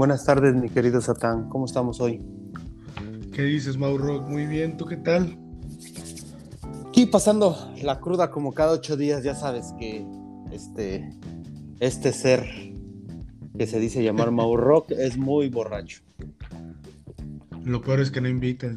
Buenas 0.00 0.24
tardes, 0.24 0.54
mi 0.54 0.70
querido 0.70 1.02
Satán. 1.02 1.50
¿Cómo 1.50 1.66
estamos 1.66 2.00
hoy? 2.00 2.22
¿Qué 3.34 3.42
dices, 3.42 3.76
Mauro? 3.76 4.22
Muy 4.22 4.46
bien, 4.46 4.78
¿tú 4.78 4.86
qué 4.86 4.96
tal? 4.96 5.38
Aquí 6.88 7.04
pasando 7.04 7.70
la 7.82 8.00
cruda 8.00 8.30
como 8.30 8.54
cada 8.54 8.72
ocho 8.72 8.96
días, 8.96 9.22
ya 9.22 9.34
sabes 9.34 9.74
que 9.78 10.06
este, 10.52 11.06
este 11.80 12.14
ser 12.14 12.48
que 13.58 13.66
se 13.66 13.78
dice 13.78 14.02
llamar 14.02 14.30
Mauro 14.30 14.86
es 14.88 15.18
muy 15.18 15.50
borracho. 15.50 16.00
Lo 17.62 17.82
peor 17.82 18.00
es 18.00 18.10
que 18.10 18.22
no 18.22 18.28
invitas. 18.30 18.76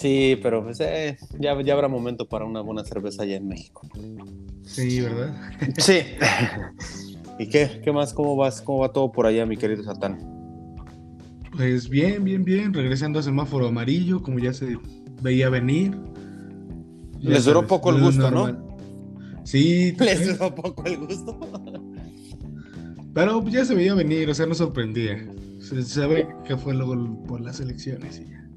Sí, 0.00 0.36
pero 0.42 0.64
pues, 0.64 0.80
eh, 0.80 1.16
ya, 1.38 1.62
ya 1.62 1.74
habrá 1.74 1.86
momento 1.86 2.28
para 2.28 2.44
una 2.44 2.60
buena 2.60 2.84
cerveza 2.84 3.22
allá 3.22 3.36
en 3.36 3.46
México. 3.46 3.82
Sí, 4.64 5.00
¿verdad? 5.00 5.32
Sí. 5.78 6.00
¿Y 7.38 7.48
qué, 7.48 7.80
qué 7.84 7.92
más? 7.92 8.14
¿Cómo 8.14 8.36
vas? 8.36 8.62
¿Cómo 8.62 8.78
va 8.78 8.92
todo 8.92 9.12
por 9.12 9.26
allá, 9.26 9.44
mi 9.44 9.56
querido 9.56 9.82
Satán? 9.82 10.18
Pues 11.56 11.88
bien, 11.88 12.24
bien, 12.24 12.44
bien. 12.44 12.72
Regresando 12.72 13.18
a 13.18 13.22
semáforo 13.22 13.68
amarillo, 13.68 14.22
como 14.22 14.38
ya 14.38 14.52
se 14.52 14.78
veía 15.22 15.50
venir. 15.50 15.98
Ya 17.20 17.30
Les 17.30 17.44
duró 17.44 17.60
sabes, 17.60 17.68
poco 17.68 17.90
el 17.90 18.00
gusto, 18.00 18.30
normal. 18.30 18.58
¿no? 18.58 19.44
Sí, 19.44 19.92
¿tú 19.96 20.04
Les 20.04 20.38
duró 20.38 20.54
poco 20.54 20.84
el 20.86 20.98
gusto. 20.98 21.38
pero 23.14 23.46
ya 23.48 23.64
se 23.64 23.74
veía 23.74 23.94
venir, 23.94 24.28
o 24.30 24.34
sea, 24.34 24.46
no 24.46 24.54
sorprendía. 24.54 25.26
Se 25.60 25.82
sabe 25.82 26.28
que 26.44 26.56
fue 26.56 26.74
luego 26.74 27.22
por 27.24 27.40
las 27.40 27.60
elecciones 27.60 28.20
y 28.20 28.30
ya. 28.30 28.48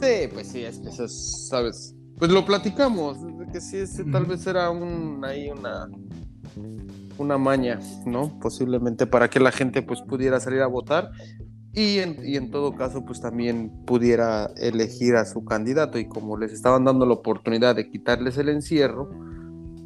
Sí, 0.00 0.28
pues 0.32 0.48
sí, 0.48 0.62
es 0.62 0.78
que 0.78 0.88
eso 0.88 1.04
es, 1.04 1.48
¿sabes? 1.48 1.94
Pues 2.18 2.30
lo 2.30 2.44
platicamos, 2.44 3.18
que 3.52 3.60
sí, 3.60 3.78
ese 3.78 4.04
tal 4.04 4.26
vez 4.26 4.46
era 4.46 4.70
un, 4.70 5.24
ahí 5.24 5.50
una, 5.50 5.88
una 7.18 7.38
maña, 7.38 7.80
¿no? 8.06 8.38
Posiblemente 8.40 9.06
para 9.06 9.28
que 9.28 9.40
la 9.40 9.52
gente 9.52 9.82
pues 9.82 10.02
pudiera 10.02 10.40
salir 10.40 10.60
a 10.60 10.66
votar 10.66 11.10
y 11.72 11.98
en, 11.98 12.16
y 12.24 12.36
en 12.36 12.50
todo 12.50 12.74
caso 12.74 13.04
pues 13.04 13.20
también 13.20 13.72
pudiera 13.86 14.50
elegir 14.56 15.16
a 15.16 15.24
su 15.24 15.44
candidato 15.44 15.98
y 15.98 16.06
como 16.06 16.36
les 16.36 16.52
estaban 16.52 16.84
dando 16.84 17.06
la 17.06 17.14
oportunidad 17.14 17.76
de 17.76 17.88
quitarles 17.88 18.36
el 18.36 18.48
encierro, 18.50 19.10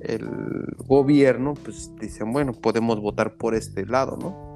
el 0.01 0.28
gobierno 0.78 1.55
pues 1.55 1.91
dicen, 2.01 2.33
bueno, 2.33 2.53
podemos 2.53 3.01
votar 3.01 3.36
por 3.36 3.55
este 3.55 3.86
lado, 3.86 4.17
¿no? 4.17 4.47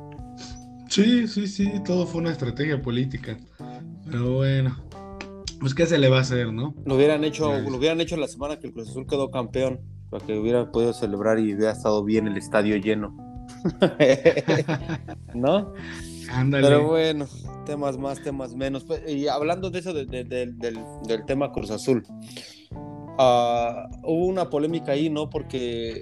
Sí, 0.89 1.28
sí, 1.28 1.47
sí, 1.47 1.73
todo 1.84 2.05
fue 2.06 2.20
una 2.20 2.33
estrategia 2.33 2.83
política. 2.83 3.39
Pero 4.11 4.34
bueno, 4.34 4.77
pues 5.61 5.75
qué 5.75 5.86
se 5.86 5.98
le 5.98 6.08
va 6.08 6.19
a 6.19 6.23
hacer, 6.23 6.52
¿no? 6.52 6.75
Lo 6.84 6.97
hubieran 6.97 7.23
hecho, 7.23 7.61
lo 7.61 7.77
hubieran 7.77 8.00
hecho 8.00 8.17
la 8.17 8.27
semana 8.27 8.58
que 8.58 8.67
el 8.67 8.73
Cruz 8.73 8.89
Azul 8.89 9.06
quedó 9.06 9.30
campeón, 9.30 9.80
para 10.11 10.27
que 10.27 10.39
hubiera 10.39 10.70
podido 10.70 10.92
celebrar 10.92 11.39
y 11.39 11.55
hubiera 11.55 11.72
estado 11.72 12.03
bien 12.05 12.27
el 12.27 12.36
estadio 12.36 12.77
lleno. 12.77 13.16
¿No? 15.34 15.72
Ándale. 16.33 16.67
Pero 16.67 16.86
bueno, 16.86 17.27
temas 17.67 17.98
más, 17.98 18.22
temas 18.22 18.55
menos. 18.55 18.84
Pues, 18.84 19.02
y 19.08 19.28
hablando 19.28 19.70
de 19.70 19.78
eso, 19.80 19.92
de- 19.92 20.06
de- 20.06 20.25
de- 20.25 20.47
del, 20.52 20.78
del 21.06 21.25
tema 21.27 21.52
Cruz 21.52 21.70
Azul, 21.70 22.05
ah, 23.19 23.89
hubo 24.05 24.27
una 24.27 24.48
polémica 24.48 24.92
ahí, 24.92 25.11
¿no? 25.11 25.28
Porque 25.28 26.00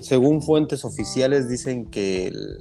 según 0.00 0.42
fuentes 0.42 0.84
oficiales 0.84 1.48
dicen 1.48 1.86
que 1.86 2.26
el- 2.28 2.58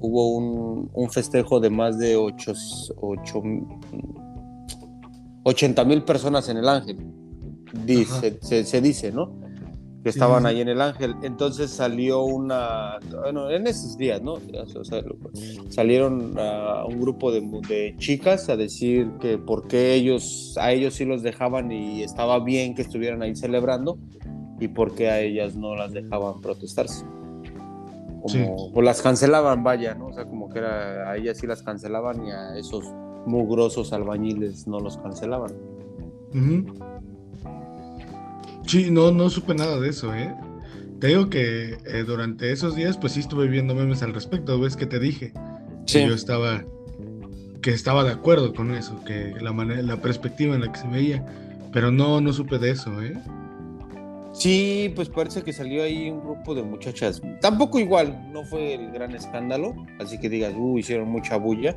hubo 0.00 0.34
un, 0.36 0.90
un 0.92 1.10
festejo 1.10 1.58
de 1.60 1.70
más 1.70 1.98
de 1.98 2.16
8, 2.16 2.52
80 5.44 5.84
mil 5.84 6.02
personas 6.04 6.48
en 6.48 6.58
el 6.58 6.68
Ángel. 6.68 6.98
Dice, 7.86 8.38
se, 8.42 8.64
se 8.64 8.80
dice, 8.80 9.12
¿no? 9.12 9.40
Que 10.02 10.08
estaban 10.08 10.42
sí, 10.44 10.48
ahí 10.48 10.60
en 10.62 10.68
el 10.68 10.80
Ángel. 10.80 11.14
Entonces 11.22 11.70
salió 11.70 12.22
una. 12.22 12.98
Bueno, 13.20 13.50
en 13.50 13.66
esos 13.66 13.98
días, 13.98 14.22
¿no? 14.22 14.34
O 14.34 14.84
sea, 14.84 15.02
salieron 15.68 16.38
a 16.38 16.84
un 16.86 17.00
grupo 17.00 17.30
de, 17.30 17.42
de 17.68 17.94
chicas 17.98 18.48
a 18.48 18.56
decir 18.56 19.10
que 19.20 19.36
por 19.36 19.68
qué 19.68 19.92
ellos, 19.94 20.56
a 20.58 20.72
ellos 20.72 20.94
sí 20.94 21.04
los 21.04 21.22
dejaban 21.22 21.70
y 21.70 22.02
estaba 22.02 22.38
bien 22.40 22.74
que 22.74 22.80
estuvieran 22.82 23.20
ahí 23.22 23.36
celebrando 23.36 23.98
y 24.58 24.68
por 24.68 24.94
qué 24.94 25.10
a 25.10 25.20
ellas 25.20 25.54
no 25.54 25.74
las 25.74 25.92
dejaban 25.92 26.40
protestarse. 26.40 27.04
Como 28.22 28.28
Sí. 28.28 28.46
pues 28.74 28.84
las 28.84 29.02
cancelaban, 29.02 29.62
vaya, 29.62 29.94
¿no? 29.94 30.06
O 30.08 30.12
sea, 30.12 30.24
como 30.24 30.48
que 30.48 30.58
era, 30.60 31.10
a 31.10 31.16
ellas 31.16 31.38
sí 31.38 31.46
las 31.46 31.62
cancelaban 31.62 32.26
y 32.26 32.30
a 32.30 32.56
esos 32.58 32.84
mugrosos 33.26 33.92
albañiles 33.92 34.66
no 34.66 34.80
los 34.80 34.96
cancelaban. 34.98 35.52
Ujú. 36.34 36.64
Sí, 38.70 38.88
no, 38.88 39.10
no 39.10 39.28
supe 39.30 39.52
nada 39.52 39.80
de 39.80 39.88
eso, 39.88 40.14
¿eh? 40.14 40.32
Te 41.00 41.08
digo 41.08 41.28
que 41.28 41.78
eh, 41.86 42.04
durante 42.06 42.52
esos 42.52 42.76
días, 42.76 42.96
pues 42.96 43.14
sí 43.14 43.18
estuve 43.18 43.48
viendo 43.48 43.74
memes 43.74 44.00
al 44.04 44.14
respecto, 44.14 44.60
¿ves 44.60 44.76
que 44.76 44.86
te 44.86 45.00
dije? 45.00 45.32
Que 45.88 46.06
yo 46.06 46.14
estaba, 46.14 46.62
que 47.62 47.72
estaba 47.72 48.04
de 48.04 48.12
acuerdo 48.12 48.54
con 48.54 48.72
eso, 48.72 49.02
que 49.04 49.34
la 49.40 49.52
manera, 49.52 49.82
la 49.82 50.00
perspectiva 50.00 50.54
en 50.54 50.60
la 50.60 50.70
que 50.70 50.78
se 50.78 50.86
veía, 50.86 51.26
pero 51.72 51.90
no, 51.90 52.20
no 52.20 52.32
supe 52.32 52.60
de 52.60 52.70
eso, 52.70 53.02
¿eh? 53.02 53.20
Sí, 54.32 54.92
pues 54.94 55.08
parece 55.08 55.42
que 55.42 55.52
salió 55.52 55.82
ahí 55.82 56.08
un 56.08 56.20
grupo 56.20 56.54
de 56.54 56.62
muchachas. 56.62 57.20
Tampoco 57.40 57.80
igual, 57.80 58.30
no 58.32 58.44
fue 58.44 58.74
el 58.74 58.92
gran 58.92 59.16
escándalo, 59.16 59.74
así 59.98 60.20
que 60.20 60.28
digas, 60.28 60.54
uh, 60.56 60.78
hicieron 60.78 61.08
mucha 61.08 61.38
bulla, 61.38 61.76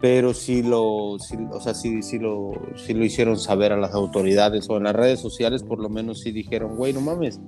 pero 0.00 0.32
sí 0.32 0.62
lo, 0.62 1.18
sí, 1.18 1.36
o 1.52 1.60
sea, 1.60 1.74
sí, 1.74 2.02
sí 2.02 2.18
lo, 2.18 2.52
sí 2.74 2.94
lo 2.94 3.04
hicieron 3.04 3.38
saber 3.38 3.72
a 3.72 3.76
las 3.76 3.92
autoridades 3.92 4.68
o 4.70 4.76
en 4.78 4.84
las 4.84 4.96
redes 4.96 5.20
sociales, 5.20 5.62
por 5.62 5.78
lo 5.78 5.90
menos 5.90 6.20
sí 6.20 6.32
dijeron, 6.32 6.76
güey, 6.76 6.92
no 6.92 7.00
mames, 7.02 7.40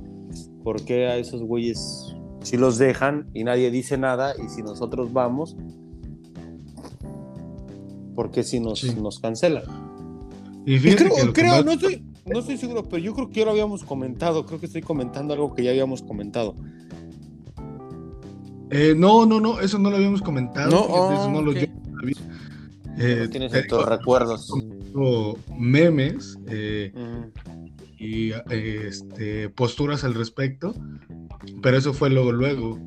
¿por 0.62 0.84
qué 0.84 1.06
a 1.06 1.16
esos 1.16 1.42
güeyes 1.42 2.14
sí 2.42 2.56
los 2.56 2.76
dejan 2.76 3.30
y 3.32 3.44
nadie 3.44 3.70
dice 3.70 3.96
nada 3.96 4.34
y 4.44 4.48
si 4.50 4.62
nosotros 4.62 5.12
vamos, 5.12 5.56
¿por 8.14 8.30
qué 8.30 8.42
si 8.42 8.60
nos, 8.60 8.80
Sí. 8.80 8.94
nos 9.00 9.18
cancelan? 9.18 9.64
Y 10.66 10.78
creo, 10.78 11.10
que 11.14 11.32
creo, 11.32 11.64
no 11.64 11.72
estoy, 11.72 12.04
no 12.26 12.38
estoy 12.38 12.56
seguro, 12.56 12.84
pero 12.84 12.98
yo 12.98 13.14
creo 13.14 13.28
que 13.30 13.40
ya 13.40 13.46
lo 13.46 13.50
habíamos 13.50 13.82
comentado. 13.82 14.46
Creo 14.46 14.60
que 14.60 14.66
estoy 14.66 14.82
comentando 14.82 15.34
algo 15.34 15.54
que 15.54 15.64
ya 15.64 15.70
habíamos 15.70 16.02
comentado. 16.02 16.54
Eh, 18.70 18.94
no, 18.96 19.26
no, 19.26 19.40
no, 19.40 19.58
eso 19.58 19.78
no 19.78 19.90
lo 19.90 19.96
habíamos 19.96 20.22
comentado. 20.22 20.70
No, 20.70 20.80
oh, 20.82 21.28
no 21.30 21.42
lo 21.42 21.52
yo. 21.52 21.66
Eh, 22.98 23.20
No 23.24 23.30
tienes 23.30 23.52
digo, 23.52 23.84
recuerdos. 23.84 24.52
memes 25.58 26.38
eh, 26.48 26.92
Ujú. 26.94 27.32
y 27.98 28.32
este, 28.50 29.48
posturas 29.48 30.04
al 30.04 30.14
respecto, 30.14 30.74
pero 31.62 31.76
eso 31.78 31.92
fue 31.94 32.10
luego, 32.10 32.32
luego. 32.32 32.78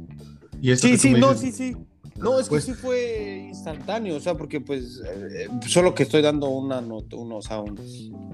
Y 0.62 0.72
esto 0.72 0.88
Sí, 0.88 0.94
que 0.94 1.00
sí, 1.00 1.12
no, 1.14 1.34
dices- 1.34 1.56
sí, 1.56 1.72
sí. 1.74 1.78
No, 2.18 2.40
es 2.40 2.46
que 2.46 2.52
Pues- 2.52 2.64
sí 2.64 2.74
fue 2.74 3.48
instantáneo, 3.50 4.16
o 4.16 4.20
sea, 4.22 4.36
porque 4.36 4.62
pues 4.62 5.02
eh, 5.06 5.50
solo 5.68 5.94
que 5.94 6.04
estoy 6.04 6.22
dando 6.22 6.48
una 6.48 6.80
not- 6.80 7.14
uno, 7.14 7.38
o 7.38 7.42
sea, 7.42 7.60
un, 7.60 7.78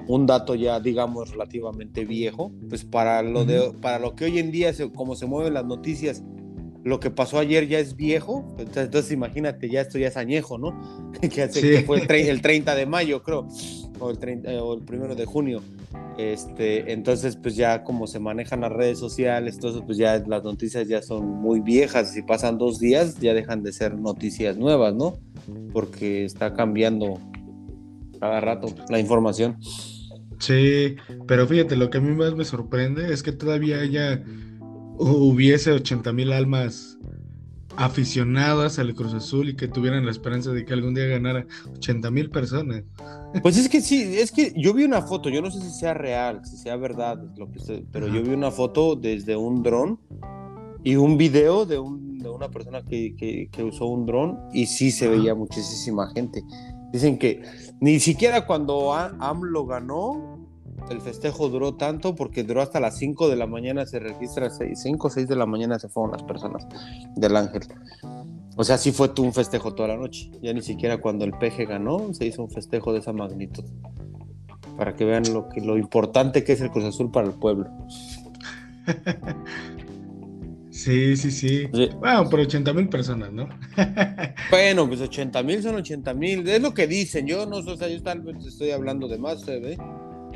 un 0.07 0.25
dato 0.27 0.53
ya, 0.53 0.79
digamos, 0.79 1.31
relativamente 1.31 2.05
viejo, 2.05 2.51
pues 2.69 2.85
para 2.85 3.23
lo 3.23 3.43
de 3.43 3.73
para 3.81 3.97
lo 3.97 4.15
que 4.15 4.25
hoy 4.25 4.38
en 4.38 4.51
día, 4.51 4.71
se- 4.73 4.91
como 4.91 5.15
se 5.15 5.25
mueven 5.25 5.55
las 5.55 5.65
noticias, 5.65 6.23
lo 6.84 7.00
que 7.00 7.12
pasó 7.12 7.38
ayer 7.40 7.68
ya 7.68 7.80
es 7.80 7.96
viejo, 7.96 8.46
entonces, 8.58 8.86
entonces 8.86 9.12
imagínate, 9.12 9.69
ya 9.69 9.81
esto 9.81 9.97
ya 10.00 10.08
es 10.08 10.18
añejo, 10.18 10.58
¿no? 10.58 10.80
que, 11.34 11.44
hace- 11.44 11.62
Sí. 11.62 11.69
que 11.69 11.81
fue 11.84 12.02
el, 12.02 12.12
el 12.12 12.42
30 12.42 12.75
de 12.75 12.86
mayo, 12.86 13.22
creo, 13.24 13.47
o 14.00 14.09
el, 14.09 14.18
30, 14.18 14.52
eh, 14.52 14.59
o 14.59 14.74
el 14.74 14.81
primero 14.81 15.16
de 15.16 15.25
junio. 15.25 15.62
Este, 16.18 16.92
entonces, 16.92 17.36
pues 17.42 17.56
ya 17.56 17.84
como 17.84 18.06
se 18.06 18.19
manejan 18.19 18.62
las 18.62 18.72
redes 18.72 19.00
sociales, 19.00 19.56
entonces 19.56 19.81
pues 19.86 19.97
ya 19.97 20.18
las 20.28 20.44
noticias 20.44 20.88
ya 20.88 21.02
son 21.02 21.25
muy 21.28 21.62
viejas. 21.62 22.12
Si 22.14 22.22
pasan 22.22 22.58
dos 22.58 22.80
días, 22.80 23.18
ya 23.19 23.34
dejan 23.34 23.63
de 23.63 23.72
ser 23.72 23.96
noticias 23.98 24.58
nuevas, 24.58 24.94
¿no? 24.94 25.18
Porque 25.74 26.25
está 26.25 26.53
cambiando 26.53 27.19
cada 28.19 28.42
rato 28.42 28.68
la 28.90 29.00
información. 29.00 29.58
Sí, 30.40 30.96
pero 31.28 31.48
fíjate, 31.48 31.75
lo 31.75 31.90
que 31.90 32.00
a 32.00 32.02
mí 32.02 32.12
más 32.16 32.36
me 32.36 32.44
sorprende 32.46 33.13
es 33.13 33.24
que 33.24 33.31
todavía 33.31 33.80
haya, 33.80 34.22
hubiese 34.97 35.71
80 35.71 36.13
mil 36.13 36.31
almas 36.33 36.97
aficionadas 37.77 38.79
al 38.79 38.93
Cruz 38.93 39.13
Azul 39.13 39.49
y 39.49 39.55
que 39.55 39.67
tuvieran 39.67 40.05
la 40.05 40.11
esperanza 40.11 40.51
de 40.51 40.65
que 40.65 40.73
algún 40.73 40.93
día 40.93 41.05
ganara 41.05 41.45
80 41.75 42.11
mil 42.11 42.29
personas. 42.29 42.83
Pues 43.41 43.55
es 43.57 43.69
que 43.69 43.79
sí, 43.79 44.17
es 44.17 44.29
que 44.29 44.53
yo 44.57 44.73
vi 44.73 44.83
una 44.83 45.01
foto, 45.03 45.29
yo 45.29 45.41
no 45.41 45.49
sé 45.49 45.61
si 45.61 45.69
sea 45.69 45.93
real, 45.93 46.41
si 46.43 46.57
sea 46.57 46.75
verdad, 46.75 47.17
lo 47.38 47.49
que 47.49 47.59
usted- 47.59 47.83
pero 47.89 48.07
Ajá. 48.07 48.15
yo 48.17 48.23
vi 48.23 48.31
una 48.31 48.51
foto 48.51 48.97
desde 48.97 49.38
un 49.38 49.63
dron 49.63 49.97
y 50.83 50.97
un 50.97 51.17
video 51.17 51.65
de, 51.65 51.79
un- 51.79 52.19
de 52.19 52.27
una 52.29 52.49
persona 52.51 52.81
que, 52.83 53.15
que- 53.15 53.47
que 53.49 53.63
usó 53.63 53.85
un 53.85 54.05
dron 54.05 54.38
y 54.51 54.65
sí 54.65 54.91
se 54.91 55.05
Ajá. 55.05 55.15
veía 55.15 55.33
muchísima 55.33 56.09
gente. 56.13 56.43
Dicen 56.91 57.17
que 57.17 57.41
ni 57.79 58.01
siquiera 58.01 58.45
cuando 58.45 58.93
AMLO 58.93 59.65
ganó, 59.65 60.40
el 60.89 61.01
festejo 61.01 61.50
duró 61.50 61.75
tanto 61.75 62.16
porque 62.16 62.44
duró 62.44 62.62
hasta 62.62 62.80
las 62.80 62.98
5 62.98 63.30
de 63.30 63.36
la 63.36 63.48
mañana, 63.48 63.86
se 63.86 64.00
registra 64.00 64.50
5 64.50 65.07
o 65.07 65.10
6 65.10 65.28
de 65.28 65.36
la 65.36 65.45
mañana 65.45 65.80
se 65.80 65.89
fueron 65.89 66.12
las 66.12 66.24
personas 66.24 66.66
del 67.16 67.36
Ángel. 67.36 67.62
O 68.56 68.63
sea, 68.63 68.78
sí 68.78 68.92
fue 68.92 69.12
un 69.19 69.33
festejo 69.33 69.74
toda 69.74 69.89
la 69.89 69.98
noche. 69.98 70.30
Ya 70.42 70.54
ni 70.54 70.62
siquiera 70.62 70.98
cuando 71.00 71.25
el 71.25 71.31
peje 71.33 71.66
ganó 71.66 72.13
se 72.13 72.25
hizo 72.25 72.44
un 72.44 72.51
festejo 72.51 72.94
de 72.94 73.00
esa 73.00 73.13
magnitud. 73.13 73.63
Para 74.78 74.95
que 74.95 75.06
vean 75.06 75.24
lo, 75.33 75.50
que, 75.50 75.62
lo 75.62 75.78
importante 75.78 76.44
que 76.44 76.54
es 76.54 76.62
el 76.62 76.72
Cruz 76.72 76.86
Azul 76.86 77.12
para 77.12 77.27
el 77.27 77.34
pueblo. 77.34 77.69
Sí, 80.72 81.18
sí, 81.18 81.31
sí, 81.31 81.68
Bueno, 82.00 82.27
pero 82.30 82.44
80 82.44 82.74
mil 82.74 82.88
personas, 82.88 83.31
¿no? 83.31 83.48
bueno, 84.50 84.88
pues 84.88 85.01
80 85.01 85.44
mil 85.44 85.62
son 85.62 85.75
80 85.75 86.13
mil. 86.13 86.48
Es 86.48 86.62
lo 86.62 86.74
que 86.74 86.88
dicen. 86.88 87.27
Yo 87.27 87.45
no 87.45 87.62
sé, 87.62 87.72
o 87.72 87.77
sea, 87.77 87.89
yo 87.89 88.01
tal 88.01 88.22
vez 88.22 88.44
estoy 88.45 88.72
hablando 88.72 89.07
de 89.07 89.19
más, 89.19 89.45
¿eh? 89.48 89.77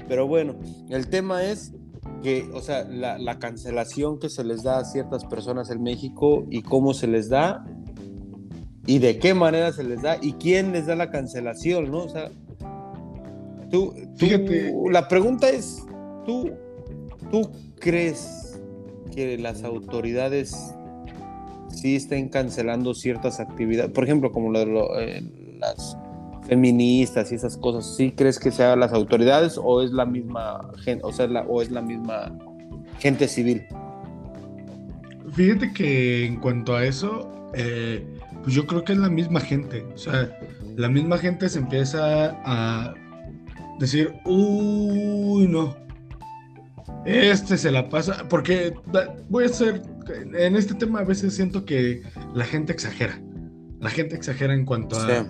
Pero 0.08 0.28
bueno, 0.28 0.56
el 0.90 1.08
tema 1.08 1.44
es 1.44 1.74
que, 2.22 2.50
o 2.54 2.62
sea, 2.62 2.84
la, 2.84 3.18
la, 3.18 3.40
cancelación 3.40 4.20
que 4.20 4.30
se 4.30 4.44
les 4.44 4.64
da 4.64 4.80
a 4.80 4.86
ciertas 4.86 5.26
personas 5.26 5.70
en 5.70 5.82
México 5.82 6.46
y 6.50 6.62
cómo 6.62 6.94
se 6.94 7.08
les 7.08 7.30
da 7.30 7.66
y 8.88 9.00
de 9.00 9.18
qué 9.18 9.34
manera 9.34 9.72
se 9.72 9.84
les 9.84 10.02
da 10.02 10.18
y 10.22 10.34
quién 10.34 10.72
les 10.72 10.86
da 10.86 10.96
la 10.96 11.10
cancelación, 11.10 11.92
¿no? 11.92 12.00
O 12.00 12.10
sea, 12.10 12.30
tú, 13.72 13.94
fíjate, 14.18 14.74
la 14.92 15.08
pregunta 15.08 15.50
es, 15.50 15.84
¿tú, 16.26 16.52
tú 17.32 17.50
crees 17.80 18.60
que 19.14 19.38
las 19.38 19.64
autoridades 19.64 20.56
sí 21.70 21.96
estén 21.96 22.30
cancelando 22.30 22.94
ciertas 22.94 23.40
actividades? 23.40 23.92
Por 23.92 24.04
ejemplo, 24.04 24.32
como 24.32 24.52
lo 24.52 24.60
de 24.60 25.18
eh, 25.18 25.58
las 25.60 25.98
feministas 26.48 27.32
y 27.32 27.36
esas 27.36 27.58
cosas, 27.58 27.96
¿sí 27.96 28.12
crees 28.12 28.40
que 28.40 28.52
sean 28.52 28.80
las 28.80 28.94
autoridades 28.94 29.60
o 29.62 29.82
es 29.82 29.92
la 29.92 30.06
misma 30.06 30.62
gente, 30.84 31.04
o 31.04 31.12
sea, 31.12 31.28
o 31.48 31.62
es 31.62 31.72
la 31.72 31.82
misma 31.82 32.38
gente 33.00 33.28
civil? 33.28 33.66
Fíjate 35.34 35.74
que 35.74 36.26
en 36.26 36.38
cuanto 36.38 36.76
a 36.76 36.86
eso, 36.86 37.50
eh, 37.54 38.06
pues 38.44 38.56
yo 38.56 38.66
creo 38.66 38.84
que 38.84 38.94
es 38.94 39.00
la 39.00 39.10
misma 39.10 39.40
gente. 39.42 39.86
O 39.94 39.98
sea, 39.98 40.30
la 40.78 40.88
misma 40.88 41.18
gente 41.18 41.50
se 41.50 41.60
empieza 41.60 42.38
a 42.46 42.94
decir, 43.80 44.14
uy, 44.24 45.48
no. 45.48 45.76
Este 47.06 47.58
se 47.58 47.72
la 47.72 47.90
pasa. 47.90 48.28
Porque 48.30 48.74
voy 49.30 49.46
a 49.46 49.50
ser. 49.50 49.82
En 50.38 50.56
este 50.56 50.76
tema 50.76 51.00
a 51.00 51.04
veces 51.04 51.36
siento 51.36 51.66
que 51.66 52.04
la 52.34 52.46
gente 52.46 52.72
exagera. 52.72 53.20
La 53.80 53.90
gente 53.90 54.16
exagera 54.16 54.54
en 54.54 54.66
cuanto 54.66 54.98
a 54.98 55.26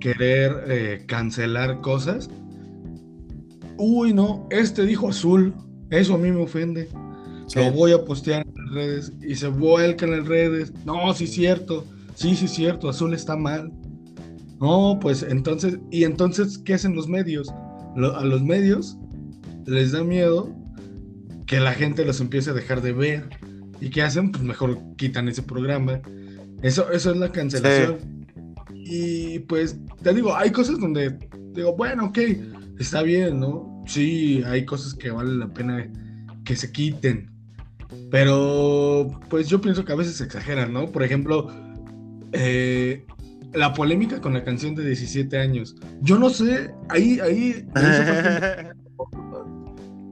querer 0.00 0.64
eh, 0.68 1.04
cancelar 1.06 1.80
cosas. 1.80 2.30
Uy, 3.78 4.12
no, 4.12 4.46
este 4.50 4.84
dijo 4.84 5.08
azul. 5.08 5.54
Eso 5.90 6.14
a 6.14 6.18
mí 6.18 6.30
me 6.30 6.42
ofende. 6.42 6.88
Lo 7.54 7.70
voy 7.72 7.92
a 7.92 8.04
postear 8.04 8.44
en 8.46 8.64
las 8.64 8.74
redes 8.74 9.12
y 9.22 9.34
se 9.36 9.48
vuelca 9.48 10.04
en 10.04 10.12
las 10.12 10.26
redes. 10.26 10.72
No, 10.84 11.12
sí 11.14 11.24
es 11.24 11.32
cierto 11.32 11.84
sí, 12.16 12.34
sí 12.34 12.46
es 12.46 12.50
cierto, 12.52 12.88
azul 12.88 13.14
está 13.14 13.36
mal. 13.36 13.70
No, 14.58 14.98
pues 15.00 15.22
entonces, 15.22 15.78
y 15.90 16.04
entonces, 16.04 16.58
¿qué 16.58 16.74
hacen 16.74 16.96
los 16.96 17.06
medios? 17.06 17.48
a 17.96 18.24
los 18.24 18.42
medios 18.42 18.98
les 19.64 19.92
da 19.92 20.04
miedo 20.04 20.54
que 21.46 21.60
la 21.60 21.72
gente 21.72 22.04
los 22.04 22.20
empiece 22.20 22.50
a 22.50 22.52
dejar 22.52 22.82
de 22.82 22.92
ver. 22.92 23.30
¿Y 23.80 23.88
qué 23.88 24.02
hacen? 24.02 24.32
Pues 24.32 24.42
mejor 24.42 24.78
quitan 24.96 25.28
ese 25.28 25.42
programa. 25.42 26.02
Eso, 26.62 26.90
eso 26.90 27.10
es 27.12 27.16
la 27.16 27.32
cancelación. 27.32 28.15
Y 28.88 29.40
pues, 29.40 29.76
te 30.02 30.14
digo, 30.14 30.36
hay 30.36 30.52
cosas 30.52 30.78
donde 30.78 31.18
digo, 31.52 31.76
bueno, 31.76 32.06
ok, 32.06 32.18
está 32.78 33.02
bien, 33.02 33.40
¿no? 33.40 33.82
Sí, 33.86 34.42
hay 34.46 34.64
cosas 34.64 34.94
que 34.94 35.10
valen 35.10 35.40
la 35.40 35.48
pena 35.48 35.90
que 36.44 36.54
se 36.54 36.70
quiten. 36.70 37.28
Pero, 38.12 39.10
pues 39.28 39.48
yo 39.48 39.60
pienso 39.60 39.84
que 39.84 39.92
a 39.92 39.96
veces 39.96 40.16
se 40.16 40.24
exageran, 40.24 40.72
¿no? 40.72 40.86
Por 40.86 41.02
ejemplo, 41.02 41.48
eh, 42.32 43.04
la 43.52 43.72
polémica 43.72 44.20
con 44.20 44.34
la 44.34 44.44
canción 44.44 44.76
de 44.76 44.86
17 44.86 45.36
años. 45.36 45.74
Yo 46.00 46.16
no 46.18 46.30
sé, 46.30 46.72
ahí, 46.88 47.18
ahí 47.20 47.66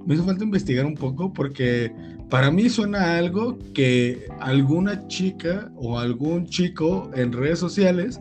me 0.06 0.14
hizo, 0.14 0.24
falta, 0.24 0.42
investigar 0.42 0.84
un 0.84 0.94
poco 0.94 1.32
porque 1.32 1.92
para 2.28 2.50
mí 2.50 2.68
suena 2.68 3.18
algo 3.18 3.56
que 3.72 4.26
alguna 4.40 5.06
chica 5.06 5.70
o 5.76 5.98
algún 5.98 6.46
chico 6.46 7.10
en 7.14 7.32
redes 7.32 7.60
sociales, 7.60 8.20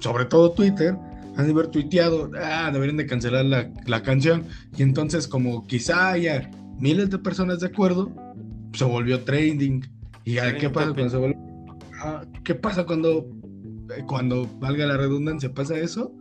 sobre 0.00 0.24
todo 0.24 0.52
Twitter, 0.52 0.96
han 1.36 1.46
de 1.46 1.52
haber 1.52 1.68
tuiteado, 1.68 2.30
ah, 2.40 2.70
deberían 2.72 2.96
de 2.96 3.06
cancelar 3.06 3.44
la, 3.44 3.70
la 3.86 4.02
canción. 4.02 4.44
Y 4.76 4.82
entonces 4.82 5.28
como 5.28 5.66
quizá 5.66 6.12
haya 6.12 6.50
miles 6.78 7.10
de 7.10 7.18
personas 7.18 7.60
de 7.60 7.66
acuerdo, 7.66 8.10
se 8.72 8.84
volvió 8.84 9.22
trending. 9.22 9.86
¿Y 10.24 10.36
qué 10.58 10.70
pasa 10.70 10.92
cuando 10.92 11.10
se 11.10 11.16
vuelve 11.16 11.36
¿qué 12.44 12.54
pasa 12.54 12.84
cuando, 12.84 13.26
cuando 14.06 14.48
valga 14.58 14.86
la 14.86 14.96
redundancia, 14.96 15.52
pasa 15.52 15.78
eso? 15.78 16.12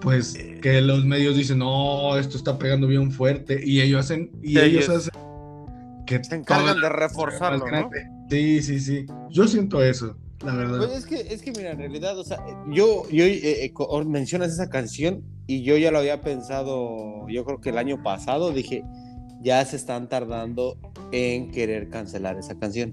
Pues 0.00 0.34
eh. 0.34 0.58
que 0.60 0.80
los 0.80 1.04
medios 1.04 1.36
dicen, 1.36 1.58
no, 1.58 2.16
esto 2.18 2.36
está 2.36 2.58
pegando 2.58 2.86
bien 2.86 3.10
fuerte, 3.10 3.60
y 3.64 3.80
ellos 3.80 4.00
hacen, 4.00 4.30
y 4.42 4.58
ellos, 4.58 4.88
hacen 4.88 5.12
que 6.06 6.22
se 6.22 6.36
encargan 6.36 6.80
de 6.80 6.88
reforzarlo, 6.88 7.70
¿no? 7.70 7.90
Sí, 8.28 8.62
sí, 8.62 8.80
sí. 8.80 9.06
Yo 9.30 9.46
siento 9.46 9.82
eso, 9.82 10.16
la 10.44 10.54
verdad. 10.54 10.78
Pues 10.78 10.92
es 10.92 11.06
que, 11.06 11.34
es 11.34 11.42
que 11.42 11.52
mira, 11.52 11.72
en 11.72 11.78
realidad, 11.78 12.18
o 12.18 12.24
sea, 12.24 12.44
yo, 12.70 13.08
yo 13.10 13.24
eh, 13.24 13.72
mencionas 14.06 14.52
esa 14.52 14.68
canción 14.68 15.22
y 15.46 15.62
yo 15.62 15.76
ya 15.76 15.90
lo 15.90 15.98
había 15.98 16.20
pensado, 16.20 17.28
yo 17.28 17.44
creo 17.44 17.60
que 17.60 17.70
el 17.70 17.78
año 17.78 18.02
pasado, 18.02 18.52
dije, 18.52 18.84
ya 19.42 19.64
se 19.64 19.76
están 19.76 20.08
tardando 20.08 20.78
en 21.12 21.50
querer 21.50 21.88
cancelar 21.88 22.38
esa 22.38 22.58
canción 22.58 22.92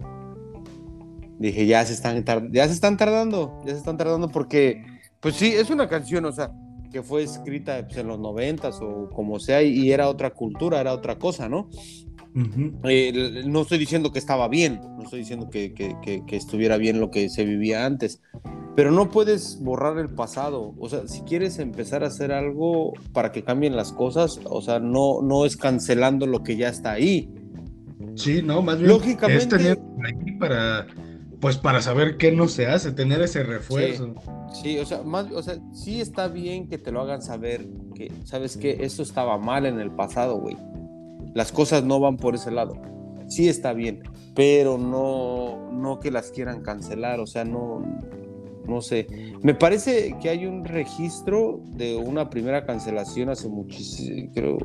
dije, 1.42 1.66
ya 1.66 1.84
se 1.86 1.94
están, 1.94 2.24
ya 2.52 2.68
se 2.68 2.74
están 2.74 2.98
tardando, 2.98 3.60
ya 3.66 3.72
se 3.72 3.80
están 3.80 3.98
tardando 3.98 4.30
porque, 4.30 4.84
pues 5.20 5.36
sí, 5.36 5.48
es 5.48 5.70
una 5.70 5.90
canción, 5.90 6.24
o 6.26 6.32
sea, 6.32 6.52
que 6.92 7.02
fue 7.02 7.24
escrita 7.24 7.86
pues, 7.86 7.98
en 7.98 8.08
los 8.08 8.20
noventas 8.20 8.80
o 8.82 9.10
como 9.10 9.40
sea, 9.40 9.64
y 9.64 9.92
era 9.92 10.08
otra 10.08 10.30
cultura, 10.32 10.80
era 10.80 10.94
otra 10.94 11.18
cosa, 11.18 11.50
¿no? 11.50 11.68
Eh, 12.86 13.44
no 13.46 13.62
estoy 13.62 13.78
diciendo 13.78 14.12
que 14.12 14.20
estaba 14.20 14.48
bien, 14.48 14.80
no 14.98 15.04
estoy 15.04 15.20
diciendo 15.20 15.50
que, 15.50 15.74
que, 15.74 15.96
que, 16.26 16.36
estuviera 16.36 16.78
bien 16.78 17.00
lo 17.00 17.12
que 17.12 17.30
se 17.30 17.44
vivía 17.44 17.86
antes, 17.86 18.22
pero 18.76 18.92
no 18.92 19.12
puedes 19.12 19.60
borrar 19.62 19.98
el 19.98 20.10
pasado. 20.10 20.74
O 20.80 20.88
sea, 20.88 21.08
si 21.08 21.22
quieres 21.22 21.60
empezar 21.60 22.04
a 22.04 22.08
hacer 22.08 22.32
algo 22.32 22.94
para 23.12 23.32
que 23.32 23.44
cambien 23.44 23.76
las 23.76 23.92
cosas, 23.92 24.40
o 24.46 24.62
sea, 24.62 24.80
no, 24.80 25.22
no 25.22 25.46
es 25.46 25.58
cancelando 25.58 26.26
lo 26.26 26.44
que 26.44 26.56
ya 26.56 26.70
está 26.70 26.92
ahí. 26.92 27.30
Sí, 28.16 28.42
no, 28.42 28.62
más 28.62 28.78
bien 28.78 28.90
Lógicamente, 28.90 29.72
es 29.72 29.78
para 30.40 30.88
pues 31.42 31.58
para 31.58 31.82
saber 31.82 32.18
qué 32.18 32.32
no 32.32 32.48
se 32.48 32.68
hace, 32.68 32.92
tener 32.92 33.20
ese 33.22 33.44
refuerzo. 33.44 34.14
Sí, 34.62 34.78
o 34.78 34.86
sea, 34.86 35.02
más, 35.02 35.32
o 35.32 35.42
sea, 35.42 35.58
sí 35.74 36.00
está 36.00 36.28
bien 36.28 36.70
que 36.70 36.78
te 36.78 36.92
lo 36.92 37.02
hagan 37.02 37.24
saber, 37.24 37.68
que 37.96 38.12
sabes 38.26 38.58
que 38.58 38.78
esto 38.82 39.02
estaba 39.02 39.40
mal 39.40 39.66
en 39.66 39.80
el 39.80 39.90
pasado, 39.90 40.38
güey. 40.38 40.56
Las 41.34 41.52
cosas 41.52 41.84
no 41.84 42.00
van 42.00 42.18
por 42.18 42.36
ese 42.36 42.52
lado. 42.52 42.76
Sí 43.28 43.48
está 43.48 43.74
bien, 43.74 44.04
pero 44.36 44.78
no, 44.78 45.72
no 45.72 46.00
que 46.00 46.12
las 46.12 46.32
quieran 46.32 46.62
cancelar, 46.62 47.20
o 47.20 47.28
sea, 47.28 47.46
no, 47.46 47.82
no 48.68 48.82
sé. 48.82 49.08
Me 49.42 49.54
parece 49.54 50.18
que 50.22 50.30
hay 50.30 50.46
un 50.46 50.66
registro 50.66 51.62
de 51.68 51.96
una 51.96 52.30
primera 52.30 52.66
cancelación 52.66 53.30
hace 53.30 53.48
muchísimo, 53.48 54.32
creo, 54.34 54.58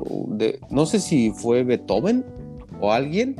no 0.69 0.85
sé 0.85 0.99
si 0.99 1.31
fue 1.31 1.63
Beethoven 1.63 2.25
o 2.79 2.91
alguien 2.91 3.35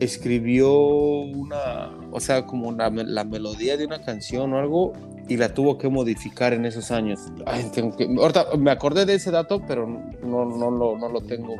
escribió 0.00 0.72
una, 0.78 1.90
o 2.10 2.18
sea, 2.18 2.44
como 2.44 2.68
una, 2.68 2.90
la 2.90 3.24
melodía 3.24 3.76
de 3.76 3.84
una 3.84 4.02
canción 4.02 4.52
o 4.52 4.58
algo 4.58 4.92
y 5.28 5.36
la 5.36 5.54
tuvo 5.54 5.78
que 5.78 5.88
modificar 5.88 6.52
en 6.52 6.64
esos 6.64 6.90
años. 6.90 7.20
Ay, 7.46 7.70
tengo 7.72 7.96
que, 7.96 8.04
ahorita 8.04 8.56
me 8.58 8.70
acordé 8.70 9.06
de 9.06 9.14
ese 9.14 9.30
dato, 9.30 9.62
pero 9.66 9.86
no, 9.86 10.44
no, 10.44 10.70
no 10.70 11.08
lo 11.08 11.20
tengo, 11.20 11.54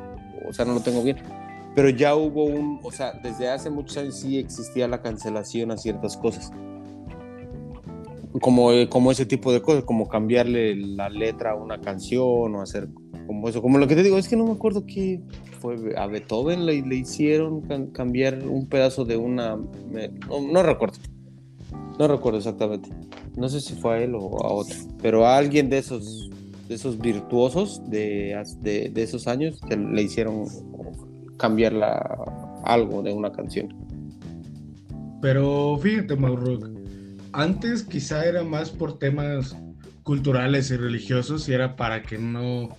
o 0.49 0.53
sea, 0.53 0.65
no 0.65 0.75
lo 0.75 0.81
tengo 0.81 1.03
bien. 1.03 1.19
Pero 1.75 1.89
ya 1.89 2.15
hubo 2.15 2.45
un, 2.45 2.81
o 2.83 2.93
sea, 2.93 3.13
desde 3.23 3.49
hace 3.49 3.71
muchos 3.71 3.97
años 3.97 4.17
sí 4.17 4.39
existía 4.39 4.87
la 4.89 5.01
cancelación 5.01 5.71
a 5.71 5.77
ciertas 5.77 6.17
cosas. 6.17 6.51
Como, 8.41 8.71
como 8.89 9.13
ese 9.13 9.27
tipo 9.27 9.53
de 9.53 9.63
cosas, 9.63 9.85
como 9.85 10.09
cambiarle 10.09 10.75
la 10.75 11.09
letra 11.09 11.53
a 11.53 11.55
una 11.55 11.81
canción 11.81 12.55
o 12.55 12.63
hacer 12.63 12.89
como 13.27 13.49
eso. 13.49 13.63
Como 13.63 13.79
lo 13.79 13.87
que 13.87 13.95
te 13.95 14.03
digo, 14.03 14.19
es 14.19 14.29
que 14.29 14.37
no 14.37 14.45
me 14.45 14.53
acuerdo 14.53 14.85
qué, 14.87 15.21
fue 15.63 15.77
a 15.97 16.07
Beethoven 16.07 16.67
le, 16.67 16.83
le 16.83 16.97
hicieron 16.97 17.63
cambiar 17.93 18.45
un 18.45 18.69
pedazo 18.69 19.05
de 19.05 19.17
una... 19.17 19.57
no, 19.57 20.63
recuerdo. 20.63 20.99
No 21.99 22.09
recuerdo 22.09 22.39
exactamente. 22.39 22.91
No 23.37 23.49
sé 23.49 23.61
si 23.61 23.75
fue 23.75 23.95
a 23.95 24.03
él 24.03 24.15
o 24.15 24.45
a 24.45 24.53
otro. 24.53 24.77
Pero 25.01 25.25
a 25.25 25.37
alguien 25.37 25.71
de 25.71 25.79
esos, 25.79 26.31
esos 26.75 26.99
virtuosos 26.99 27.83
de, 27.89 28.41
de, 28.61 29.03
esos 29.03 29.27
años 29.27 29.61
le 29.69 30.03
hicieron 30.03 30.47
cambiar 31.37 31.75
algo 32.65 33.03
de 33.03 33.13
una 33.13 33.33
canción. 33.33 33.75
Pero 35.21 35.79
fíjate, 35.81 36.17
Mauro, 36.17 36.59
antes 37.33 37.83
quizá 37.85 38.25
era 38.25 38.43
más 38.43 38.71
por 38.71 38.99
temas 38.99 39.57
culturales 40.03 40.71
y 40.71 40.77
religiosos 40.77 41.49
y 41.49 41.53
era 41.53 41.77
para 41.77 42.03
que 42.03 42.19
no 42.19 42.71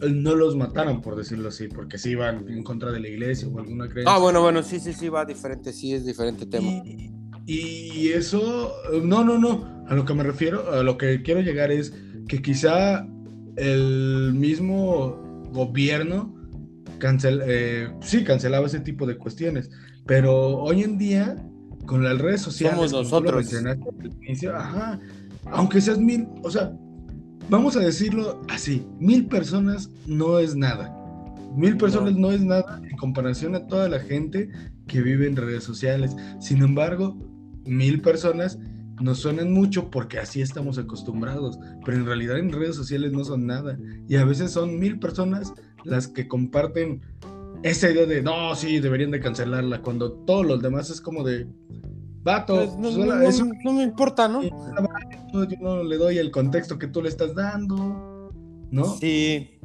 no 0.00 0.34
los 0.34 0.56
mataron, 0.56 1.00
por 1.00 1.16
decirlo 1.16 1.48
así, 1.48 1.68
porque 1.68 1.98
sí 1.98 2.10
iban 2.10 2.48
en 2.48 2.62
contra 2.62 2.92
de 2.92 3.00
la 3.00 3.08
iglesia 3.08 3.48
o 3.48 3.58
alguna 3.58 3.88
creencia. 3.88 4.14
Ah, 4.14 4.18
bueno, 4.18 4.40
bueno, 4.40 4.62
sí, 4.62 4.78
sí, 4.78 4.92
sí, 4.92 5.08
va 5.08 5.24
diferente, 5.24 5.72
sí, 5.72 5.92
es 5.92 6.04
diferente 6.06 6.46
tema. 6.46 6.70
Y, 7.46 8.08
eso, 8.10 8.72
no, 9.02 9.24
no, 9.24 9.38
no, 9.38 9.84
a 9.88 9.94
lo 9.94 10.04
que 10.04 10.14
me 10.14 10.22
refiero, 10.22 10.70
a 10.70 10.82
lo 10.82 10.98
que 10.98 11.22
quiero 11.22 11.40
llegar 11.40 11.72
es 11.72 11.94
que 12.28 12.40
quizá 12.42 13.06
el 13.56 14.32
mismo 14.34 15.20
gobierno 15.52 16.34
cancel, 16.98 17.42
eh, 17.44 17.90
sí, 18.00 18.22
cancelaba 18.24 18.66
ese 18.66 18.80
tipo 18.80 19.06
de 19.06 19.16
cuestiones. 19.16 19.70
Pero 20.06 20.58
hoy 20.58 20.82
en 20.82 20.98
día, 20.98 21.36
con 21.86 22.04
las 22.04 22.18
redes 22.18 22.42
sociales, 22.42 22.90
Somos 22.90 22.92
nosotros. 22.92 23.52
ajá, 24.54 25.00
aunque 25.46 25.80
seas 25.80 25.98
mil, 25.98 26.28
o 26.42 26.50
sea, 26.50 26.72
vamos 27.48 27.76
a 27.76 27.80
decirlo 27.80 28.40
así, 28.48 28.86
mil 28.98 29.26
personas 29.26 29.90
no 30.06 30.38
es 30.38 30.54
nada. 30.54 30.94
Mil 31.56 31.76
personas 31.76 32.14
no. 32.14 32.30
es 32.30 32.42
nada 32.42 32.80
en 32.88 32.96
comparación 32.98 33.54
a 33.54 33.66
toda 33.66 33.88
la 33.88 33.98
gente 33.98 34.50
que 34.86 35.00
vive 35.00 35.26
en 35.26 35.34
redes 35.34 35.64
sociales. 35.64 36.14
Sin 36.40 36.62
embargo, 36.62 37.16
mil 37.64 38.00
personas 38.00 38.58
nos 39.00 39.18
suenan 39.18 39.52
mucho 39.52 39.90
porque 39.90 40.18
así 40.18 40.40
estamos 40.40 40.78
acostumbrados, 40.78 41.58
pero 41.84 41.98
en 41.98 42.06
realidad 42.06 42.38
en 42.38 42.52
redes 42.52 42.76
sociales 42.76 43.12
no 43.12 43.24
son 43.24 43.46
nada. 43.46 43.78
Y 44.08 44.16
a 44.16 44.24
veces 44.24 44.52
son 44.52 44.78
mil 44.78 44.98
personas 44.98 45.52
las 45.84 46.08
que 46.08 46.28
comparten 46.28 47.00
esa 47.62 47.90
idea 47.90 48.06
de, 48.06 48.22
no, 48.22 48.54
sí, 48.54 48.78
deberían 48.80 49.10
de 49.10 49.20
cancelarla, 49.20 49.82
cuando 49.82 50.12
todos 50.12 50.46
los 50.46 50.62
demás 50.62 50.90
es 50.90 51.00
como 51.00 51.24
de, 51.24 51.46
vato, 52.22 52.56
pues 52.56 52.76
no, 52.76 53.18
pues, 53.20 53.42
no, 53.64 53.72
me 53.72 53.82
importa, 53.82 54.28
¿no? 54.28 54.42
Yo 54.42 55.56
no 55.60 55.82
le 55.82 55.96
doy 55.96 56.18
el 56.18 56.30
contexto 56.30 56.78
que 56.78 56.86
tú 56.86 57.02
le 57.02 57.08
estás 57.08 57.34
dando, 57.34 58.32
¿no? 58.70 58.84
Sí, 58.96 59.58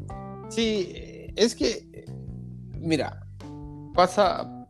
sí, 0.50 0.94
es 1.36 1.56
que, 1.56 2.06
mira, 2.80 3.28
pasa, 3.94 4.63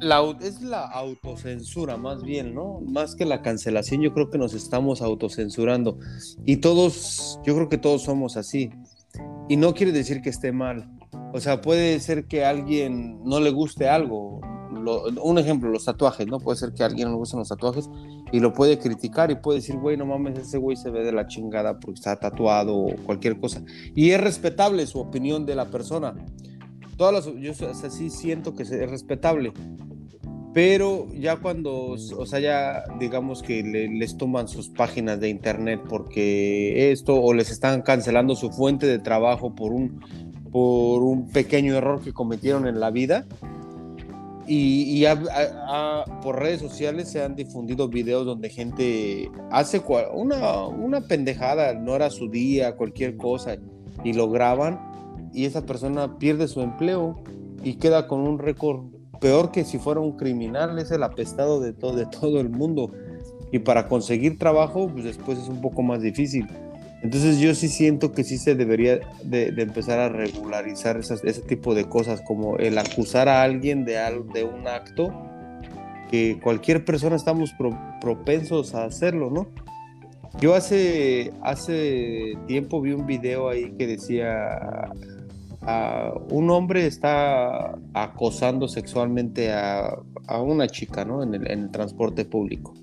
la, 0.00 0.36
es 0.40 0.60
la 0.60 0.84
autocensura 0.84 1.96
más 1.96 2.22
bien, 2.22 2.54
¿no? 2.54 2.80
Más 2.80 3.14
que 3.14 3.24
la 3.24 3.42
cancelación, 3.42 4.02
yo 4.02 4.12
creo 4.12 4.30
que 4.30 4.38
nos 4.38 4.54
estamos 4.54 5.02
autocensurando. 5.02 5.98
Y 6.44 6.58
todos, 6.58 7.40
yo 7.44 7.54
creo 7.54 7.68
que 7.68 7.78
todos 7.78 8.02
somos 8.02 8.36
así. 8.36 8.70
Y 9.48 9.56
no 9.56 9.74
quiere 9.74 9.92
decir 9.92 10.20
que 10.22 10.30
esté 10.30 10.52
mal. 10.52 10.90
O 11.32 11.40
sea, 11.40 11.60
puede 11.60 11.98
ser 12.00 12.26
que 12.26 12.44
alguien 12.44 13.22
no 13.24 13.40
le 13.40 13.50
guste 13.50 13.88
algo. 13.88 14.40
un 15.22 15.38
ejemplo, 15.38 15.70
los 15.70 15.84
tatuajes, 15.84 16.26
¿no? 16.26 16.38
Puede 16.38 16.58
ser 16.58 16.72
que 16.72 16.82
a 16.82 16.86
alguien 16.86 17.08
no 17.08 17.14
le 17.14 17.18
gusten 17.18 17.38
los 17.38 17.48
tatuajes 17.48 17.88
y 18.32 18.40
lo 18.40 18.52
puede 18.52 18.78
criticar 18.78 19.30
y 19.30 19.36
puede 19.36 19.58
decir, 19.58 19.76
güey, 19.76 19.96
no 19.96 20.06
mames, 20.06 20.38
ese 20.38 20.58
güey 20.58 20.76
se 20.76 20.90
ve 20.90 21.04
de 21.04 21.12
la 21.12 21.26
chingada 21.26 21.78
porque 21.78 21.94
está 21.94 22.16
tatuado 22.16 22.76
o 22.76 22.96
cualquier 23.04 23.40
cosa. 23.40 23.62
Y 23.94 24.10
es 24.10 24.20
respetable 24.20 24.86
su 24.86 25.00
opinión 25.00 25.46
de 25.46 25.54
la 25.54 25.66
persona. 25.66 26.14
Todas 26.96 27.26
las, 27.26 27.34
yo 27.36 27.52
así 27.84 28.10
siento 28.10 28.54
que 28.54 28.62
es 28.62 28.70
respetable. 28.70 29.52
Pero 30.56 31.06
ya 31.12 31.36
cuando, 31.36 31.90
o 31.90 32.26
sea, 32.26 32.40
ya 32.40 32.84
digamos 32.98 33.42
que 33.42 33.62
les 33.62 34.16
toman 34.16 34.48
sus 34.48 34.70
páginas 34.70 35.20
de 35.20 35.28
internet 35.28 35.82
porque 35.86 36.90
esto, 36.92 37.20
o 37.20 37.34
les 37.34 37.50
están 37.50 37.82
cancelando 37.82 38.34
su 38.34 38.50
fuente 38.50 38.86
de 38.86 38.98
trabajo 38.98 39.54
por 39.54 39.74
un, 39.74 40.00
por 40.50 41.02
un 41.02 41.28
pequeño 41.28 41.74
error 41.74 42.02
que 42.02 42.14
cometieron 42.14 42.66
en 42.66 42.80
la 42.80 42.90
vida. 42.90 43.26
Y, 44.48 45.04
por 46.22 46.40
redes 46.40 46.62
sociales 46.62 47.10
se 47.10 47.22
han 47.22 47.36
difundido 47.36 47.88
videos 47.88 48.24
donde 48.24 48.48
gente 48.48 49.30
hace 49.50 49.82
una, 50.14 50.66
una 50.68 51.02
pendejada, 51.02 51.74
no 51.74 51.96
era 51.96 52.08
su 52.08 52.30
día, 52.30 52.76
cualquier 52.76 53.18
cosa, 53.18 53.58
y 54.04 54.14
lo 54.14 54.30
graban, 54.30 54.80
y 55.32 55.44
esa 55.44 55.66
persona 55.66 56.18
pierde 56.18 56.48
su 56.48 56.60
empleo 56.60 57.16
y 57.62 57.74
queda 57.74 58.06
con 58.06 58.20
un 58.20 58.38
récord 58.38 58.84
peor 59.20 59.50
que 59.50 59.64
si 59.64 59.78
fuera 59.78 60.00
un 60.00 60.16
criminal, 60.16 60.78
es 60.78 60.90
el 60.90 61.02
apestado 61.02 61.60
de 61.60 61.72
todo, 61.72 61.96
de 61.96 62.06
todo 62.06 62.40
el 62.40 62.48
mundo. 62.48 62.92
Y 63.52 63.60
para 63.60 63.88
conseguir 63.88 64.38
trabajo, 64.38 64.88
pues 64.88 65.04
después 65.04 65.38
es 65.38 65.48
un 65.48 65.60
poco 65.60 65.82
más 65.82 66.02
difícil. 66.02 66.46
Entonces 67.02 67.38
yo 67.38 67.54
sí 67.54 67.68
siento 67.68 68.12
que 68.12 68.24
sí 68.24 68.38
se 68.38 68.54
debería 68.54 69.00
de, 69.22 69.48
empezar 69.58 69.98
a 69.98 70.08
regularizar 70.08 70.98
ese 70.98 71.42
tipo 71.42 71.74
de 71.74 71.84
cosas, 71.84 72.22
como 72.22 72.56
el 72.56 72.78
acusar 72.78 73.28
a 73.28 73.42
alguien 73.42 73.84
de, 73.84 73.94
de 74.32 74.44
un 74.44 74.66
acto 74.66 75.12
que 76.10 76.38
cualquier 76.42 76.84
persona 76.84 77.16
estamos 77.16 77.54
propensos 78.00 78.74
a 78.74 78.84
hacerlo, 78.84 79.30
¿no? 79.30 79.48
Yo 80.40 80.54
hace, 80.54 81.32
hace 81.42 82.34
tiempo 82.46 82.80
vi 82.80 82.92
un 82.92 83.06
video 83.06 83.48
ahí 83.48 83.72
que 83.78 83.86
decía 83.86 84.90
un 86.30 86.50
hombre 86.50 86.86
está 86.86 87.76
acosando 87.92 88.68
sexualmente 88.68 89.52
a, 89.52 89.98
una 90.40 90.66
chica, 90.68 91.04
¿no? 91.04 91.22
En 91.22 91.34
el, 91.34 91.70
transporte 91.70 92.24
público. 92.24 92.74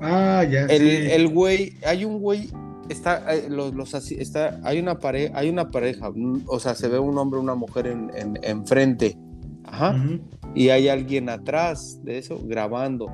Ah, 0.00 0.44
ya. 0.44 0.66
El, 0.66 0.88
el 0.88 1.28
güey, 1.28 1.74
hay 1.84 2.04
un 2.04 2.20
güey, 2.20 2.48
está, 2.88 3.34
eh, 3.34 3.48
los, 3.48 3.74
los 3.74 3.94
está, 3.94 4.60
hay 4.64 4.78
una 4.78 4.98
pareja, 4.98 5.38
hay 5.38 5.50
una 5.50 5.70
pareja, 5.70 6.10
o 6.46 6.58
sea, 6.58 6.74
se 6.74 6.88
ve 6.88 6.98
un 6.98 7.16
hombre, 7.18 7.38
una 7.38 7.54
mujer 7.54 7.86
en, 7.86 8.10
en, 8.42 8.66
frente, 8.66 9.18
ajá, 9.64 9.96
y 10.54 10.70
hay 10.70 10.88
alguien 10.88 11.28
atrás 11.28 12.00
de 12.02 12.18
eso 12.18 12.40
grabando. 12.44 13.08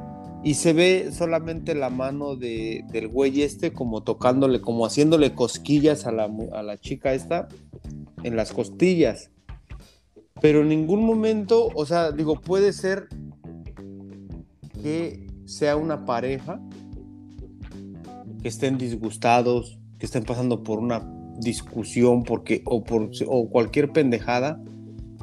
Y 0.47 0.55
se 0.55 0.73
ve 0.73 1.11
solamente 1.11 1.75
la 1.75 1.91
mano 1.91 2.37
de, 2.37 2.85
del 2.93 3.09
güey 3.09 3.43
este 3.43 3.73
como 3.73 4.05
tocándole, 4.05 4.61
como 4.61 4.87
haciéndole 4.87 5.35
cosquillas 5.35 6.07
a 6.07 6.13
la, 6.13 6.31
a 6.53 6.63
la 6.63 6.79
chica 6.79 7.15
esta 7.15 7.49
en 8.23 8.37
las 8.37 8.53
costillas. 8.53 9.33
Pero 10.41 10.61
en 10.61 10.69
ningún 10.69 11.05
momento, 11.05 11.69
o 11.75 11.85
sea, 11.85 12.13
digo, 12.13 12.41
puede 12.41 12.73
ser 12.73 13.09
que 14.85 15.27
sea 15.47 15.75
una 15.75 16.05
pareja 16.05 16.61
que 18.41 18.47
estén 18.47 18.79
disgustados, 18.79 19.81
que 19.99 20.07
estén 20.07 20.23
pasando 20.23 20.63
por 20.63 20.79
una 20.79 21.13
discusión 21.41 22.23
porque 22.23 22.63
o 22.67 22.85
por 22.85 23.11
o 23.27 23.51
cualquier 23.51 23.91
pendejada 23.91 24.63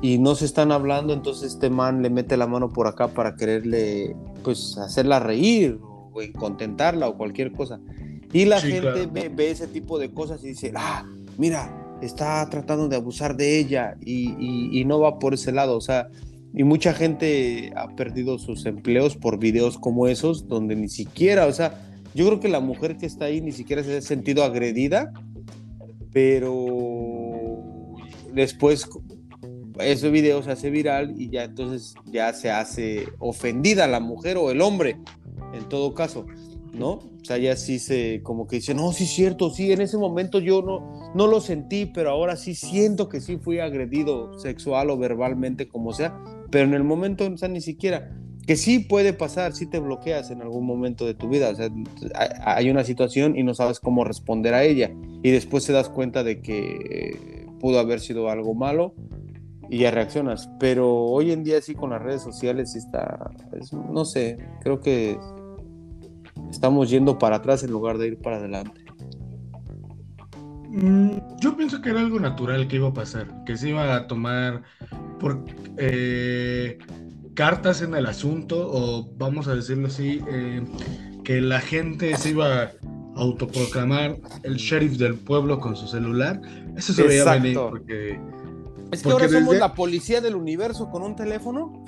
y 0.04 0.18
no 0.18 0.36
se 0.36 0.44
están 0.44 0.74
hablando, 0.74 1.14
entonces 1.14 1.54
este 1.54 1.70
man 1.70 2.02
le 2.02 2.10
mete 2.10 2.36
la 2.36 2.46
mano 2.46 2.68
por 2.68 2.88
acá 2.88 3.08
para 3.08 3.38
quererle 3.38 4.18
pues 4.44 4.78
hacerla 4.78 5.22
reír 5.22 5.80
o 5.82 6.20
contentarla 6.38 7.08
o 7.08 7.16
cualquier 7.16 7.54
cosa. 7.54 7.80
Y 8.34 8.44
la 8.44 8.60
gente 8.60 9.06
ve, 9.06 9.30
ve, 9.30 9.52
ese 9.52 9.66
tipo 9.66 9.98
de 9.98 10.12
cosas 10.12 10.44
y 10.44 10.48
dice, 10.48 10.74
ah, 10.76 11.06
mira, 11.38 11.98
está 12.02 12.46
tratando 12.50 12.90
de 12.90 12.98
abusar 12.98 13.38
de 13.38 13.58
ella 13.58 13.96
y, 14.06 14.84
no 14.86 15.00
va 15.00 15.20
por 15.20 15.36
ese 15.36 15.54
lado, 15.54 15.78
o 15.78 15.82
sea, 15.82 16.10
y 16.54 16.66
mucha 16.66 16.94
gente 16.94 17.72
ha 17.78 17.96
perdido 17.96 18.38
sus 18.40 18.66
empleos 18.66 19.16
por 19.16 19.40
videos 19.40 19.78
como 19.78 20.10
esos, 20.10 20.50
donde 20.50 20.76
ni 20.76 20.90
siquiera, 20.90 21.48
o 21.48 21.54
sea, 21.54 21.82
yo 22.14 22.26
creo 22.28 22.42
que 22.42 22.50
la 22.50 22.60
mujer 22.60 22.98
que 22.98 23.06
está 23.06 23.26
ahí 23.26 23.40
ni 23.40 23.54
siquiera 23.54 23.82
se 23.86 23.96
ha 23.96 24.02
sentido 24.02 24.44
agredida, 24.44 25.14
pero 26.12 27.96
después 28.34 28.90
ese 29.80 30.10
video 30.10 30.44
se 30.44 30.52
hace 30.52 30.70
viral 30.70 31.16
y 31.20 31.30
ya 31.30 31.44
entonces 31.44 31.96
ya 32.06 32.34
se 32.34 32.52
hace 32.52 33.08
ofendida 33.20 33.88
la 33.88 34.00
mujer 34.00 34.38
o 34.38 34.52
el 34.52 34.62
hombre, 34.62 34.98
en 35.54 35.68
todo 35.70 35.94
caso. 35.94 36.26
¿no? 36.74 36.94
O 36.94 37.26
sea, 37.26 37.38
ya 37.38 37.56
sí 37.56 37.80
se, 37.80 38.22
como 38.24 38.48
que 38.48 38.58
dice, 38.58 38.74
no, 38.74 38.92
sí 38.92 39.04
es 39.04 39.12
cierto, 39.12 39.50
sí, 39.52 39.72
en 39.72 39.82
ese 39.82 39.98
momento 39.98 40.40
yo 40.40 40.62
no, 40.62 41.12
no 41.14 41.28
lo 41.28 41.40
sentí, 41.40 41.86
pero 41.86 42.10
ahora 42.10 42.36
sí 42.36 42.56
siento 42.56 43.10
que 43.10 43.22
sí 43.22 43.38
fui 43.38 43.60
agredido 43.60 44.38
sexual 44.40 44.90
o 44.90 44.98
verbalmente, 44.98 45.68
como 45.68 45.94
sea, 45.94 46.18
pero 46.50 46.66
en 46.66 46.74
el 46.74 46.84
momento, 46.84 47.26
o 47.32 47.38
sea, 47.38 47.48
ni 47.48 47.62
siquiera, 47.62 48.12
que 48.46 48.58
sí 48.58 48.80
puede 48.80 49.14
pasar, 49.14 49.54
sí 49.54 49.68
te 49.68 49.80
bloqueas 49.80 50.32
en 50.32 50.42
algún 50.42 50.66
momento 50.66 51.06
de 51.06 51.14
tu 51.14 51.30
vida, 51.30 51.50
o 51.50 51.56
sea, 51.56 51.70
hay 52.44 52.70
una 52.70 52.84
situación 52.84 53.38
y 53.38 53.44
no 53.44 53.54
sabes 53.54 53.80
cómo 53.80 54.04
responder 54.04 54.54
a 54.54 54.64
ella, 54.64 54.92
y 55.22 55.32
después 55.32 55.66
te 55.66 55.74
das 55.74 55.90
cuenta 55.90 56.24
de 56.24 56.42
que 56.42 57.48
pudo 57.60 57.80
haber 57.80 58.02
sido 58.02 58.30
algo 58.30 58.56
malo 58.56 58.94
y 59.74 59.80
ya 59.80 59.90
reaccionas, 59.90 60.52
pero 60.60 60.88
hoy 60.88 61.32
en 61.32 61.44
día 61.44 61.60
sí 61.60 61.74
con 61.74 61.90
las 61.90 62.02
redes 62.04 62.22
sociales 62.22 62.74
sí 62.74 62.78
está, 62.78 63.32
no 63.92 64.06
sé, 64.06 64.38
creo 64.62 64.80
que 64.80 65.18
estamos 66.52 66.92
yendo 66.92 67.18
para 67.18 67.38
atrás 67.38 67.64
en 67.64 67.72
lugar 67.72 67.98
de 67.98 68.10
ir 68.10 68.20
para 68.20 68.38
adelante. 68.38 68.86
Mm, 70.70 71.18
yo 71.40 71.58
pienso 71.58 71.82
que 71.82 71.90
era 71.90 72.02
algo 72.02 72.20
natural 72.20 72.68
que 72.68 72.76
iba 72.76 72.90
a 72.90 72.94
pasar, 72.94 73.44
que 73.46 73.58
se 73.58 73.70
iba 73.70 73.96
a 73.96 74.06
tomar 74.06 74.62
por 75.20 75.44
eh, 75.78 76.78
cartas 77.34 77.82
en 77.82 77.96
el 77.96 78.06
asunto, 78.06 78.70
o 78.72 79.12
vamos 79.18 79.48
a 79.48 79.56
decirlo 79.56 79.88
así, 79.88 80.22
eh, 80.30 80.64
que 81.24 81.42
la 81.42 81.60
gente 81.60 82.16
se 82.18 82.30
iba 82.30 82.62
a 82.62 82.72
autoproclamar 83.16 84.18
el 84.44 84.58
sheriff 84.58 85.00
del 85.00 85.16
pueblo 85.16 85.60
con 85.60 85.76
su 85.76 85.88
celular. 85.88 86.40
Eso 86.78 86.94
se 86.94 87.08
veía 87.08 87.26
venir 87.26 87.58
porque. 87.58 88.20
Es 88.94 89.04
que 89.04 89.12
ahora 89.12 89.30
somos 89.30 89.56
la 89.58 89.74
policía 89.74 90.22
del 90.22 90.36
universo 90.36 90.90
con 90.90 91.04
un 91.04 91.16
teléfono. 91.16 91.84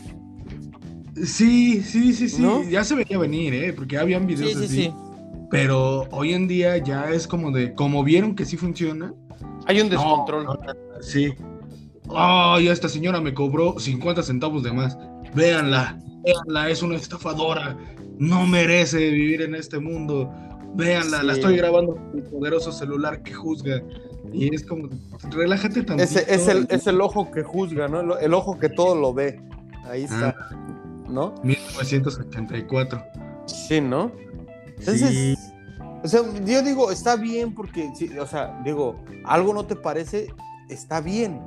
Sí, 1.24 1.82
sí, 1.82 2.14
sí, 2.14 2.28
sí. 2.28 2.44
Ya 2.70 2.84
se 2.84 2.96
veía 2.96 3.18
venir, 3.18 3.54
¿eh? 3.54 3.74
Porque 3.74 3.98
habían 3.98 4.28
videos 4.28 4.54
sí, 4.54 4.66
así. 4.66 4.68
Sí, 4.68 4.94
Pero 5.50 6.08
hoy 6.12 6.34
en 6.34 6.48
día 6.48 6.78
ya 6.78 7.10
es 7.12 7.28
como 7.28 7.52
de, 7.52 7.74
como 7.74 8.04
vieron 8.04 8.36
que 8.36 8.46
sí 8.46 8.58
funciona. 8.58 9.14
Hay 9.66 9.80
un 9.80 9.90
descontrol. 9.90 10.60
sí. 11.02 11.34
Ay, 12.14 12.68
esta 12.68 12.88
señora 12.88 13.20
me 13.20 13.34
cobró 13.34 13.80
50 13.80 14.22
centavos 14.24 14.62
de 14.64 14.72
más. 14.72 14.98
Véanla, 15.34 16.00
véanla, 16.24 16.70
es 16.70 16.84
una 16.84 16.96
estafadora. 16.96 17.78
No 18.20 18.46
merece 18.46 19.10
vivir 19.10 19.42
en 19.42 19.56
este 19.56 19.80
mundo. 19.80 20.32
Véanla, 20.76 21.24
la 21.24 21.34
estoy 21.34 21.58
grabando 21.58 21.96
con 21.96 22.16
mi 22.16 22.22
poderoso 22.22 22.72
celular 22.72 23.24
que 23.24 23.34
juzga. 23.34 23.82
Y 24.32 24.54
es 24.54 24.66
como, 24.66 24.90
relájate 25.32 25.84
también. 25.84 26.08
Es, 26.08 26.48
el, 26.48 26.68
es 26.70 26.88
el 26.88 27.02
ojo 27.02 27.32
que 27.32 27.44
juzga, 27.44 27.88
¿no? 27.88 28.18
El, 28.18 28.34
ojo 28.34 28.58
que 28.60 28.70
todo 28.70 28.96
lo 28.96 29.14
ve. 29.14 29.42
Ahí 29.86 30.04
está. 30.04 30.36
Ah. 30.38 30.56
¿No? 31.08 31.36
1984. 31.44 33.04
Sí, 33.46 33.80
¿no? 33.82 34.12
Entonces, 34.78 35.38
o 36.04 36.08
sea, 36.08 36.22
yo 36.46 36.62
digo, 36.62 36.92
está 36.92 37.16
bien 37.16 37.54
porque, 37.54 37.92
o 38.20 38.28
sea, 38.28 38.62
digo, 38.64 39.04
algo 39.24 39.54
no 39.54 39.66
te 39.66 39.76
parece, 39.76 40.28
está 40.70 41.02
bien. 41.02 41.42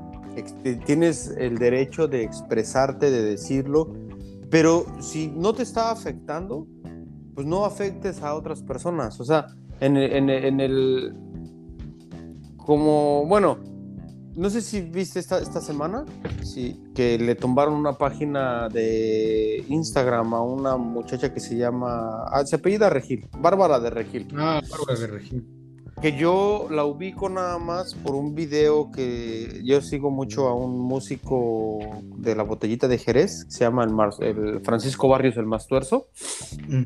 Tienes 0.86 1.34
el 1.36 1.58
derecho 1.58 2.06
de 2.06 2.22
expresarte, 2.22 3.10
de 3.10 3.22
decirlo, 3.22 3.92
pero 4.50 4.86
si 5.00 5.28
no 5.28 5.52
te 5.52 5.62
está 5.62 5.90
afectando, 5.90 6.66
pues 7.34 7.46
no 7.46 7.64
afectes 7.64 8.22
a 8.22 8.34
otras 8.34 8.62
personas. 8.62 9.20
O 9.20 9.24
sea, 9.24 9.46
en 9.80 9.96
el, 9.96 11.14
como, 12.68 13.24
bueno, 13.24 13.56
no 14.36 14.50
sé 14.50 14.60
si 14.60 14.82
viste 14.82 15.20
esta, 15.20 15.38
esta 15.38 15.62
semana, 15.62 16.04
sí, 16.42 16.78
que 16.94 17.18
le 17.18 17.34
tumbaron 17.34 17.72
una 17.72 17.94
página 17.94 18.68
de 18.68 19.64
Instagram 19.68 20.34
a 20.34 20.42
una 20.42 20.76
muchacha 20.76 21.32
que 21.32 21.40
se 21.40 21.56
llama, 21.56 22.24
ah, 22.26 22.44
se 22.44 22.56
apellida 22.56 22.90
Regil, 22.90 23.26
Bárbara 23.38 23.80
de 23.80 23.88
Regil. 23.88 24.28
Ah, 24.36 24.60
Bárbara 24.70 25.00
de 25.00 25.06
Regil. 25.06 25.46
Que 26.02 26.14
yo 26.18 26.68
la 26.70 26.84
ubico 26.84 27.30
nada 27.30 27.58
más 27.58 27.94
por 27.94 28.14
un 28.14 28.34
video 28.34 28.90
que 28.90 29.62
yo 29.64 29.80
sigo 29.80 30.10
mucho 30.10 30.46
a 30.46 30.54
un 30.54 30.78
músico 30.78 31.78
de 32.18 32.36
la 32.36 32.42
botellita 32.42 32.86
de 32.86 32.98
Jerez, 32.98 33.46
se 33.48 33.60
llama 33.60 33.84
el, 33.84 34.26
el 34.26 34.60
Francisco 34.60 35.08
Barrios 35.08 35.38
el 35.38 35.46
Mastuerzo. 35.46 36.08
Mm. 36.68 36.82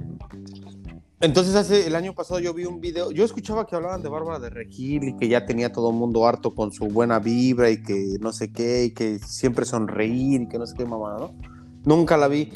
Entonces 1.23 1.55
hace 1.55 1.87
el 1.87 1.95
año 1.95 2.17
pasado 2.17 2.41
yo 2.41 2.53
vi 2.53 2.65
un 2.65 2.81
video, 2.81 3.13
yo 3.13 3.25
escuchaba 3.25 3.65
que 3.65 3.77
hablaban 3.77 4.03
de 4.03 4.09
Bárbara 4.09 4.41
de 4.41 4.51
Regil 4.51 5.05
y 5.05 5.17
que 5.17 5.29
ya 5.29 5.47
tenía 5.47 5.71
todo 5.71 5.91
el 5.91 5.97
mundo 5.97 6.27
harto 6.27 6.53
con 6.53 6.73
su 6.73 6.87
buena 6.87 7.21
vibra 7.21 7.71
y 7.71 7.81
que 7.81 8.17
no 8.21 8.33
sé 8.33 8.51
qué, 8.51 8.87
y 8.87 8.91
que 8.91 9.21
siempre 9.21 9.65
sonreír 9.65 10.43
y 10.43 10.49
que 10.49 10.59
no 10.59 10.67
sé 10.67 10.75
qué 10.77 10.85
mamá, 10.85 11.17
¿no? 11.21 11.33
Nunca 11.85 12.17
la 12.17 12.27
vi, 12.27 12.51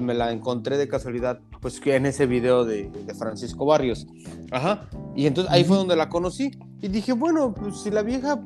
me 0.00 0.14
la 0.14 0.32
encontré 0.32 0.78
de 0.78 0.88
casualidad, 0.88 1.38
pues 1.60 1.80
en 1.84 2.06
ese 2.06 2.26
video 2.26 2.64
de, 2.64 2.90
Francisco 3.16 3.66
Barrios. 3.66 4.08
Ajá. 4.50 4.88
Y 5.14 5.26
entonces 5.26 5.52
ahí 5.52 5.62
fue 5.62 5.76
donde 5.76 5.94
la 5.94 6.08
conocí 6.08 6.50
y 6.80 6.88
dije, 6.88 7.12
bueno, 7.12 7.54
pues 7.54 7.82
si 7.82 7.90
la 7.92 8.02
vieja 8.02 8.42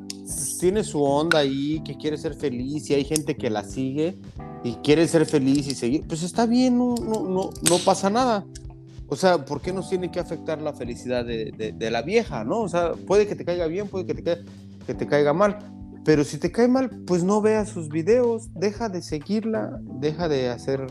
tiene 0.61 0.85
su 0.85 1.03
onda 1.03 1.39
ahí, 1.39 1.81
que 1.83 1.97
quiere 1.97 2.19
ser 2.19 2.35
feliz 2.35 2.91
y 2.91 2.95
hay 2.95 3.05
gente 3.05 3.39
que 3.39 3.49
la 3.49 3.65
sigue 3.65 4.19
y 4.65 4.75
quiere 4.77 5.09
ser 5.09 5.25
feliz 5.25 5.67
y 5.67 5.75
seguir, 5.75 6.07
pues 6.07 6.23
está 6.23 6.45
bien, 6.45 6.77
no, 6.77 6.95
no, 6.97 7.23
no, 7.23 7.51
no 7.71 7.79
pasa 7.87 8.11
nada. 8.11 8.45
O 9.09 9.17
sea, 9.17 9.45
¿por 9.45 9.61
qué 9.61 9.73
nos 9.73 9.89
tiene 9.89 10.11
que 10.11 10.19
afectar 10.19 10.61
la 10.61 10.73
felicidad 10.73 11.25
de, 11.25 11.91
la 11.91 12.03
vieja, 12.03 12.45
no? 12.45 12.63
O 12.63 12.69
sea, 12.69 12.93
puede 13.07 13.27
que 13.27 13.37
te 13.37 13.45
caiga 13.45 13.67
bien, 13.67 13.89
puede 13.89 14.07
que 14.07 14.15
te, 14.15 14.39
que 14.85 14.95
te 14.95 15.07
caiga 15.07 15.33
mal, 15.33 15.59
pero 16.05 16.25
si 16.25 16.39
te 16.39 16.51
cae 16.51 16.67
mal, 16.67 16.91
pues 17.07 17.23
no 17.23 17.41
veas 17.41 17.69
sus 17.69 17.89
videos, 17.89 18.53
deja 18.55 18.89
de 18.89 19.03
seguirla, 19.03 19.79
deja 20.01 20.29
de 20.29 20.49
hacer 20.49 20.87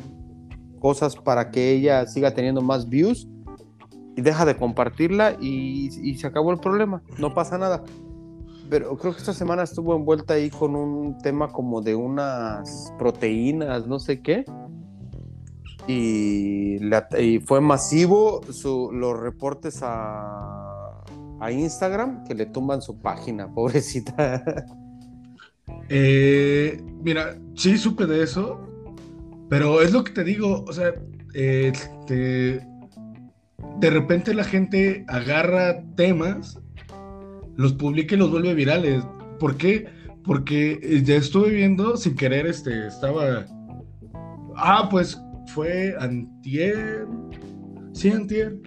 cosas 0.79 1.15
para 1.15 1.51
que 1.51 1.72
ella 1.72 2.05
siga 2.05 2.31
teniendo 2.31 2.62
más 2.62 2.88
views 2.88 3.27
y 4.15 4.22
deja 4.22 4.45
de 4.45 4.55
compartirla 4.55 5.36
y, 5.39 5.89
y 6.01 6.17
se 6.17 6.27
acabó 6.27 6.51
el 6.51 6.60
problema, 6.60 7.01
no 7.17 7.34
pasa 7.34 7.57
nada. 7.57 7.84
Pero 8.69 8.98
creo 8.98 9.13
que 9.13 9.19
esta 9.19 9.34
semana 9.34 9.63
estuvo 9.63 9.95
envuelta 9.95 10.36
ahí 10.36 10.50
con 10.50 10.75
un 10.75 11.17
tema 11.19 11.50
como 11.50 11.81
de 11.81 11.95
unas 11.95 12.93
proteínas, 12.98 13.88
no 13.88 14.00
sé 14.00 14.22
qué 14.22 14.45
y, 15.87 16.79
fue 17.45 17.61
masivo 17.61 18.41
los 18.91 19.19
reportes 19.19 19.79
a, 19.81 20.91
Instagram 21.51 22.23
que 22.23 22.33
le 22.33 22.47
tumban 22.47 22.81
su 22.81 22.99
página, 22.99 23.47
pobrecita. 23.53 24.43
Eh, 25.89 26.81
mira, 27.03 27.37
sí 27.53 27.77
supe 27.77 28.07
de 28.07 28.23
eso, 28.23 28.59
pero 29.47 29.81
es 29.81 29.93
lo 29.93 30.03
que 30.03 30.11
te 30.11 30.23
digo, 30.23 30.65
o 30.67 30.73
sea, 30.73 30.95
este, 31.35 32.65
de 33.79 33.89
repente 33.89 34.33
la 34.33 34.43
gente 34.43 35.05
agarra 35.07 35.83
temas, 35.95 36.59
los 37.57 37.74
publica 37.74 38.15
y 38.15 38.17
los 38.17 38.31
vuelve 38.31 38.55
virales. 38.55 39.03
¿Por 39.39 39.57
qué? 39.57 39.87
Porque 40.24 41.03
ya 41.03 41.15
estuve 41.15 41.51
viendo 41.51 41.95
sin 41.98 42.15
querer, 42.15 42.48
este, 42.48 42.87
estaba... 42.87 43.45
Ah, 44.55 44.87
pues 44.89 45.21
fue 45.48 45.96
antier, 46.00 47.08
sí, 47.94 48.10
antier, 48.10 48.58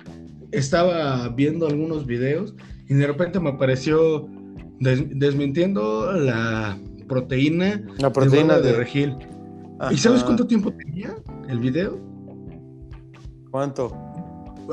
estaba 0.53 1.29
viendo 1.29 1.67
algunos 1.67 2.07
videos 2.07 2.55
y 2.89 2.95
de 2.95 3.07
repente 3.07 3.41
me 3.41 3.51
apareció 3.51 4.29
desmintiendo 4.81 6.13
la 6.13 6.79
proteína, 7.09 7.83
la 7.99 8.13
proteína 8.13 8.61
de, 8.61 8.73
Regil. 8.73 9.17
¿Y 9.91 9.97
sabes 9.97 10.23
cuánto 10.25 10.47
tiempo 10.47 10.73
tenía 10.73 11.17
el 11.49 11.59
video? 11.59 12.01
¿Cuánto? 13.51 13.93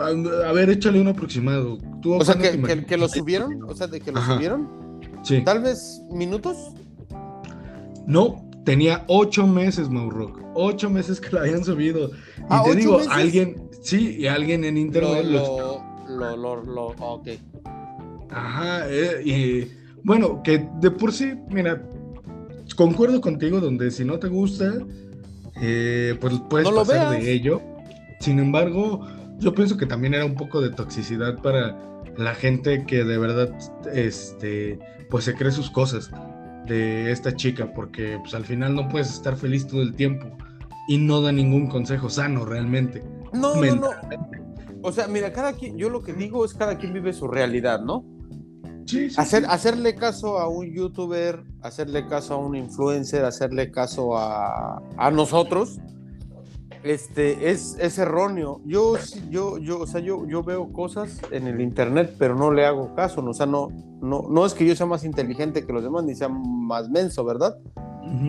A, 0.02 0.52
ver, 0.52 0.70
échale 0.70 1.00
un 1.00 1.08
aproximado. 1.08 1.78
o 2.04 2.26
sea, 2.26 2.36
que, 2.36 2.86
que, 2.86 2.98
lo 2.98 3.08
subieron, 3.08 3.63
o 3.63 3.74
sea, 3.74 3.88
de 3.88 4.02
que 4.02 4.12
lo 4.12 4.22
subieron. 4.22 5.00
Sí. 5.24 5.41
Tal 5.44 5.62
vez 5.62 6.02
minutos. 6.12 6.74
No, 8.06 8.44
tenía 8.65 9.06
ocho 9.08 9.47
meses, 9.47 9.89
Mauro 9.89 10.45
ocho 10.56 10.89
meses 10.89 11.21
que 11.21 11.30
lo 11.30 11.39
habían 11.41 11.63
subido. 11.63 12.10
Y 12.38 12.43
ah, 12.49 12.63
te 12.65 12.75
digo, 12.75 12.99
alguien, 13.10 13.69
sí, 13.82 14.15
y 14.17 14.28
alguien 14.28 14.63
en 14.63 14.78
internet 14.78 15.25
lo. 15.25 15.84
Lo, 16.08 16.38
lo, 16.38 16.63
lo, 16.63 16.88
ok. 16.88 17.30
Ajá, 18.30 18.86
eh, 18.89 19.21
y 19.23 19.67
bueno, 20.04 20.41
que 20.43 20.67
de 20.80 20.91
por 20.91 21.12
sí, 21.12 21.34
mira, 21.49 21.82
concuerdo 22.75 23.21
contigo 23.21 23.60
donde 23.60 23.91
si 23.91 24.06
no 24.06 24.19
te 24.19 24.28
gusta, 24.28 24.73
eh, 25.62 26.15
pues 26.19 26.34
puedes 26.49 26.69
pasar 26.69 27.19
de 27.19 27.32
ello. 27.32 27.62
Sin 28.19 28.39
embargo, 28.39 29.06
yo 29.39 29.54
pienso 29.54 29.78
que 29.78 29.86
también 29.86 30.13
era 30.13 30.25
un 30.25 30.36
poco 30.36 30.62
de 30.62 30.69
toxicidad 30.69 31.41
para 31.41 31.78
la 32.17 32.34
gente 32.36 32.86
que 32.86 33.04
de 33.04 33.17
verdad, 33.17 33.49
este, 33.93 34.80
pues 35.10 35.25
se 35.25 35.34
cree 35.34 35.51
sus 35.51 35.69
cosas 35.69 36.12
de 36.65 37.12
esta 37.12 37.36
chica, 37.36 37.73
porque 37.73 38.17
pues 38.21 38.34
al 38.34 38.45
final 38.45 38.75
no 38.75 38.88
puedes 38.88 39.12
estar 39.12 39.36
feliz 39.36 39.67
todo 39.67 39.82
el 39.82 39.95
tiempo 39.95 40.28
y 40.88 40.97
no 40.97 41.21
da 41.21 41.32
ningún 41.32 41.67
consejo 41.67 42.10
sano 42.10 42.45
realmente. 42.45 43.04
No, 43.34 43.56
no, 43.56 43.75
no. 43.75 43.89
O 44.82 44.91
sea, 44.91 45.08
mira, 45.08 45.34
cada 45.34 45.54
quien, 45.54 45.78
yo 45.78 45.89
lo 45.89 46.04
que 46.04 46.13
digo 46.13 46.45
es 46.45 46.54
cada 46.54 46.78
quien 46.78 46.93
vive 46.93 47.12
su 47.12 47.28
realidad, 47.28 47.82
¿no? 47.82 48.06
Sí, 48.86 49.10
sí, 49.10 49.15
Hacer, 49.17 49.45
Hacerle 49.47 49.95
caso 49.95 50.38
a 50.38 50.47
un 50.47 50.71
youtuber, 50.71 51.43
hacerle 51.62 52.06
caso 52.08 52.36
a 52.36 52.38
un 52.38 52.56
influencer, 52.56 53.25
hacerle 53.25 53.71
caso 53.71 54.15
a, 54.15 54.84
a 54.97 55.12
nosotros, 55.12 55.80
este, 56.86 57.50
es, 57.50 57.78
es 57.80 57.98
erróneo. 57.98 58.62
Yo, 58.63 58.95
yo, 59.30 59.58
yo, 59.58 59.80
o 59.80 59.88
sea, 59.88 60.02
yo, 60.02 60.28
yo 60.28 60.43
veo 60.43 60.71
cosas 60.71 61.19
en 61.32 61.48
el 61.48 61.60
internet, 61.60 62.15
pero 62.19 62.36
no 62.36 62.52
le 62.52 62.65
hago 62.65 62.93
caso. 62.93 63.24
¿no? 63.24 63.32
O 63.32 63.34
sea, 63.34 63.48
no, 63.48 63.69
no, 64.02 64.28
no 64.30 64.45
es 64.45 64.54
que 64.54 64.65
yo 64.67 64.76
sea 64.76 64.86
más 64.86 65.04
inteligente 65.04 65.65
que 65.65 65.74
los 65.74 65.84
demás, 65.84 66.04
ni 66.04 66.13
sea 66.13 66.30
más 66.30 66.89
menso, 66.89 67.26
¿verdad? 67.26 67.58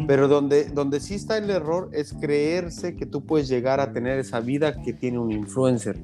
Pero 0.07 0.27
donde, 0.27 0.65
donde 0.65 1.01
sí 1.01 1.15
está 1.15 1.37
el 1.37 1.51
error 1.51 1.91
es 1.93 2.15
creerse 2.15 2.97
que 2.97 3.05
tú 3.05 3.25
puedes 3.25 3.47
llegar 3.47 3.79
a 3.79 3.93
tener 3.93 4.19
esa 4.19 4.41
vida 4.41 4.83
que 4.83 4.95
tiene 4.95 5.19
un 5.19 5.31
influencer. 5.31 5.99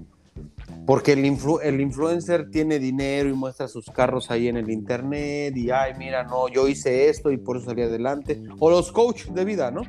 Porque 0.87 1.13
el, 1.13 1.25
el 1.63 1.81
influencer 1.81 2.51
tiene 2.51 2.79
dinero 2.79 3.31
y 3.31 3.33
muestra 3.33 3.69
sus 3.69 3.87
carros 3.87 4.31
ahí 4.31 4.49
en 4.49 4.59
el 4.59 4.71
internet 4.71 5.57
y, 5.57 5.71
ay, 5.71 5.95
mira, 5.99 6.23
no, 6.25 6.49
yo 6.49 6.69
hice 6.69 7.09
esto 7.09 7.33
y 7.33 7.39
por 7.39 7.57
eso 7.57 7.67
salí 7.67 7.83
adelante. 7.83 8.43
O 8.59 8.71
los 8.71 8.93
coach 8.93 9.27
de 9.29 9.45
vida, 9.45 9.71
¿no? 9.71 9.83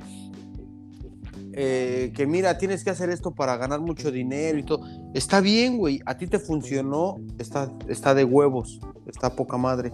Eh, 1.55 2.11
que 2.15 2.25
mira, 2.25 2.57
tienes 2.57 2.83
que 2.83 2.89
hacer 2.89 3.11
esto 3.11 3.31
para 3.31 3.57
ganar 3.57 3.79
mucho 3.79 4.11
dinero 4.11 4.57
y 4.57 4.63
todo. 4.63 4.81
Está 5.13 5.39
bien, 5.39 5.77
güey, 5.77 6.01
a 6.05 6.17
ti 6.17 6.25
te 6.25 6.39
funcionó, 6.39 7.17
está, 7.37 7.71
está 7.87 8.15
de 8.15 8.23
huevos, 8.23 8.79
está 9.05 9.35
poca 9.35 9.57
madre. 9.57 9.91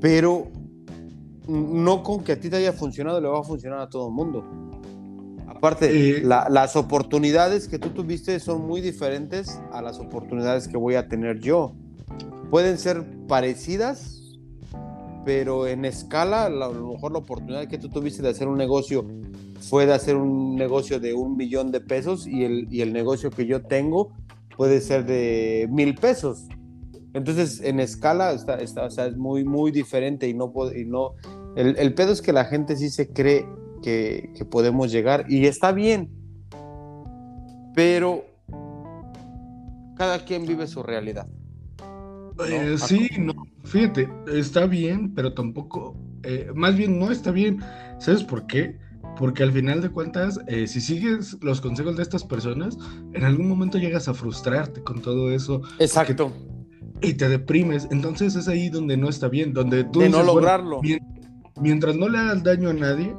Pero 0.00 0.48
no 1.48 2.02
con 2.02 2.22
que 2.22 2.32
a 2.32 2.40
ti 2.40 2.50
te 2.50 2.56
haya 2.56 2.72
funcionado 2.72 3.20
le 3.20 3.28
va 3.28 3.40
a 3.40 3.44
funcionar 3.44 3.80
a 3.80 3.88
todo 3.88 4.08
el 4.08 4.14
mundo. 4.14 4.44
Aparte, 5.48 6.18
eh, 6.18 6.22
las 6.22 6.76
oportunidades 6.76 7.68
que 7.68 7.78
tú 7.78 7.90
tuviste 7.90 8.38
son 8.40 8.66
muy 8.66 8.80
diferentes 8.80 9.60
a 9.72 9.80
las 9.80 10.00
oportunidades 10.00 10.68
que 10.68 10.76
voy 10.76 10.96
a 10.96 11.08
tener 11.08 11.38
yo. 11.38 11.72
Pueden 12.50 12.78
ser 12.78 13.06
parecidas, 13.26 14.38
pero 15.24 15.66
en 15.66 15.84
escala, 15.84 16.46
a 16.46 16.50
lo 16.50 16.92
mejor 16.92 17.12
la 17.12 17.18
oportunidad 17.18 17.68
que 17.68 17.78
tú 17.78 17.88
tuviste 17.88 18.22
de 18.22 18.30
hacer 18.30 18.48
un 18.48 18.58
negocio 18.58 19.06
fue 19.62 19.86
de 19.86 19.94
hacer 19.94 20.16
un 20.16 20.56
negocio 20.56 21.00
de 21.00 21.14
un 21.14 21.36
millón 21.36 21.70
de 21.70 21.80
pesos 21.80 22.26
y 22.26 22.44
el, 22.44 22.68
y 22.70 22.80
el 22.80 22.92
negocio 22.92 23.30
que 23.30 23.46
yo 23.46 23.62
tengo 23.62 24.12
puede 24.56 24.80
ser 24.80 25.04
de 25.06 25.68
mil 25.70 25.94
pesos. 25.94 26.48
Entonces, 27.14 27.60
en 27.60 27.80
escala 27.80 28.32
está, 28.32 28.56
está, 28.56 28.84
o 28.86 28.90
sea, 28.90 29.06
es 29.06 29.16
muy, 29.16 29.44
muy 29.44 29.70
diferente 29.70 30.28
y 30.28 30.34
no, 30.34 30.52
y 30.74 30.84
no 30.84 31.14
el, 31.56 31.76
el, 31.78 31.94
pedo 31.94 32.12
es 32.12 32.22
que 32.22 32.32
la 32.32 32.46
gente 32.46 32.76
sí 32.76 32.88
se 32.88 33.08
cree 33.08 33.46
que, 33.82 34.32
que 34.36 34.44
podemos 34.44 34.90
llegar 34.90 35.26
y 35.28 35.46
está 35.46 35.72
bien, 35.72 36.10
pero 37.74 38.24
cada 39.96 40.24
quien 40.24 40.46
vive 40.46 40.66
su 40.66 40.82
realidad. 40.82 41.28
Eh, 42.48 42.76
sí, 42.78 43.10
no. 43.18 43.34
fíjate, 43.64 44.08
está 44.32 44.66
bien, 44.66 45.14
pero 45.14 45.34
tampoco, 45.34 45.96
eh, 46.22 46.50
más 46.54 46.76
bien 46.76 46.98
no 46.98 47.10
está 47.10 47.30
bien. 47.30 47.60
¿Sabes 47.98 48.24
por 48.24 48.46
qué? 48.46 48.78
Porque 49.22 49.44
al 49.44 49.52
final 49.52 49.80
de 49.80 49.88
cuentas, 49.88 50.40
eh, 50.48 50.66
si 50.66 50.80
sigues 50.80 51.36
los 51.42 51.60
consejos 51.60 51.96
de 51.96 52.02
estas 52.02 52.24
personas, 52.24 52.76
en 53.12 53.22
algún 53.22 53.48
momento 53.48 53.78
llegas 53.78 54.08
a 54.08 54.14
frustrarte 54.14 54.82
con 54.82 55.00
todo 55.00 55.30
eso. 55.30 55.62
Exacto. 55.78 56.32
y 57.00 57.14
te 57.14 57.28
deprimes. 57.28 57.86
Entonces 57.92 58.34
es 58.34 58.48
ahí 58.48 58.68
donde 58.68 58.96
no 58.96 59.08
está 59.08 59.28
bien, 59.28 59.52
donde 59.52 59.84
tú... 59.84 60.00
De 60.00 60.08
no 60.08 60.24
lograrlo. 60.24 60.80
mientras 61.60 61.94
no 61.94 62.08
le 62.08 62.18
hagas 62.18 62.42
daño 62.42 62.70
a 62.70 62.72
nadie, 62.72 63.14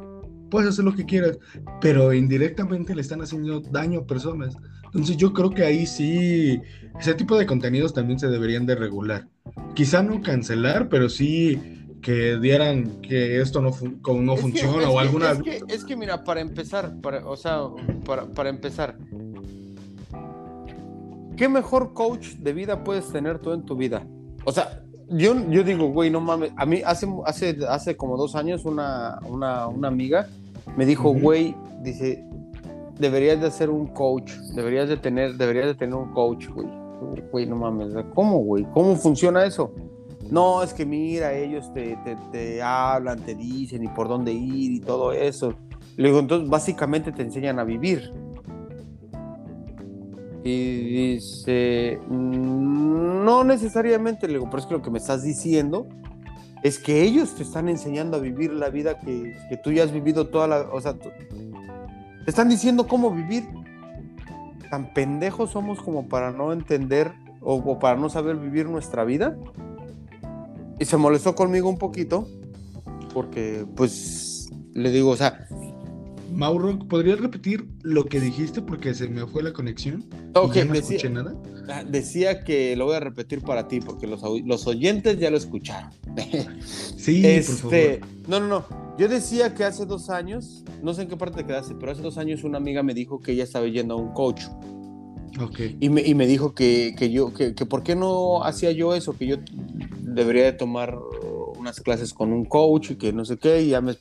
puedes 0.51 0.71
hacer 0.71 0.83
lo 0.83 0.93
que 0.93 1.05
quieras, 1.05 1.39
pero 1.79 2.11
indirectamente 2.11 2.93
le 2.93 3.01
están 3.01 3.21
haciendo 3.21 3.61
daño 3.61 4.01
a 4.01 4.05
personas. 4.05 4.57
Entonces 4.87 5.15
yo 5.15 5.31
creo 5.31 5.51
que 5.51 5.63
ahí 5.63 5.85
sí, 5.85 6.59
ese 6.99 7.13
tipo 7.13 7.37
de 7.37 7.45
contenidos 7.45 7.93
también 7.93 8.19
se 8.19 8.27
deberían 8.27 8.65
de 8.65 8.75
regular. 8.75 9.29
Quizá 9.73 10.03
no 10.03 10.21
cancelar, 10.21 10.89
pero 10.89 11.07
sí 11.07 11.82
que 12.03 12.37
dieran 12.37 13.01
que 13.01 13.39
esto 13.41 13.61
no, 13.61 13.71
no 14.21 14.37
funciona 14.37 14.89
o 14.89 14.99
alguna... 14.99 15.31
Es 15.31 15.41
que, 15.41 15.63
es 15.69 15.85
que, 15.85 15.95
mira, 15.95 16.23
para 16.23 16.41
empezar, 16.41 16.99
para, 17.01 17.25
o 17.25 17.35
sea, 17.35 17.61
para, 18.05 18.25
para 18.25 18.49
empezar, 18.49 18.97
¿qué 21.37 21.47
mejor 21.47 21.93
coach 21.93 22.33
de 22.35 22.53
vida 22.53 22.83
puedes 22.83 23.07
tener 23.11 23.39
tú 23.39 23.53
en 23.53 23.63
tu 23.63 23.75
vida? 23.75 24.05
O 24.43 24.51
sea, 24.51 24.83
yo, 25.09 25.33
yo 25.49 25.63
digo, 25.63 25.87
güey, 25.87 26.09
no 26.09 26.19
mames, 26.19 26.51
a 26.57 26.65
mí 26.65 26.81
hace, 26.85 27.07
hace, 27.25 27.57
hace 27.67 27.95
como 27.95 28.17
dos 28.17 28.35
años 28.35 28.65
una, 28.65 29.19
una, 29.27 29.67
una 29.67 29.87
amiga 29.87 30.27
me 30.75 30.85
dijo, 30.85 31.13
güey, 31.13 31.55
dice, 31.81 32.23
deberías 32.99 33.41
de 33.41 33.49
ser 33.49 33.69
un 33.69 33.87
coach, 33.87 34.33
deberías 34.55 34.89
de 34.89 34.97
tener, 34.97 35.35
deberías 35.35 35.67
de 35.67 35.75
tener 35.75 35.95
un 35.95 36.11
coach, 36.11 36.47
güey. 36.49 36.67
Güey, 37.31 37.45
no 37.45 37.57
mames, 37.57 37.93
¿cómo, 38.13 38.39
güey? 38.39 38.65
¿Cómo 38.73 38.95
funciona 38.95 39.45
eso? 39.45 39.73
No, 40.33 40.63
es 40.63 40.73
que 40.73 40.83
mira, 40.83 41.31
ellos 41.31 41.71
te, 41.75 41.95
te, 42.31 42.59
hablan, 42.59 43.19
te 43.19 43.35
dicen 43.35 43.83
y 43.83 43.87
por 43.89 44.07
dónde 44.07 44.33
ir 44.33 44.71
y 44.71 44.79
todo 44.79 45.13
eso. 45.13 45.53
Le 45.95 46.07
digo, 46.07 46.17
entonces 46.17 46.49
básicamente 46.49 47.11
te 47.11 47.21
enseñan 47.21 47.59
a 47.59 47.63
vivir. 47.63 48.11
Y 50.43 51.13
dice, 51.13 51.99
mm, 52.07 53.23
no 53.23 53.43
necesariamente, 53.43 54.25
le 54.25 54.33
digo, 54.33 54.49
pero 54.49 54.57
es 54.57 54.65
que 54.65 54.73
lo 54.73 54.81
que 54.81 54.89
me 54.89 54.97
estás 54.97 55.21
diciendo 55.21 55.85
es 56.63 56.79
que 56.79 57.03
ellos 57.03 57.35
te 57.35 57.43
están 57.43 57.69
enseñando 57.69 58.17
a 58.17 58.19
vivir 58.19 58.53
la 58.53 58.69
vida 58.69 58.97
que, 58.97 59.35
que 59.49 59.57
tú 59.57 59.71
ya 59.71 59.83
has 59.83 59.91
vivido 59.91 60.29
toda 60.29 60.47
la... 60.47 60.61
O 60.61 60.81
sea, 60.81 60.95
te 60.95 61.11
están 62.25 62.49
diciendo 62.49 62.87
cómo 62.87 63.11
vivir. 63.11 63.43
Tan 64.71 64.95
pendejos 64.95 65.51
somos 65.51 65.79
como 65.79 66.09
para 66.09 66.31
no 66.31 66.53
entender 66.53 67.11
o 67.39 67.77
para 67.77 67.99
no 67.99 68.09
saber 68.09 68.37
vivir 68.37 68.67
nuestra 68.67 69.03
vida. 69.03 69.37
Y 70.83 70.85
se 70.85 70.97
molestó 70.97 71.33
conmigo 71.33 71.69
un 71.69 71.77
poquito, 71.77 72.27
porque 73.13 73.65
pues 73.73 74.49
le 74.73 74.91
digo, 74.91 75.11
o 75.11 75.15
sea... 75.15 75.47
Mauro, 76.29 76.77
¿podrías 76.89 77.21
repetir 77.21 77.69
lo 77.83 78.03
que 78.03 78.19
dijiste 78.19 78.61
porque 78.61 78.93
se 78.93 79.07
me 79.07 79.25
fue 79.25 79.43
la 79.43 79.53
conexión? 79.53 80.03
Ok, 80.33 80.57
no 80.57 80.73
decía, 80.73 80.97
escuché 80.97 81.09
nada. 81.09 81.35
Ah, 81.69 81.85
decía 81.85 82.43
que 82.43 82.75
lo 82.75 82.83
voy 82.83 82.95
a 82.95 82.99
repetir 82.99 83.39
para 83.43 83.69
ti 83.69 83.79
porque 83.79 84.07
los, 84.07 84.21
los 84.43 84.67
oyentes 84.67 85.17
ya 85.19 85.31
lo 85.31 85.37
escucharon. 85.37 85.91
sí, 86.97 87.25
este, 87.25 87.53
por 87.61 87.71
favor. 87.71 88.27
No, 88.27 88.39
no, 88.41 88.47
no. 88.47 88.65
Yo 88.97 89.07
decía 89.07 89.53
que 89.53 89.63
hace 89.63 89.85
dos 89.85 90.09
años, 90.09 90.65
no 90.81 90.93
sé 90.93 91.03
en 91.03 91.07
qué 91.07 91.15
parte 91.15 91.37
te 91.37 91.45
quedaste, 91.45 91.75
pero 91.75 91.93
hace 91.93 92.01
dos 92.01 92.17
años 92.17 92.43
una 92.43 92.57
amiga 92.57 92.83
me 92.83 92.93
dijo 92.93 93.21
que 93.21 93.31
ella 93.31 93.45
estaba 93.45 93.67
yendo 93.67 93.93
a 93.93 93.97
un 93.97 94.11
coach. 94.11 94.41
Okay. 95.39 95.77
Y, 95.79 95.89
me, 95.89 96.01
y 96.01 96.13
me 96.13 96.27
dijo 96.27 96.53
que, 96.53 96.93
que 96.97 97.09
yo, 97.09 97.33
que, 97.33 97.55
que, 97.55 97.65
por 97.65 97.81
qué 97.81 97.95
no 97.95 98.43
hacía 98.43 98.71
yo 98.71 98.93
eso, 98.93 99.17
que 99.17 99.25
yo 99.25 99.37
debería 100.13 100.45
de 100.45 100.53
tomar 100.53 100.97
unas 101.57 101.79
clases 101.81 102.13
con 102.13 102.33
un 102.33 102.45
coach 102.45 102.91
y 102.91 102.95
que 102.95 103.13
no 103.13 103.25
sé 103.25 103.37
qué, 103.37 103.61
y 103.61 103.69
ya 103.69 103.81
me, 103.81 103.91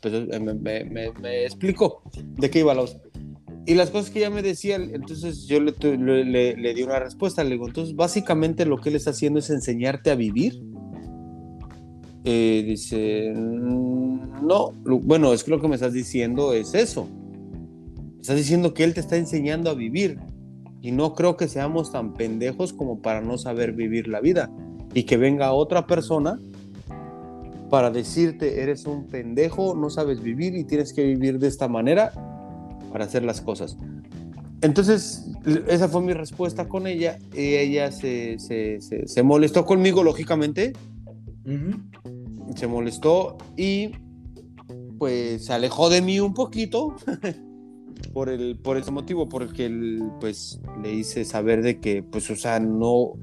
explicó 1.44 2.02
de 2.14 2.50
qué 2.50 2.60
iba 2.60 2.74
la 2.74 2.84
Y 3.66 3.74
las 3.74 3.90
cosas 3.90 4.10
que 4.10 4.20
ella 4.20 4.30
me 4.30 4.42
decía, 4.42 4.76
entonces 4.76 5.46
yo 5.46 5.60
le, 5.60 5.72
le, 6.24 6.56
le, 6.56 6.74
di 6.74 6.82
una 6.82 6.98
respuesta, 6.98 7.44
le 7.44 7.50
digo, 7.50 7.66
entonces 7.66 7.94
básicamente 7.94 8.66
lo 8.66 8.78
que 8.78 8.88
él 8.90 8.96
está 8.96 9.10
haciendo 9.10 9.38
es 9.38 9.50
enseñarte 9.50 10.10
a 10.10 10.14
vivir. 10.14 10.62
Eh, 12.24 12.62
dice, 12.66 13.32
mm, 13.34 14.46
no, 14.46 14.72
bueno, 14.84 15.32
es 15.32 15.44
que 15.44 15.50
lo 15.50 15.60
que 15.60 15.68
me 15.68 15.74
estás 15.74 15.92
diciendo 15.92 16.52
es 16.52 16.74
eso. 16.74 17.08
Estás 18.20 18.36
diciendo 18.36 18.74
que 18.74 18.84
él 18.84 18.94
te 18.94 19.00
está 19.00 19.16
enseñando 19.16 19.70
a 19.70 19.74
vivir. 19.74 20.18
Y 20.80 20.90
no 20.90 21.14
creo 21.14 21.36
que 21.36 21.46
seamos 21.46 21.92
tan 21.92 22.14
pendejos 22.14 22.72
como 22.72 23.00
para 23.02 23.20
no 23.20 23.38
saber 23.38 23.72
vivir 23.72 24.08
la 24.08 24.20
vida 24.20 24.50
y 24.94 25.04
que 25.04 25.16
venga 25.16 25.52
otra 25.52 25.86
persona 25.86 26.38
para 27.70 27.90
decirte, 27.90 28.62
eres 28.62 28.84
un 28.84 29.06
pendejo, 29.06 29.74
no 29.74 29.88
sabes 29.88 30.22
vivir 30.22 30.54
y 30.54 30.64
tienes 30.64 30.92
que 30.92 31.04
vivir 31.04 31.38
de 31.38 31.48
esta 31.48 31.68
manera 31.68 32.12
para 32.92 33.06
hacer 33.06 33.24
las 33.24 33.40
cosas. 33.40 33.78
Entonces, 34.60 35.26
esa 35.66 35.88
fue 35.88 36.02
mi 36.02 36.12
respuesta 36.12 36.68
con 36.68 36.86
ella. 36.86 37.18
Y 37.34 37.54
ella 37.54 37.90
se, 37.90 38.38
se, 38.38 38.78
se, 38.80 39.22
molestó 39.22 39.64
conmigo, 39.64 40.04
lógicamente. 40.04 40.72
Se 42.54 42.66
molestó 42.66 43.38
y 43.56 43.92
pues 44.98 45.46
se 45.46 45.52
alejó 45.52 45.90
de 45.90 46.00
mí 46.00 46.20
un 46.20 46.32
poquito 46.32 46.94
por, 48.12 48.28
el, 48.28 48.56
por 48.56 48.76
ese 48.76 48.92
motivo, 48.92 49.28
porque 49.28 49.68
pues 50.20 50.60
le 50.80 50.92
hice 50.94 51.24
saber 51.24 51.62
de 51.62 51.80
que, 51.80 52.04
pues, 52.04 52.30
o 52.30 52.36
sea, 52.36 52.60
no, 52.60 53.14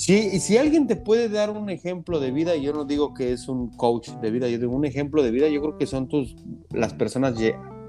Sí, 0.00 0.40
si 0.40 0.56
alguien 0.56 0.86
te 0.86 0.96
puede 0.96 1.28
dar 1.28 1.50
un 1.50 1.68
ejemplo 1.68 2.20
de 2.20 2.30
vida, 2.30 2.56
yo 2.56 2.72
no 2.72 2.86
digo 2.86 3.12
que 3.12 3.34
es 3.34 3.48
un 3.48 3.68
coach 3.68 4.08
de 4.22 4.30
vida, 4.30 4.48
yo 4.48 4.58
digo 4.58 4.74
un 4.74 4.86
ejemplo 4.86 5.22
de 5.22 5.30
vida, 5.30 5.46
yo 5.48 5.60
creo 5.60 5.76
que 5.76 5.86
son 5.86 6.08
tus, 6.08 6.36
las 6.70 6.94
personas 6.94 7.34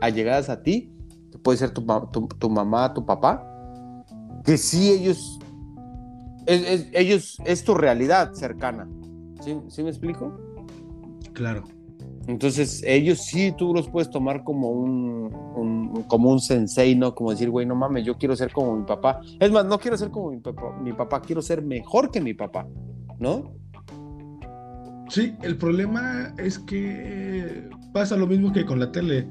allegadas 0.02 0.50
a 0.50 0.62
ti, 0.62 0.92
puede 1.42 1.58
ser 1.58 1.72
tu, 1.72 1.86
tu, 2.38 2.50
mamá, 2.50 2.94
tu 2.94 3.06
papá, 3.06 3.48
que 4.44 4.58
sí 4.58 4.92
ellos, 4.92 5.40
es, 6.48 6.90
ellos, 6.92 7.38
es 7.46 7.64
tu 7.64 7.76
realidad 7.76 8.34
cercana. 8.34 8.90
¿Sí, 9.40 9.58
¿Sí 9.70 9.82
me 9.82 9.90
explico? 9.90 10.38
Claro. 11.32 11.64
Entonces, 12.28 12.84
ellos 12.86 13.20
sí 13.20 13.54
tú 13.58 13.74
los 13.74 13.90
puedes 13.90 14.10
tomar 14.10 14.44
como 14.44 14.70
un, 14.70 16.04
como 16.08 16.32
un 16.32 16.40
sensei, 16.40 16.96
¿no? 16.96 17.16
Como 17.16 17.32
decir, 17.32 17.50
güey, 17.50 17.66
no 17.66 17.76
mames, 17.76 18.06
yo 18.06 18.18
quiero 18.18 18.36
ser 18.36 18.52
como 18.52 18.78
mi 18.78 18.86
papá. 18.86 19.22
Es 19.40 19.52
más, 19.52 19.66
no 19.66 19.80
quiero 19.80 19.98
ser 19.98 20.10
como 20.12 20.32
mi 20.32 20.40
papá, 20.40 20.78
mi 20.82 20.94
papá, 20.94 21.22
quiero 21.22 21.42
ser 21.42 21.64
mejor 21.64 22.12
que 22.12 22.22
mi 22.22 22.34
papá, 22.34 22.68
¿no? 23.20 23.54
Sí, 25.10 25.34
el 25.42 25.58
problema 25.58 26.34
es 26.38 26.58
que 26.58 27.70
pasa 27.94 28.16
lo 28.16 28.28
mismo 28.28 28.54
que 28.54 28.66
con 28.66 28.80
la 28.80 28.92
tele. 28.92 29.28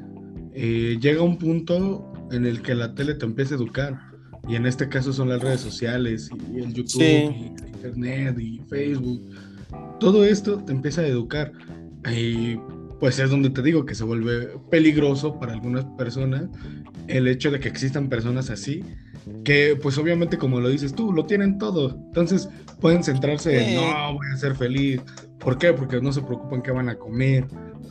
Eh, 0.53 0.99
llega 1.01 1.23
un 1.23 1.39
punto 1.39 2.13
en 2.33 2.45
el 2.45 2.61
que 2.61 2.75
la 2.75 2.95
tele 2.95 3.15
te 3.15 3.25
empieza 3.25 3.55
a 3.55 3.59
educar. 3.59 3.99
Y 4.49 4.57
en 4.57 4.67
este 4.67 4.89
caso 4.89 5.13
son 5.13 5.29
las 5.29 5.41
redes 5.41 5.61
sociales 5.61 6.31
y 6.53 6.59
el 6.59 6.73
YouTube, 6.73 7.03
y 7.03 7.53
Internet 7.67 8.39
y 8.39 8.59
Facebook. 8.69 9.21
Todo 10.01 10.25
esto 10.25 10.59
te 10.65 10.73
empieza 10.73 11.03
a 11.03 11.07
educar. 11.07 11.53
Y 12.11 12.59
pues 13.01 13.19
es 13.19 13.31
donde 13.31 13.49
te 13.51 13.63
digo 13.63 13.87
que 13.87 13.95
se 13.95 14.05
vuelve 14.05 14.59
peligroso 14.69 15.39
para 15.41 15.55
algunas 15.55 15.85
personas 15.97 16.45
el 17.09 17.27
hecho 17.27 17.51
de 17.51 17.59
que 17.59 17.69
existan 17.69 18.09
personas 18.09 18.51
así, 18.51 18.85
que 19.43 19.77
pues 19.81 19.99
obviamente 19.99 20.39
como 20.39 20.61
lo 20.61 20.69
dices 20.69 20.95
tú, 20.95 21.13
lo 21.13 21.25
tienen 21.25 21.59
todo. 21.59 21.91
Entonces 21.91 22.49
pueden 22.79 23.03
centrarse 23.03 23.75
en, 23.75 23.77
no, 23.77 24.15
voy 24.15 24.27
a 24.33 24.37
ser 24.37 24.55
feliz. 24.55 25.01
¿Por 25.39 25.59
qué? 25.59 25.73
Porque 25.73 26.01
no 26.01 26.13
se 26.13 26.21
preocupan 26.21 26.63
qué 26.63 26.71
van 26.71 26.91
a 26.91 26.97
comer, 26.97 27.47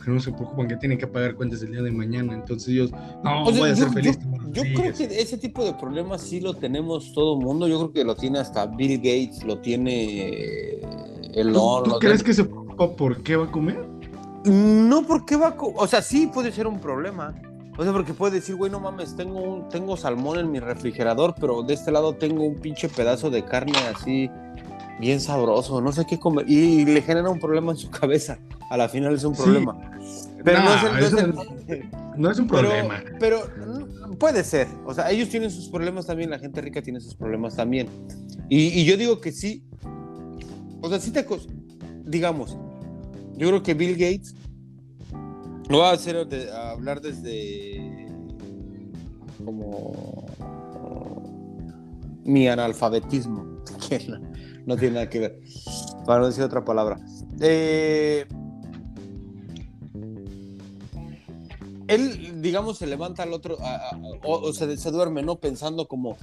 no 0.06 0.20
se 0.20 0.32
preocupan 0.32 0.68
que 0.68 0.76
tienen 0.76 0.96
que 0.96 1.08
pagar 1.08 1.34
cuentas 1.34 1.60
el 1.62 1.72
día 1.72 1.82
de 1.82 1.90
mañana. 1.90 2.32
Entonces 2.34 2.68
ellos, 2.68 2.92
no, 3.24 3.44
voy 3.44 3.68
a 3.68 3.76
ser 3.76 3.90
feliz. 3.90 4.18
Yo, 4.52 4.62
creo 4.62 4.94
que 4.94 5.04
ese 5.04 5.36
tipo 5.36 5.64
de 5.64 5.74
problemas 5.74 6.22
sí 6.22 6.40
lo 6.40 6.54
tenemos 6.54 7.12
todo 7.12 7.38
el 7.38 7.44
mundo. 7.44 7.66
Yo 7.66 7.78
creo 7.78 7.92
que 7.92 8.04
lo 8.04 8.14
tiene 8.14 8.38
hasta 8.38 8.66
Bill 8.66 8.98
Gates, 8.98 9.42
lo 9.42 9.58
tiene 9.58 10.78
el 11.34 11.52
¿Tú, 11.52 11.82
¿tú 11.84 11.98
crees 11.98 12.22
que 12.22 12.32
se 12.32 12.44
preocupa 12.44 12.94
por 12.94 13.22
qué 13.22 13.36
va 13.36 13.46
a 13.46 13.50
comer? 13.50 13.89
No, 14.44 15.02
porque 15.02 15.36
va. 15.36 15.54
O 15.58 15.86
sea, 15.86 16.02
sí 16.02 16.26
puede 16.26 16.52
ser 16.52 16.66
un 16.66 16.80
problema. 16.80 17.34
O 17.76 17.82
sea, 17.82 17.92
porque 17.92 18.12
puede 18.12 18.36
decir, 18.36 18.56
güey, 18.56 18.70
no 18.70 18.80
mames, 18.80 19.16
tengo, 19.16 19.40
un, 19.40 19.68
tengo 19.68 19.96
salmón 19.96 20.38
en 20.38 20.50
mi 20.50 20.60
refrigerador, 20.60 21.34
pero 21.40 21.62
de 21.62 21.74
este 21.74 21.90
lado 21.90 22.14
tengo 22.14 22.44
un 22.44 22.56
pinche 22.56 22.88
pedazo 22.88 23.30
de 23.30 23.42
carne 23.44 23.78
así, 23.94 24.30
bien 24.98 25.18
sabroso, 25.18 25.80
no 25.80 25.90
sé 25.92 26.04
qué 26.04 26.18
comer. 26.18 26.44
Y, 26.48 26.84
le 26.84 27.00
genera 27.00 27.30
un 27.30 27.40
problema 27.40 27.72
en 27.72 27.78
su 27.78 27.90
cabeza. 28.00 28.38
A 28.70 28.76
la 28.76 28.88
final 28.88 29.14
es 29.14 29.24
un 29.24 29.34
problema. 29.34 29.76
Pero 30.44 30.60
no, 30.60 30.98
es, 30.98 31.12
no, 32.16 32.30
es 32.30 32.38
un 32.38 32.46
problema. 32.46 33.02
Pero, 33.18 33.42
puede 34.18 34.44
ser. 34.44 34.68
O 34.84 34.94
sea, 34.94 35.10
ellos 35.10 35.28
tienen 35.28 35.50
sus 35.50 35.68
problemas 35.68 36.06
también, 36.06 36.30
la 36.30 36.38
gente 36.38 36.60
rica 36.60 36.82
tiene 36.82 37.00
sus 37.00 37.14
problemas 37.14 37.56
también. 37.56 37.88
Y, 38.48 38.78
y 38.78 38.84
yo 38.84 38.96
digo 38.96 39.20
que 39.20 39.32
sí. 39.32 39.64
O 40.82 40.88
sea, 40.88 41.00
sí 41.00 41.10
te. 41.12 41.26
Digamos, 42.04 42.56
yo 43.40 43.48
creo 43.48 43.62
que 43.62 43.72
Bill 43.72 43.92
Gates 43.92 44.34
lo 45.70 45.78
va 45.78 45.90
a 45.90 45.92
hacer 45.94 46.14
hablar 46.52 47.00
desde 47.00 48.06
como 49.42 50.26
mi 52.22 52.48
analfabetismo, 52.48 53.64
que 53.88 54.06
no, 54.66 54.76
tiene 54.76 54.96
nada 54.96 55.08
que 55.08 55.20
ver, 55.20 55.40
para 56.04 56.20
no 56.20 56.26
decir 56.26 56.44
otra 56.44 56.62
palabra. 56.62 57.00
Eh, 57.40 58.26
él, 61.90 62.40
digamos, 62.40 62.78
se 62.78 62.86
levanta 62.86 63.22
al 63.22 63.32
otro, 63.32 63.58
o, 64.22 64.52
se, 64.52 64.76
se, 64.76 64.90
duerme, 64.90 65.22
¿no? 65.22 65.36
Pensando 65.36 65.88
como, 65.88 66.16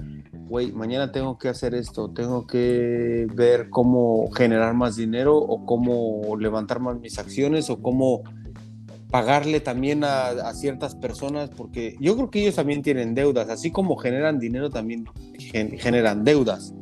güey, 0.48 0.72
mañana 0.72 1.12
tengo 1.12 1.38
que 1.38 1.48
hacer 1.48 1.74
esto, 1.74 2.10
tengo 2.10 2.46
que 2.46 3.26
ver 3.34 3.70
cómo 3.70 4.30
generar 4.32 4.74
más 4.74 4.96
dinero 4.96 5.36
o 5.36 5.64
cómo 5.66 6.36
levantar 6.36 6.80
más 6.80 6.98
mis 6.98 7.18
acciones 7.18 7.70
o 7.70 7.80
cómo 7.80 8.22
pagarle 9.10 9.60
también 9.60 10.04
a, 10.04 10.52
ciertas 10.54 10.94
personas, 10.94 11.50
porque 11.50 11.96
yo 12.00 12.14
creo 12.16 12.30
que 12.30 12.42
ellos 12.42 12.56
también 12.56 12.82
tienen 12.82 13.14
deudas, 13.14 13.48
así 13.48 13.70
como 13.70 13.96
generan 13.96 14.38
dinero, 14.38 14.70
también 14.70 15.06
generan 15.38 16.24
deudas. 16.24 16.74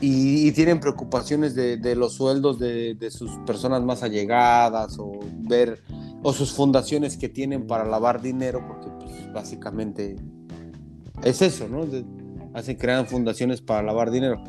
Y, 0.00 0.52
tienen 0.52 0.80
preocupaciones 0.80 1.54
de, 1.54 1.94
los 1.94 2.14
sueldos 2.14 2.58
de, 2.58 3.08
sus 3.10 3.30
personas 3.46 3.82
más 3.82 4.02
allegadas 4.02 4.98
o 4.98 5.20
ver 5.48 5.82
o 6.24 6.32
sus 6.32 6.54
fundaciones 6.54 7.18
que 7.18 7.28
tienen 7.28 7.66
para 7.66 7.84
lavar 7.84 8.22
dinero, 8.22 8.64
porque 8.66 8.88
pues, 8.98 9.32
básicamente 9.32 10.16
es 11.22 11.42
eso, 11.42 11.68
¿no? 11.68 11.86
hacen, 12.54 12.76
crean 12.76 13.06
fundaciones 13.06 13.60
para 13.60 13.82
lavar 13.82 14.10
dinero. 14.10 14.42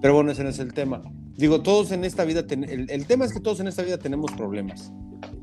Pero 0.00 0.14
bueno, 0.14 0.32
ese 0.32 0.42
no 0.42 0.48
es 0.48 0.58
el 0.58 0.72
tema. 0.72 1.02
Digo, 1.36 1.60
todos 1.60 1.92
en 1.92 2.04
esta 2.04 2.24
vida, 2.24 2.44
el, 2.48 3.06
tema 3.06 3.26
es 3.26 3.32
que 3.34 3.40
todos 3.40 3.60
en 3.60 3.68
esta 3.68 3.82
vida 3.82 3.98
tenemos 3.98 4.32
problemas. 4.32 4.90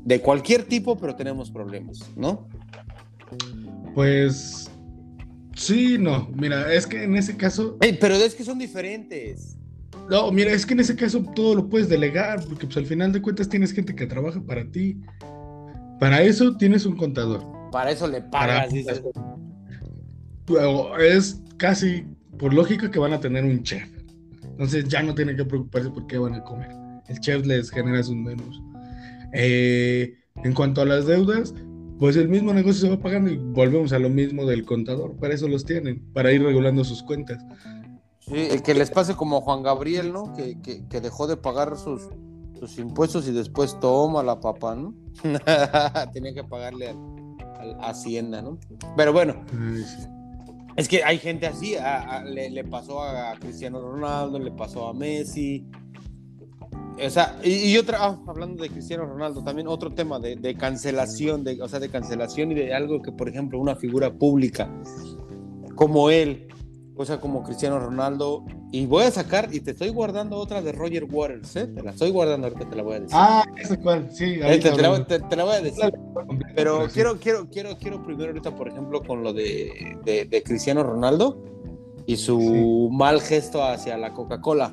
De 0.04 0.20
cualquier 0.20 0.64
tipo, 0.64 0.98
pero 0.98 1.14
tenemos 1.14 1.52
problemas, 1.52 2.00
¿no? 2.16 2.48
Pues 3.94 4.68
sí, 5.54 5.98
no. 6.00 6.28
Mira, 6.34 6.72
es 6.74 6.86
que 6.86 7.04
en 7.04 7.16
ese 7.16 7.36
caso. 7.36 7.78
pero 8.00 8.16
es 8.16 8.34
que 8.34 8.42
son 8.42 8.58
diferentes. 8.58 9.56
No, 10.10 10.32
mira, 10.32 10.52
es 10.52 10.66
que 10.66 10.74
en 10.74 10.80
ese 10.80 10.96
caso 10.96 11.22
todo 11.34 11.54
lo 11.54 11.68
puedes 11.68 11.88
delegar, 11.88 12.44
porque 12.44 12.66
pues 12.66 12.76
al 12.76 12.86
final 12.86 13.12
de 13.12 13.22
cuentas 13.22 13.48
tienes 13.48 13.72
gente 13.72 13.94
que 13.94 14.06
trabaja 14.06 14.40
para 14.40 14.68
ti. 14.68 15.00
Para 15.98 16.22
eso 16.22 16.56
tienes 16.56 16.86
un 16.86 16.96
contador. 16.96 17.44
Para 17.72 17.90
eso 17.90 18.06
le 18.06 18.22
pagas, 18.22 18.72
dices. 18.72 19.02
Es 21.00 21.42
casi 21.56 22.04
por 22.38 22.54
lógica 22.54 22.90
que 22.90 22.98
van 22.98 23.12
a 23.12 23.20
tener 23.20 23.44
un 23.44 23.62
chef. 23.62 23.88
Entonces 24.42 24.88
ya 24.88 25.02
no 25.02 25.14
tienen 25.14 25.36
que 25.36 25.44
preocuparse 25.44 25.90
por 25.90 26.06
qué 26.06 26.18
van 26.18 26.34
a 26.34 26.44
comer. 26.44 26.70
El 27.08 27.20
chef 27.20 27.44
les 27.46 27.70
genera 27.70 28.02
sus 28.02 28.16
menús. 28.16 28.60
Eh, 29.32 30.14
en 30.44 30.54
cuanto 30.54 30.82
a 30.82 30.84
las 30.84 31.06
deudas, 31.06 31.54
pues 31.98 32.16
el 32.16 32.28
mismo 32.28 32.52
negocio 32.52 32.88
se 32.88 32.94
va 32.94 33.00
pagando 33.00 33.30
y 33.30 33.36
volvemos 33.36 33.92
a 33.92 33.98
lo 33.98 34.08
mismo 34.08 34.44
del 34.44 34.64
contador. 34.64 35.16
Para 35.16 35.34
eso 35.34 35.48
los 35.48 35.64
tienen, 35.64 36.00
para 36.12 36.32
ir 36.32 36.42
regulando 36.42 36.84
sus 36.84 37.02
cuentas. 37.02 37.42
Sí, 38.20 38.48
el 38.50 38.62
que 38.62 38.74
les 38.74 38.90
pase 38.90 39.14
como 39.14 39.38
a 39.38 39.40
Juan 39.40 39.62
Gabriel, 39.62 40.12
¿no? 40.12 40.32
Que, 40.34 40.58
que, 40.60 41.00
dejó 41.00 41.26
de 41.26 41.36
pagar 41.36 41.76
sus, 41.76 42.08
sus, 42.58 42.78
impuestos 42.78 43.28
y 43.28 43.32
después 43.32 43.78
toma 43.80 44.22
la 44.22 44.40
papa, 44.40 44.74
¿no? 44.74 44.94
Tenía 46.12 46.34
que 46.34 46.44
pagarle 46.44 46.88
al, 46.88 47.76
a 47.80 47.90
Hacienda, 47.90 48.42
¿no? 48.42 48.58
Pero 48.96 49.12
bueno, 49.12 49.44
es 50.76 50.88
que 50.88 51.02
hay 51.02 51.18
gente 51.18 51.46
así, 51.46 51.74
le, 52.26 52.64
pasó 52.64 53.02
a 53.02 53.34
Cristiano 53.38 53.80
Ronaldo, 53.80 54.38
le 54.38 54.50
pasó 54.50 54.88
a 54.88 54.92
Messi. 54.92 55.66
O 57.04 57.10
sea, 57.10 57.38
y, 57.42 57.76
otra, 57.76 57.98
ah, 58.00 58.18
hablando 58.26 58.62
de 58.62 58.70
Cristiano 58.70 59.04
Ronaldo, 59.04 59.42
también 59.42 59.68
otro 59.68 59.92
tema 59.92 60.18
de, 60.18 60.56
cancelación, 60.58 61.44
de, 61.44 61.62
o 61.62 61.68
sea, 61.68 61.80
de 61.80 61.88
cancelación 61.88 62.52
y 62.52 62.54
de 62.54 62.74
algo 62.74 63.00
que, 63.00 63.12
por 63.12 63.28
ejemplo, 63.28 63.58
una 63.58 63.76
figura 63.76 64.12
pública 64.12 64.70
como 65.74 66.10
él, 66.10 66.48
o 66.98 67.04
sea, 67.04 67.20
como 67.20 67.42
Cristiano 67.42 67.78
Ronaldo, 67.78 68.44
y 68.72 68.86
voy 68.86 69.04
a 69.04 69.10
sacar, 69.10 69.48
y 69.52 69.60
te 69.60 69.72
estoy 69.72 69.90
guardando 69.90 70.36
otra 70.36 70.62
de 70.62 70.72
Roger 70.72 71.04
Waters, 71.04 71.54
¿eh? 71.56 71.66
Te 71.66 71.82
la 71.82 71.90
estoy 71.90 72.10
guardando 72.10 72.46
ahorita, 72.46 72.70
te 72.70 72.76
la 72.76 72.82
voy 72.82 72.94
a 72.94 73.00
decir. 73.00 73.16
Ah, 73.18 73.44
esa 73.56 73.78
cual, 73.78 74.08
sí. 74.10 74.38
Eh, 74.42 74.58
te, 74.58 74.70
la, 75.36 75.44
voy 75.44 75.54
a 75.54 75.60
decir. 75.60 75.92
Pero 76.54 76.88
quiero, 76.92 77.18
quiero, 77.18 77.48
quiero, 77.50 77.76
quiero 77.76 78.02
primero 78.02 78.30
ahorita, 78.30 78.56
por 78.56 78.68
ejemplo, 78.68 79.02
con 79.02 79.22
lo 79.22 79.34
de, 79.34 79.98
de, 80.04 80.42
Cristiano 80.42 80.82
Ronaldo 80.82 81.44
y 82.06 82.16
su 82.16 82.88
mal 82.90 83.20
gesto 83.20 83.62
hacia 83.62 83.98
la 83.98 84.14
Coca-Cola. 84.14 84.72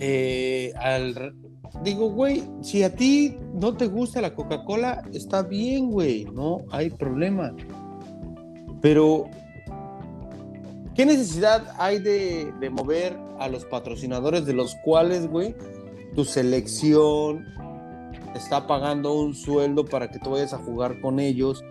Eh, 0.00 0.72
digo, 1.84 2.10
güey, 2.10 2.42
si 2.60 2.82
a 2.82 2.92
ti 2.92 3.36
no 3.54 3.76
te 3.76 3.86
gusta 3.86 4.20
la 4.20 4.34
Coca-Cola, 4.34 5.08
está 5.12 5.42
bien, 5.42 5.92
güey, 5.92 6.24
no 6.24 6.62
hay 6.72 6.90
problema. 6.90 7.54
Pero 8.80 9.30
¿Qué 10.94 11.04
necesidad 11.04 11.74
hay 11.78 11.98
de, 11.98 12.52
mover 12.70 13.18
a 13.40 13.48
los 13.48 13.64
patrocinadores 13.64 14.46
de 14.46 14.52
los 14.52 14.76
cuales, 14.84 15.26
güey, 15.26 15.56
tu 16.14 16.24
selección 16.24 17.44
está 18.36 18.68
pagando 18.68 19.12
un 19.12 19.34
sueldo 19.34 19.84
para 19.84 20.08
que 20.10 20.20
tú 20.20 20.30
vayas 20.30 20.54
a 20.54 20.58
jugar 20.58 21.00
con 21.00 21.18
ellos? 21.18 21.64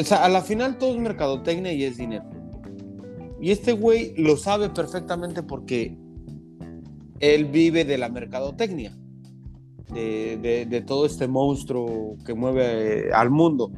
O 0.00 0.04
sea, 0.04 0.24
a 0.24 0.30
la 0.30 0.40
final 0.40 0.78
todo 0.78 0.94
es 0.94 1.00
mercadotecnia 1.00 1.72
y 1.74 1.84
es 1.84 1.98
dinero. 1.98 2.24
Y 3.42 3.50
este 3.50 3.72
güey 3.72 4.14
lo 4.16 4.38
sabe 4.38 4.70
perfectamente 4.70 5.42
porque 5.42 5.98
él 7.20 7.44
vive 7.44 7.84
de 7.84 7.98
la 7.98 8.08
mercadotecnia, 8.08 8.96
de, 9.92 10.84
todo 10.86 11.04
este 11.04 11.28
monstruo 11.28 12.16
que 12.24 12.32
mueve 12.32 13.12
al 13.12 13.28
mundo 13.28 13.70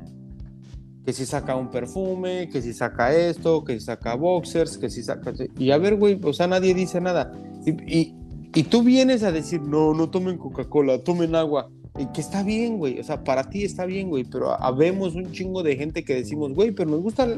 que 1.06 1.12
si 1.12 1.24
saca 1.24 1.54
un 1.54 1.70
perfume, 1.70 2.48
que 2.48 2.60
si 2.60 2.72
saca 2.72 3.14
esto, 3.14 3.62
que 3.62 3.74
si 3.74 3.86
saca 3.86 4.16
boxers, 4.16 4.76
que 4.76 4.90
si 4.90 5.04
saca... 5.04 5.32
Y 5.56 5.70
a 5.70 5.78
ver, 5.78 5.94
güey, 5.94 6.18
o 6.20 6.32
sea, 6.32 6.48
nadie 6.48 6.74
dice 6.74 7.00
nada. 7.00 7.32
Y, 7.64 8.12
y, 8.52 8.62
tú 8.64 8.82
vienes 8.82 9.22
a 9.22 9.30
decir, 9.30 9.62
no, 9.62 9.94
no 9.94 10.10
tomen 10.10 10.36
Coca-Cola, 10.36 11.04
tomen 11.04 11.36
agua. 11.36 11.70
Y 11.96 12.06
que 12.06 12.20
está 12.20 12.42
bien, 12.42 12.78
güey. 12.78 12.98
O 12.98 13.04
sea, 13.04 13.22
para 13.22 13.48
ti 13.48 13.62
está 13.62 13.86
bien, 13.86 14.08
güey. 14.08 14.24
Pero 14.24 14.60
habemos 14.60 15.14
un 15.14 15.30
chingo 15.30 15.62
de 15.62 15.76
gente 15.76 16.04
que 16.04 16.16
decimos, 16.16 16.52
güey, 16.54 16.72
pero 16.72 16.90
nos 16.90 17.02
gusta... 17.02 17.28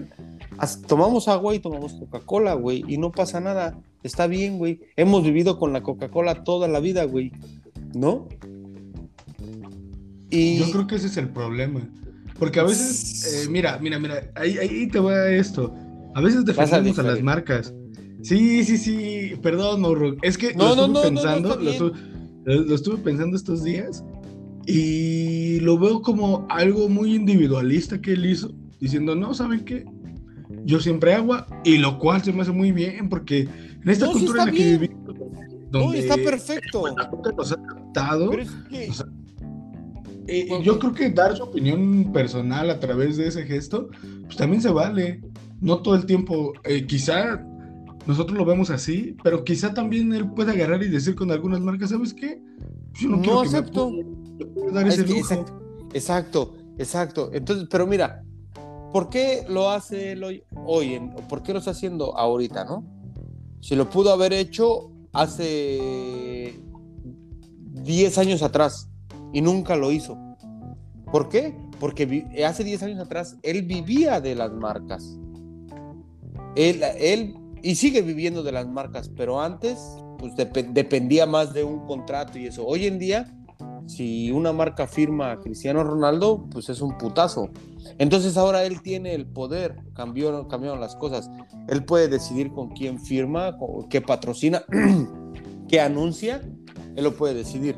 Tomamos 0.86 1.28
agua 1.28 1.54
y 1.54 1.58
tomamos 1.58 1.92
Coca-Cola, 1.92 2.54
güey. 2.54 2.84
Y 2.88 2.96
no 2.96 3.12
pasa 3.12 3.38
nada. 3.38 3.78
Está 4.02 4.26
bien, 4.28 4.56
güey. 4.56 4.80
Hemos 4.96 5.24
vivido 5.24 5.58
con 5.58 5.74
la 5.74 5.82
Coca-Cola 5.82 6.42
toda 6.42 6.68
la 6.68 6.80
vida, 6.80 7.04
güey. 7.04 7.32
¿No? 7.94 8.28
Yo 10.30 10.70
creo 10.72 10.86
que 10.86 10.94
ese 10.94 11.08
es 11.08 11.18
el 11.18 11.28
problema. 11.28 11.86
Porque 12.38 12.60
a 12.60 12.64
veces, 12.64 13.44
eh, 13.44 13.48
mira, 13.50 13.78
mira, 13.80 13.98
mira, 13.98 14.30
ahí, 14.34 14.58
ahí 14.58 14.86
te 14.86 14.98
voy 14.98 15.14
a 15.14 15.28
esto. 15.28 15.74
A 16.14 16.20
veces 16.20 16.44
defendemos 16.44 16.98
a, 16.98 17.02
las 17.02 17.22
marcas. 17.22 17.74
Sí, 18.22 18.64
sí, 18.64 18.76
sí, 18.76 19.32
perdón, 19.42 19.80
Mauro. 19.80 20.16
Es 20.22 20.38
que 20.38 20.54
lo 20.54 20.70
estuve 20.70 21.02
pensando, 21.02 21.56
lo, 21.56 22.74
estuve, 22.74 22.98
pensando 22.98 23.36
estos 23.36 23.62
días 23.62 24.04
y 24.66 25.60
lo 25.60 25.78
veo 25.78 26.02
como 26.02 26.46
algo 26.48 26.88
muy 26.88 27.14
individualista 27.14 28.00
que 28.00 28.12
él 28.12 28.26
hizo, 28.26 28.52
diciendo, 28.80 29.14
no, 29.14 29.34
¿saben 29.34 29.64
qué? 29.64 29.84
Yo 30.64 30.80
siempre 30.80 31.14
agua, 31.14 31.46
y 31.64 31.78
lo 31.78 31.98
cual 31.98 32.22
se 32.22 32.32
me 32.32 32.42
hace 32.42 32.52
muy 32.52 32.72
bien, 32.72 33.08
porque 33.08 33.48
en 33.82 33.88
esta 33.88 34.06
cultura 34.06 34.42
en 34.42 34.48
la 34.48 34.52
que 34.52 34.78
vivimos, 34.78 35.14
donde 35.70 35.98
está 36.00 36.16
perfecto. 36.16 36.84
Nos 37.36 37.52
ha 37.52 37.54
adaptado, 37.54 38.30
eh, 40.28 40.60
yo 40.62 40.78
creo 40.78 40.92
que 40.92 41.10
dar 41.10 41.34
su 41.34 41.42
opinión 41.42 42.12
personal 42.12 42.68
a 42.68 42.78
través 42.78 43.16
de 43.16 43.28
ese 43.28 43.44
gesto, 43.44 43.88
pues 44.24 44.36
también 44.36 44.60
se 44.60 44.68
vale. 44.68 45.22
No 45.60 45.80
todo 45.80 45.94
el 45.94 46.04
tiempo, 46.04 46.52
eh, 46.64 46.86
quizá 46.86 47.42
nosotros 48.06 48.36
lo 48.36 48.44
vemos 48.44 48.70
así, 48.70 49.16
pero 49.24 49.42
quizá 49.42 49.72
también 49.72 50.12
él 50.12 50.30
puede 50.30 50.52
agarrar 50.52 50.82
y 50.82 50.88
decir 50.88 51.14
con 51.14 51.30
algunas 51.30 51.60
marcas, 51.60 51.90
¿sabes 51.90 52.12
qué? 52.12 52.40
Yo 52.94 53.08
no, 53.08 53.40
acepto. 53.40 53.90
dar 54.72 54.86
ese 54.86 55.06
lujo. 55.06 55.46
Exacto, 55.94 56.54
exacto, 56.76 57.30
Entonces, 57.32 57.66
pero 57.70 57.86
mira, 57.86 58.22
¿por 58.92 59.08
qué 59.08 59.44
lo 59.48 59.70
hace 59.70 60.12
él 60.12 60.24
hoy, 60.24 60.42
hoy 60.54 61.00
¿Por 61.28 61.42
qué 61.42 61.54
lo 61.54 61.60
está 61.60 61.70
haciendo 61.70 62.16
ahorita, 62.16 62.64
no? 62.64 62.84
Si 63.60 63.74
lo 63.74 63.88
pudo 63.88 64.12
haber 64.12 64.34
hecho 64.34 64.90
hace 65.12 66.60
10 67.72 68.18
años 68.18 68.42
atrás 68.42 68.88
y 69.32 69.40
nunca 69.40 69.76
lo 69.76 69.92
hizo. 69.92 70.18
¿Por 71.10 71.28
qué? 71.28 71.56
Porque 71.80 72.26
hace 72.46 72.64
10 72.64 72.82
años 72.82 73.00
atrás 73.00 73.36
él 73.42 73.62
vivía 73.62 74.20
de 74.20 74.34
las 74.34 74.52
marcas. 74.52 75.18
Él, 76.54 76.82
él 76.98 77.34
y 77.62 77.74
sigue 77.74 78.02
viviendo 78.02 78.42
de 78.42 78.52
las 78.52 78.68
marcas, 78.68 79.10
pero 79.16 79.40
antes 79.40 79.78
pues 80.18 80.34
dependía 80.36 81.26
más 81.26 81.54
de 81.54 81.64
un 81.64 81.86
contrato 81.86 82.38
y 82.38 82.46
eso. 82.46 82.66
Hoy 82.66 82.86
en 82.86 82.98
día, 82.98 83.32
si 83.86 84.30
una 84.32 84.52
marca 84.52 84.86
firma 84.86 85.32
a 85.32 85.40
Cristiano 85.40 85.84
Ronaldo, 85.84 86.46
pues 86.50 86.68
es 86.68 86.80
un 86.80 86.98
putazo. 86.98 87.50
Entonces 87.98 88.36
ahora 88.36 88.64
él 88.64 88.82
tiene 88.82 89.14
el 89.14 89.26
poder, 89.26 89.76
cambió, 89.94 90.48
cambiaron 90.48 90.80
las 90.80 90.96
cosas. 90.96 91.30
Él 91.68 91.84
puede 91.84 92.08
decidir 92.08 92.52
con 92.52 92.70
quién 92.70 93.00
firma, 93.00 93.56
qué 93.88 94.00
patrocina, 94.00 94.64
qué 95.68 95.80
anuncia, 95.80 96.42
él 96.96 97.04
lo 97.04 97.16
puede 97.16 97.34
decidir, 97.34 97.76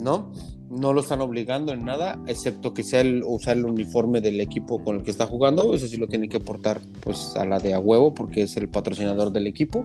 ¿no? 0.00 0.32
No 0.72 0.94
lo 0.94 1.02
están 1.02 1.20
obligando 1.20 1.72
en 1.72 1.84
nada, 1.84 2.18
excepto 2.26 2.72
que 2.72 2.82
sea 2.82 3.02
el 3.02 3.22
usar 3.24 3.58
el 3.58 3.66
uniforme 3.66 4.22
del 4.22 4.40
equipo 4.40 4.82
con 4.82 4.96
el 4.96 5.02
que 5.02 5.10
está 5.10 5.26
jugando. 5.26 5.74
Eso 5.74 5.86
sí 5.86 5.98
lo 5.98 6.08
tiene 6.08 6.28
que 6.28 6.40
portar 6.40 6.80
pues 7.00 7.34
a 7.36 7.44
la 7.44 7.58
de 7.58 7.74
a 7.74 7.78
huevo 7.78 8.14
porque 8.14 8.42
es 8.42 8.56
el 8.56 8.68
patrocinador 8.68 9.32
del 9.32 9.46
equipo. 9.46 9.84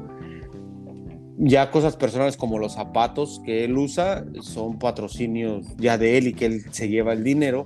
ya 1.39 1.69
cosas 1.69 1.95
personales 1.95 2.35
como 2.35 2.57
los 2.57 2.73
zapatos 2.73 3.41
que 3.45 3.63
él 3.65 3.77
usa 3.77 4.25
son 4.41 4.79
patrocinios 4.79 5.67
ya 5.77 5.97
de 5.97 6.17
él 6.17 6.27
y 6.27 6.33
que 6.33 6.47
él 6.47 6.63
se 6.71 6.87
lleva 6.89 7.13
el 7.13 7.23
dinero. 7.23 7.65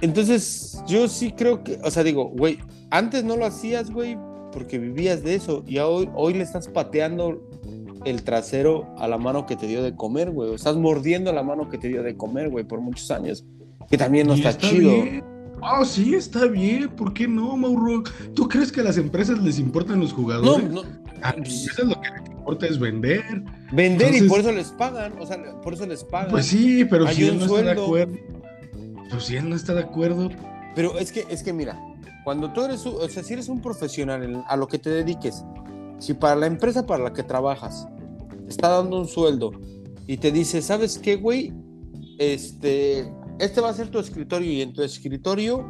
Entonces, 0.00 0.80
yo 0.86 1.08
sí 1.08 1.32
creo 1.32 1.64
que, 1.64 1.78
o 1.82 1.90
sea, 1.90 2.04
digo, 2.04 2.30
güey, 2.30 2.58
antes 2.90 3.24
no 3.24 3.36
lo 3.36 3.44
hacías, 3.44 3.90
güey, 3.90 4.16
porque 4.52 4.78
vivías 4.78 5.24
de 5.24 5.34
eso 5.34 5.64
y 5.66 5.78
hoy, 5.78 6.08
hoy 6.14 6.34
le 6.34 6.44
estás 6.44 6.68
pateando 6.68 7.42
el 8.04 8.22
trasero 8.22 8.94
a 8.98 9.08
la 9.08 9.18
mano 9.18 9.46
que 9.46 9.56
te 9.56 9.66
dio 9.66 9.82
de 9.82 9.94
comer, 9.94 10.30
güey. 10.30 10.54
Estás 10.54 10.76
mordiendo 10.76 11.32
la 11.32 11.42
mano 11.42 11.68
que 11.68 11.78
te 11.78 11.88
dio 11.88 12.02
de 12.02 12.16
comer, 12.16 12.50
güey, 12.50 12.64
por 12.64 12.80
muchos 12.80 13.10
años. 13.10 13.44
Que 13.90 13.96
también 13.96 14.26
no 14.26 14.34
está, 14.34 14.56
chido. 14.56 14.92
Ah, 15.62 15.84
sí, 15.84 16.14
está 16.14 16.46
bien. 16.46 16.88
¿Por 16.90 17.12
qué 17.12 17.26
no, 17.26 17.56
Mauro? 17.56 18.04
¿Tú 18.34 18.48
crees 18.48 18.70
que 18.70 18.80
a 18.80 18.84
las 18.84 18.98
empresas 18.98 19.38
les 19.38 19.58
importan 19.58 20.00
los 20.00 20.12
jugadores? 20.12 20.70
No, 20.70 20.82
no. 20.82 20.88
A 21.22 21.34
las 21.36 21.78
lo 21.78 22.00
que 22.00 22.10
les 22.10 22.30
importa 22.30 22.66
es 22.66 22.78
vender. 22.78 23.42
Vender 23.72 24.14
y 24.14 24.28
por 24.28 24.40
eso 24.40 24.52
les 24.52 24.68
pagan. 24.68 25.14
O 25.18 25.26
sea, 25.26 25.60
por 25.60 25.74
eso 25.74 25.86
les 25.86 26.04
pagan. 26.04 26.30
Pues 26.30 26.46
sí, 26.46 26.84
pero 26.84 27.08
si 27.08 27.26
él 27.26 27.38
no 27.38 27.46
está 27.46 27.62
de 27.62 27.70
acuerdo. 27.72 28.14
Pues 29.10 29.24
si 29.24 29.36
él 29.36 29.48
no 29.48 29.56
está 29.56 29.74
de 29.74 29.80
acuerdo. 29.80 30.30
Pero 30.74 30.98
es 30.98 31.10
que, 31.10 31.26
es 31.28 31.42
que 31.42 31.52
mira, 31.52 31.80
cuando 32.24 32.52
tú 32.52 32.62
eres, 32.62 32.84
o 32.86 33.08
sea, 33.08 33.22
si 33.22 33.32
eres 33.32 33.48
un 33.48 33.60
profesional 33.60 34.44
a 34.46 34.56
lo 34.56 34.68
que 34.68 34.78
te 34.78 34.90
dediques, 34.90 35.44
si 35.98 36.14
para 36.14 36.36
la 36.36 36.46
empresa 36.46 36.86
para 36.86 37.04
la 37.04 37.12
que 37.12 37.22
trabajas 37.22 37.86
está 38.48 38.68
dando 38.68 38.98
un 38.98 39.06
sueldo 39.06 39.52
y 40.06 40.16
te 40.16 40.32
dice, 40.32 40.62
¿sabes 40.62 40.98
qué, 40.98 41.16
güey? 41.16 41.52
Este, 42.18 43.12
este 43.38 43.60
va 43.60 43.68
a 43.68 43.74
ser 43.74 43.90
tu 43.90 43.98
escritorio 43.98 44.50
y 44.50 44.62
en 44.62 44.72
tu 44.72 44.82
escritorio, 44.82 45.64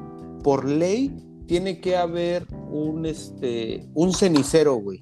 por 0.44 0.68
ley, 0.68 1.14
tiene 1.46 1.80
que 1.80 1.96
haber 1.96 2.46
un, 2.70 3.04
este, 3.04 3.88
un 3.94 4.12
cenicero, 4.12 4.76
güey. 4.76 5.00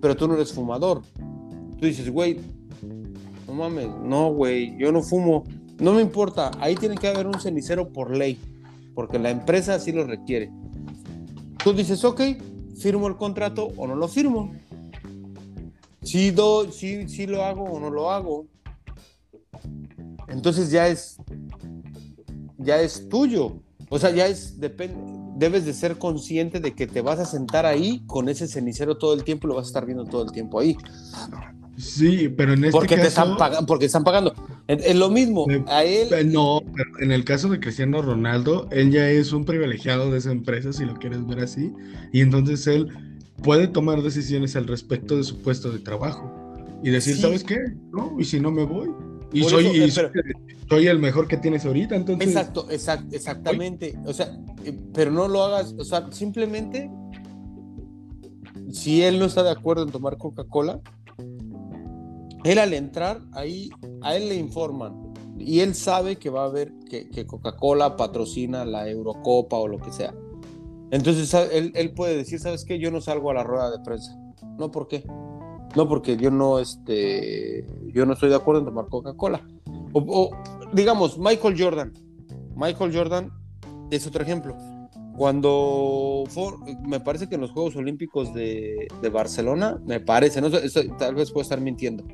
Pero 0.00 0.16
tú 0.16 0.26
no 0.26 0.34
eres 0.34 0.52
fumador. 0.52 1.02
Tú 1.78 1.86
dices, 1.86 2.10
güey, 2.10 2.40
no 3.46 3.54
mames, 3.54 3.88
no, 4.02 4.32
güey, 4.32 4.76
yo 4.78 4.90
no 4.90 5.02
fumo. 5.02 5.44
No 5.78 5.92
me 5.92 6.02
importa, 6.02 6.50
ahí 6.58 6.74
tiene 6.74 6.96
que 6.96 7.06
haber 7.06 7.26
un 7.26 7.40
cenicero 7.40 7.92
por 7.92 8.16
ley, 8.16 8.38
porque 8.94 9.18
la 9.18 9.30
empresa 9.30 9.74
así 9.74 9.92
lo 9.92 10.04
requiere. 10.04 10.50
Tú 11.62 11.72
dices, 11.72 12.04
ok, 12.04 12.20
firmo 12.80 13.08
el 13.08 13.16
contrato 13.16 13.68
o 13.76 13.86
no 13.86 13.94
lo 13.94 14.08
firmo. 14.08 14.52
Si, 16.02 16.30
do, 16.30 16.70
si, 16.70 17.08
si 17.08 17.26
lo 17.26 17.44
hago 17.44 17.64
o 17.64 17.80
no 17.80 17.90
lo 17.90 18.10
hago. 18.10 18.46
Entonces 20.28 20.70
ya 20.70 20.88
es, 20.88 21.16
ya 22.56 22.80
es 22.80 23.08
tuyo. 23.08 23.60
O 23.90 23.98
sea, 23.98 24.10
ya 24.10 24.26
es, 24.26 24.60
depende, 24.60 24.96
debes 25.36 25.64
de 25.64 25.72
ser 25.72 25.98
consciente 25.98 26.60
de 26.60 26.74
que 26.74 26.86
te 26.86 27.00
vas 27.00 27.18
a 27.18 27.24
sentar 27.24 27.64
ahí 27.64 28.02
con 28.06 28.28
ese 28.28 28.46
cenicero 28.46 28.98
todo 28.98 29.14
el 29.14 29.24
tiempo 29.24 29.46
y 29.46 29.48
lo 29.50 29.56
vas 29.56 29.66
a 29.66 29.68
estar 29.68 29.86
viendo 29.86 30.04
todo 30.04 30.24
el 30.24 30.32
tiempo 30.32 30.60
ahí. 30.60 30.76
Sí, 31.78 32.28
pero 32.28 32.54
en 32.54 32.64
este 32.64 32.72
porque 32.72 32.96
Te 32.96 33.06
están 33.06 33.36
pagando, 33.36 33.66
porque 33.66 33.86
están 33.86 34.04
pagando. 34.04 34.34
Es, 34.68 34.94
lo 34.94 35.08
mismo. 35.08 35.46
a 35.66 35.82
él... 35.82 36.30
No, 36.30 36.62
pero 36.74 36.90
en 37.00 37.10
el 37.10 37.24
caso 37.24 37.48
de 37.48 37.58
Cristiano 37.58 38.02
Ronaldo, 38.02 38.68
él 38.70 38.90
ya 38.90 39.08
es 39.08 39.32
un 39.32 39.46
privilegiado 39.46 40.10
de 40.10 40.18
esa 40.18 40.30
empresa, 40.30 40.74
si 40.74 40.84
lo 40.84 40.94
quieres 40.94 41.26
ver 41.26 41.40
así. 41.40 41.72
Y 42.12 42.20
entonces 42.20 42.66
él 42.66 42.88
puede 43.42 43.66
tomar 43.66 44.02
decisiones 44.02 44.56
al 44.56 44.66
respecto 44.66 45.16
de 45.16 45.24
su 45.24 45.38
puesto 45.38 45.70
de 45.70 45.78
trabajo. 45.78 46.30
Y 46.84 46.90
decir, 46.90 47.16
¿sabes 47.16 47.44
qué? 47.44 47.58
No, 47.92 48.14
y 48.18 48.24
si 48.24 48.40
no 48.40 48.50
me 48.50 48.64
voy. 48.64 48.90
Y, 49.32 49.42
soy, 49.44 49.66
eh, 49.66 49.90
soy, 50.68 50.86
el 50.86 50.98
mejor 50.98 51.28
que 51.28 51.38
tienes 51.38 51.64
ahorita, 51.64 51.96
entonces. 51.96 52.28
Exacto, 52.28 52.68
exactamente. 52.70 53.98
O 54.04 54.12
sea, 54.12 54.38
eh, 54.64 54.78
pero 54.92 55.10
no 55.10 55.28
lo 55.28 55.44
hagas, 55.44 55.74
o 55.78 55.84
sea, 55.84 56.10
simplemente, 56.12 56.90
si 58.70 59.02
él 59.02 59.18
no 59.18 59.24
está 59.24 59.42
de 59.42 59.50
acuerdo 59.50 59.82
en 59.82 59.90
tomar 59.90 60.18
Coca-Cola, 60.18 60.80
él 62.52 62.58
al 62.58 62.74
entrar 62.74 63.20
ahí, 63.32 63.70
a 64.02 64.16
él 64.16 64.28
le 64.28 64.36
informan 64.36 65.08
y 65.38 65.60
él 65.60 65.74
sabe 65.74 66.16
que 66.16 66.30
va 66.30 66.42
a 66.42 66.46
haber 66.46 66.72
que, 66.90 67.08
que 67.08 67.26
Coca-Cola 67.26 67.96
patrocina 67.96 68.64
la 68.64 68.88
Eurocopa 68.88 69.56
o 69.56 69.68
lo 69.68 69.78
que 69.78 69.92
sea. 69.92 70.14
Entonces 70.90 71.32
él, 71.52 71.72
él, 71.74 71.92
puede 71.92 72.16
decir, 72.16 72.40
¿sabes 72.40 72.64
qué? 72.64 72.78
Yo 72.78 72.90
no 72.90 73.00
salgo 73.00 73.30
a 73.30 73.34
la 73.34 73.44
rueda 73.44 73.70
de 73.70 73.78
prensa. 73.80 74.16
No, 74.58 74.70
¿por 74.70 74.88
qué? 74.88 75.04
No, 75.76 75.88
porque 75.88 76.16
yo 76.16 76.30
no, 76.30 76.58
este, 76.58 77.66
yo 77.92 78.06
no 78.06 78.14
estoy 78.14 78.30
de 78.30 78.36
acuerdo 78.36 78.60
en 78.60 78.66
tomar 78.66 78.86
Coca-Cola. 78.86 79.46
O, 79.92 80.30
digamos, 80.72 81.18
Michael 81.18 81.60
Jordan. 81.60 81.92
Michael 82.56 82.96
Jordan 82.96 83.30
es 83.90 84.06
otro 84.06 84.22
ejemplo. 84.22 84.56
Cuando 85.16 86.24
fue, 86.28 86.52
me 86.86 87.00
parece 87.00 87.28
que 87.28 87.34
en 87.34 87.42
los 87.42 87.50
Juegos 87.50 87.76
Olímpicos 87.76 88.32
de, 88.32 88.88
de 89.02 89.08
Barcelona, 89.08 89.78
me 89.84 90.00
parece, 90.00 90.40
no, 90.40 90.48
tal 90.96 91.14
vez 91.14 91.30
puedo 91.32 91.42
estar 91.42 91.60
mintiendo. 91.60 92.04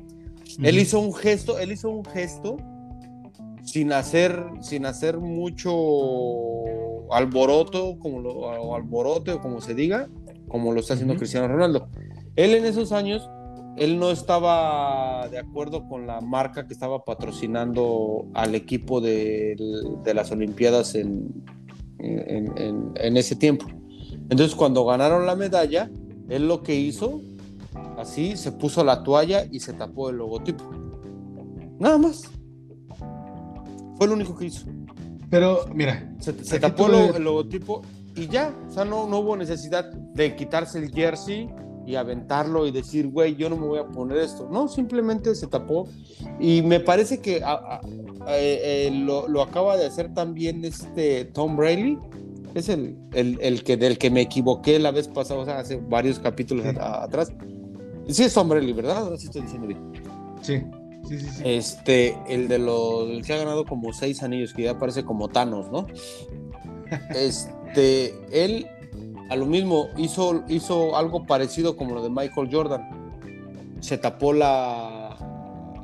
Él 0.61 0.79
hizo 0.79 0.99
un 0.99 1.13
gesto, 1.13 1.59
él 1.59 1.71
hizo 1.71 1.89
un 1.89 2.05
gesto 2.05 2.57
sin 3.63 3.91
hacer, 3.91 4.43
sin 4.61 4.85
hacer 4.85 5.17
mucho 5.17 5.71
alboroto, 7.11 7.97
como 7.99 8.19
lo, 8.19 8.31
o 8.31 8.75
alborote 8.75 9.31
o 9.31 9.41
como 9.41 9.59
se 9.61 9.73
diga, 9.73 10.07
como 10.47 10.71
lo 10.71 10.79
está 10.79 10.93
haciendo 10.93 11.15
Cristiano 11.15 11.47
Ronaldo. 11.47 11.89
Él 12.35 12.53
en 12.53 12.65
esos 12.65 12.91
años, 12.91 13.29
él 13.77 13.99
no 13.99 14.11
estaba 14.11 15.27
de 15.29 15.39
acuerdo 15.39 15.87
con 15.87 16.07
la 16.07 16.21
marca 16.21 16.67
que 16.67 16.73
estaba 16.73 17.03
patrocinando 17.03 18.27
al 18.33 18.55
equipo 18.55 19.01
de, 19.01 19.55
las 20.13 20.31
Olimpiadas 20.31 20.95
en, 20.95 21.43
en, 21.99 23.17
ese 23.17 23.35
tiempo. 23.35 23.65
Entonces 24.29 24.55
cuando 24.55 24.85
ganaron 24.85 25.25
la 25.25 25.35
medalla, 25.35 25.89
él 26.29 26.47
lo 26.47 26.63
que 26.63 26.75
hizo, 26.75 27.21
así, 28.05 28.37
se 28.37 28.51
puso 28.51 28.83
la 28.83 29.03
toalla 29.03 29.45
y 29.51 29.59
se 29.59 29.73
tapó 29.73 30.09
el 30.09 30.17
logotipo. 30.17 30.63
Nada 31.79 31.97
más. 31.97 32.23
Fue 33.97 34.07
lo 34.07 34.13
único 34.13 34.35
que 34.37 34.45
hizo. 34.45 34.65
Pero, 35.29 35.65
mira. 35.73 36.15
Se, 36.19 36.59
tapó 36.59 36.87
el 36.87 37.23
logotipo 37.23 37.81
y 38.15 38.27
ya. 38.27 38.53
O 38.67 38.71
sea, 38.71 38.85
no, 38.85 39.07
no 39.07 39.19
hubo 39.19 39.35
necesidad 39.35 39.91
de 39.91 40.35
quitarse 40.35 40.79
el 40.79 40.91
jersey 40.91 41.49
y 41.85 41.95
aventarlo 41.95 42.65
y 42.65 42.71
decir, 42.71 43.07
güey, 43.07 43.35
yo 43.35 43.49
no 43.49 43.57
me 43.57 43.67
voy 43.67 43.79
a 43.79 43.87
poner 43.87 44.17
esto. 44.17 44.47
No, 44.51 44.67
simplemente 44.67 45.33
se 45.35 45.47
tapó. 45.47 45.87
Y 46.39 46.61
me 46.61 46.79
parece 46.79 47.19
que 47.21 47.37
eh, 47.37 47.41
eh, 48.27 48.91
lo, 48.91 49.41
acaba 49.41 49.77
de 49.77 49.85
hacer 49.85 50.13
también 50.13 50.63
este 50.63 51.25
Tom 51.25 51.57
Brady. 51.57 51.97
Es 52.53 52.69
el, 52.69 52.97
el, 53.13 53.63
que, 53.63 53.75
del 53.75 53.97
que 53.97 54.09
me 54.09 54.21
equivoqué 54.21 54.79
la 54.79 54.91
vez 54.91 55.09
pasada, 55.09 55.41
o 55.41 55.45
sea, 55.45 55.59
hace 55.59 55.75
varios 55.75 56.19
capítulos 56.19 56.65
atrás. 56.79 57.33
Sí 58.07 58.23
es 58.23 58.47
Brady, 58.47 58.73
¿verdad? 58.73 58.97
Ahora 58.97 59.17
sí 59.17 59.25
estoy 59.25 59.41
diciendo 59.41 59.67
bien. 59.67 59.91
Sí. 60.41 60.63
Este, 61.43 62.17
el 62.27 62.47
de 62.47 62.59
los 62.59 63.25
que 63.25 63.33
ha 63.33 63.37
ganado 63.37 63.65
como 63.65 63.93
seis 63.93 64.23
anillos, 64.23 64.53
que 64.53 64.63
ya 64.63 64.79
parece 64.79 65.03
como 65.03 65.27
Thanos, 65.27 65.71
¿no? 65.71 65.87
Este, 67.15 68.13
él 68.31 68.67
a 69.29 69.35
lo 69.35 69.45
mismo 69.45 69.87
hizo, 69.97 70.43
hizo 70.47 70.95
algo 70.95 71.25
parecido 71.25 71.75
como 71.75 71.95
lo 71.95 72.03
de 72.03 72.09
Michael 72.09 72.49
Jordan. 72.51 72.89
Se 73.79 73.97
tapó 73.97 74.33
la, 74.33 75.17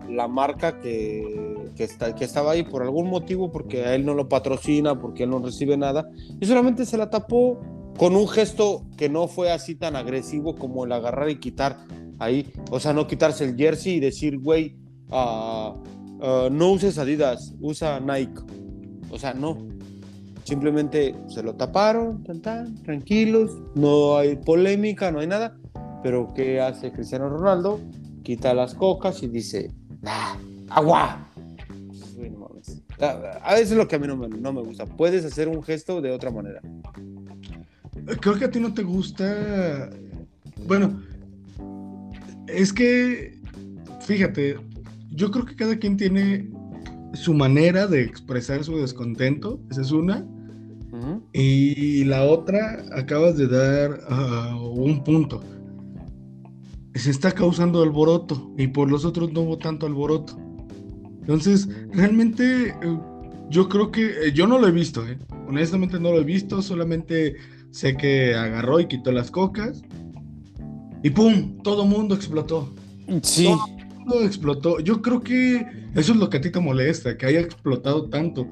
la 0.09 0.27
marca 0.27 0.79
que, 0.79 1.71
que, 1.75 1.83
está, 1.83 2.13
que 2.13 2.23
estaba 2.23 2.51
ahí 2.51 2.63
por 2.63 2.83
algún 2.83 3.09
motivo, 3.09 3.51
porque 3.51 3.85
a 3.85 3.95
él 3.95 4.05
no 4.05 4.13
lo 4.13 4.29
patrocina, 4.29 4.99
porque 4.99 5.23
él 5.23 5.31
no 5.31 5.39
recibe 5.39 5.77
nada, 5.77 6.09
y 6.39 6.45
solamente 6.45 6.85
se 6.85 6.97
la 6.97 7.09
tapó 7.09 7.59
con 7.97 8.15
un 8.15 8.27
gesto 8.27 8.83
que 8.97 9.09
no 9.09 9.27
fue 9.27 9.51
así 9.51 9.75
tan 9.75 9.95
agresivo 9.95 10.55
como 10.55 10.85
el 10.85 10.91
agarrar 10.91 11.29
y 11.29 11.39
quitar 11.39 11.77
ahí, 12.21 12.53
o 12.69 12.79
sea, 12.79 12.93
no 12.93 13.07
quitarse 13.07 13.43
el 13.43 13.57
jersey 13.57 13.95
y 13.95 13.99
decir, 13.99 14.37
güey, 14.39 14.77
no 15.09 16.71
uses 16.71 16.97
Adidas, 16.97 17.53
usa 17.59 17.99
Nike. 17.99 18.41
O 19.09 19.17
sea, 19.17 19.33
no. 19.33 19.57
Simplemente 20.43 21.15
se 21.27 21.43
lo 21.43 21.55
taparon, 21.55 22.23
tan, 22.41 22.75
tranquilos, 22.83 23.51
no 23.75 24.17
hay 24.17 24.35
polémica, 24.35 25.11
no 25.11 25.19
hay 25.19 25.27
nada. 25.27 25.57
Pero 26.03 26.31
¿qué 26.35 26.61
hace 26.61 26.91
Cristiano 26.91 27.29
Ronaldo? 27.29 27.79
Quita 28.23 28.53
las 28.53 28.75
cocas 28.75 29.21
y 29.23 29.27
dice, 29.27 29.71
ah, 30.05 30.37
agua. 30.69 31.27
A 33.43 33.53
veces 33.53 33.71
es 33.71 33.77
lo 33.77 33.87
que 33.87 33.95
a 33.95 33.99
mí 33.99 34.05
no 34.05 34.15
me, 34.15 34.29
no 34.29 34.53
me 34.53 34.61
gusta. 34.61 34.85
Puedes 34.85 35.25
hacer 35.25 35.47
un 35.47 35.63
gesto 35.63 36.01
de 36.01 36.11
otra 36.11 36.29
manera. 36.29 36.61
Creo 38.19 38.37
que 38.37 38.45
a 38.45 38.51
ti 38.51 38.59
no 38.59 38.73
te 38.73 38.83
gusta. 38.83 39.89
Bueno, 40.67 41.01
es 42.53 42.73
que, 42.73 43.39
fíjate, 44.01 44.57
yo 45.11 45.31
creo 45.31 45.45
que 45.45 45.55
cada 45.55 45.77
quien 45.77 45.97
tiene 45.97 46.49
su 47.13 47.33
manera 47.33 47.87
de 47.87 48.03
expresar 48.03 48.63
su 48.63 48.77
descontento, 48.77 49.61
esa 49.69 49.81
es 49.81 49.91
una. 49.91 50.25
Y 51.33 52.03
la 52.03 52.23
otra, 52.23 52.83
acabas 52.93 53.37
de 53.37 53.47
dar 53.47 54.01
ah, 54.09 54.55
un 54.59 55.03
punto. 55.03 55.41
Se 56.93 57.09
está 57.09 57.31
causando 57.31 57.81
alboroto 57.81 58.53
y 58.57 58.67
por 58.67 58.91
los 58.91 59.05
otros 59.05 59.31
no 59.31 59.41
hubo 59.41 59.57
tanto 59.57 59.87
alboroto. 59.87 60.37
Entonces, 61.21 61.69
realmente 61.93 62.67
eh, 62.69 62.99
yo 63.49 63.69
creo 63.69 63.89
que 63.91 64.27
eh, 64.27 64.31
yo 64.33 64.47
no 64.47 64.59
lo 64.59 64.67
he 64.67 64.71
visto, 64.71 65.07
¿eh? 65.07 65.17
honestamente 65.47 65.99
no 65.99 66.11
lo 66.11 66.19
he 66.19 66.23
visto, 66.25 66.61
solamente 66.61 67.35
sé 67.71 67.95
que 67.95 68.35
agarró 68.35 68.79
y 68.79 68.87
quitó 68.87 69.11
las 69.11 69.31
cocas 69.31 69.81
y 71.03 71.09
¡pum! 71.09 71.57
Todo 71.63 71.85
mundo 71.85 72.15
explotó. 72.15 72.73
Sí. 73.21 73.45
Todo 73.45 73.67
mundo 73.99 74.23
explotó. 74.23 74.79
Yo 74.79 75.01
creo 75.01 75.21
que 75.21 75.65
eso 75.95 76.13
es 76.13 76.17
lo 76.17 76.29
que 76.29 76.37
a 76.37 76.41
ti 76.41 76.49
te 76.49 76.59
molesta, 76.59 77.17
que 77.17 77.25
haya 77.25 77.39
explotado 77.39 78.09
tanto. 78.09 78.47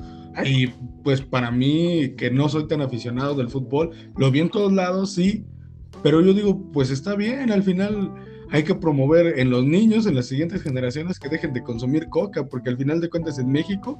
Y 0.45 0.67
pues 1.03 1.21
para 1.21 1.51
mí, 1.51 2.13
que 2.17 2.31
no 2.31 2.49
soy 2.49 2.67
tan 2.67 2.81
aficionado 2.81 3.35
del 3.35 3.49
fútbol, 3.49 3.91
lo 4.17 4.31
vi 4.31 4.39
en 4.39 4.49
todos 4.49 4.71
lados, 4.71 5.13
sí, 5.13 5.45
pero 6.03 6.21
yo 6.21 6.33
digo, 6.33 6.71
pues 6.71 6.91
está 6.91 7.15
bien, 7.15 7.51
al 7.51 7.63
final 7.63 8.13
hay 8.51 8.63
que 8.63 8.75
promover 8.75 9.39
en 9.39 9.49
los 9.49 9.65
niños, 9.65 10.05
en 10.05 10.15
las 10.15 10.27
siguientes 10.27 10.61
generaciones, 10.61 11.19
que 11.19 11.29
dejen 11.29 11.53
de 11.53 11.63
consumir 11.63 12.07
coca, 12.09 12.45
porque 12.45 12.69
al 12.69 12.77
final 12.77 13.01
de 13.01 13.09
cuentas 13.09 13.37
en 13.37 13.51
México, 13.51 13.99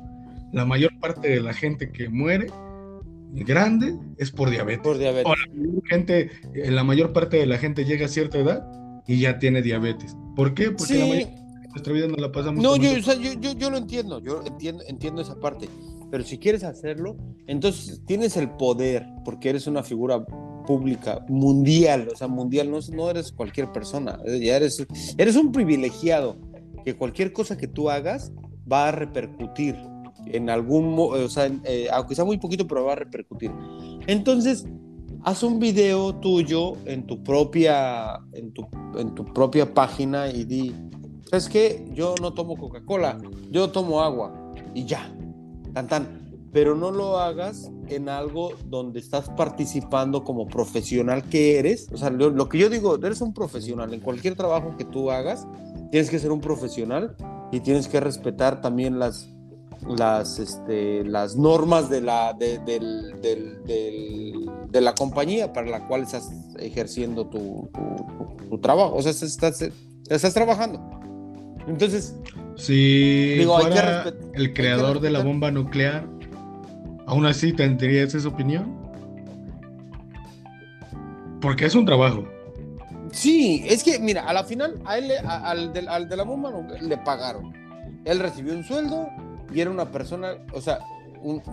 la 0.53 0.65
mayor 0.65 0.97
parte 0.99 1.29
de 1.29 1.41
la 1.41 1.53
gente 1.53 1.91
que 1.91 2.09
muere 2.09 2.47
grande 3.33 3.97
es 4.17 4.31
por 4.31 4.49
diabetes. 4.49 4.81
Por 4.83 4.97
diabetes. 4.97 5.31
la, 5.53 5.89
gente, 5.89 6.31
eh, 6.53 6.71
la 6.71 6.83
mayor 6.83 7.13
parte 7.13 7.37
de 7.37 7.45
la 7.45 7.57
gente 7.57 7.85
llega 7.85 8.05
a 8.05 8.09
cierta 8.09 8.37
edad 8.37 8.65
y 9.07 9.19
ya 9.19 9.39
tiene 9.39 9.61
diabetes. 9.61 10.15
¿Por 10.35 10.53
qué? 10.53 10.71
Porque 10.71 10.95
la 10.95 11.05
mayor 11.05 11.27
parte 11.27 11.41
de 11.61 11.67
nuestra 11.69 11.93
vida 11.93 12.07
no 12.07 12.15
la 12.15 12.31
pasamos. 12.31 12.63
No, 12.63 12.75
yo, 12.75 12.91
o 12.97 13.01
sea, 13.01 13.15
yo, 13.15 13.33
yo, 13.33 13.53
yo, 13.53 13.69
lo 13.69 13.77
entiendo, 13.77 14.19
yo 14.19 14.43
entiendo, 14.45 14.83
entiendo 14.87 15.21
esa 15.21 15.39
parte, 15.39 15.67
pero 16.11 16.23
si 16.23 16.37
quieres 16.37 16.63
hacerlo, 16.63 17.17
entonces 17.47 18.01
tienes 18.05 18.37
el 18.37 18.49
poder, 18.51 19.05
porque 19.25 19.49
eres 19.49 19.67
una 19.67 19.83
figura 19.83 20.25
pública 20.65 21.25
mundial, 21.27 22.09
o 22.13 22.15
sea, 22.15 22.27
mundial, 22.27 22.69
no, 22.69 22.79
no 22.93 23.09
eres 23.09 23.31
cualquier 23.31 23.71
persona, 23.71 24.19
ya 24.25 24.57
eres, 24.57 24.85
eres 25.17 25.35
un 25.35 25.51
privilegiado, 25.51 26.37
que 26.85 26.95
cualquier 26.95 27.33
cosa 27.33 27.57
que 27.57 27.67
tú 27.67 27.89
hagas 27.89 28.31
va 28.71 28.89
a 28.89 28.91
repercutir 28.91 29.75
en 30.25 30.49
algún, 30.49 30.95
o 30.97 31.29
sea, 31.29 31.51
eh, 31.63 31.87
aunque 31.91 32.15
sea 32.15 32.25
muy 32.25 32.37
poquito, 32.37 32.67
pero 32.67 32.85
va 32.85 32.93
a 32.93 32.95
repercutir. 32.95 33.51
Entonces, 34.07 34.65
haz 35.23 35.43
un 35.43 35.59
video 35.59 36.15
tuyo 36.15 36.73
en 36.85 37.05
tu 37.05 37.23
propia, 37.23 38.19
en 38.33 38.53
tu, 38.53 38.67
en 38.97 39.15
tu 39.15 39.25
propia 39.25 39.73
página 39.73 40.29
y 40.29 40.45
di, 40.45 40.73
¿sabes 41.29 41.49
qué? 41.49 41.85
Yo 41.93 42.15
no 42.21 42.33
tomo 42.33 42.55
Coca-Cola, 42.55 43.17
yo 43.51 43.69
tomo 43.71 44.01
agua 44.01 44.53
y 44.73 44.85
ya, 44.85 45.11
tan 45.73 45.87
tan. 45.87 46.19
Pero 46.51 46.75
no 46.75 46.89
lo 46.89 47.19
hagas 47.19 47.71
en 47.89 48.09
algo 48.09 48.53
donde 48.65 48.99
estás 48.99 49.29
participando 49.29 50.23
como 50.23 50.47
profesional 50.47 51.21
que 51.29 51.59
eres. 51.59 51.87
O 51.93 51.97
sea, 51.97 52.09
lo, 52.09 52.31
lo 52.31 52.49
que 52.49 52.57
yo 52.57 52.71
digo, 52.71 52.95
eres 52.95 53.21
un 53.21 53.35
profesional. 53.35 53.93
En 53.93 53.99
cualquier 53.99 54.35
trabajo 54.35 54.75
que 54.75 54.83
tú 54.83 55.11
hagas, 55.11 55.47
tienes 55.91 56.09
que 56.09 56.17
ser 56.17 56.31
un 56.31 56.41
profesional 56.41 57.15
y 57.51 57.59
tienes 57.59 57.87
que 57.87 57.99
respetar 57.99 58.61
también 58.61 58.97
las, 58.97 59.29
las, 59.87 60.39
este, 60.39 61.03
las 61.03 61.35
normas 61.35 61.89
de 61.89 62.01
la, 62.01 62.33
de, 62.33 62.59
del, 62.59 63.21
del, 63.21 63.63
del, 63.65 64.49
de 64.69 64.81
la 64.81 64.93
compañía 64.93 65.53
para 65.53 65.67
la 65.67 65.87
cual 65.87 66.03
estás 66.03 66.29
ejerciendo 66.59 67.27
tu, 67.27 67.69
tu, 67.73 68.47
tu 68.49 68.57
trabajo. 68.59 68.95
O 68.95 69.01
sea, 69.01 69.11
estás, 69.11 69.63
estás 70.09 70.33
trabajando. 70.33 70.79
Entonces, 71.67 72.15
si 72.55 73.35
digo, 73.37 73.59
fuera 73.59 74.13
el 74.33 74.53
creador 74.53 74.99
de 74.99 75.11
la 75.11 75.23
bomba 75.23 75.51
nuclear, 75.51 76.07
aún 77.05 77.25
así 77.25 77.53
tendrías 77.53 78.13
esa 78.15 78.27
opinión. 78.27 78.77
Porque 81.41 81.65
es 81.65 81.75
un 81.75 81.85
trabajo. 81.85 82.25
Sí, 83.11 83.63
es 83.67 83.83
que, 83.83 83.97
mira, 83.99 84.23
a 84.23 84.33
la 84.33 84.43
final, 84.43 84.79
a 84.85 84.97
él, 84.97 85.11
a, 85.25 85.49
al, 85.49 85.73
de, 85.73 85.87
al 85.87 86.09
de 86.09 86.17
la 86.17 86.23
bomba 86.23 86.51
le 86.81 86.97
pagaron. 86.97 87.53
Él 88.05 88.19
recibió 88.19 88.53
un 88.53 88.63
sueldo, 88.63 89.07
y 89.53 89.61
era 89.61 89.71
una 89.71 89.91
persona, 89.91 90.37
o 90.53 90.61
sea, 90.61 90.79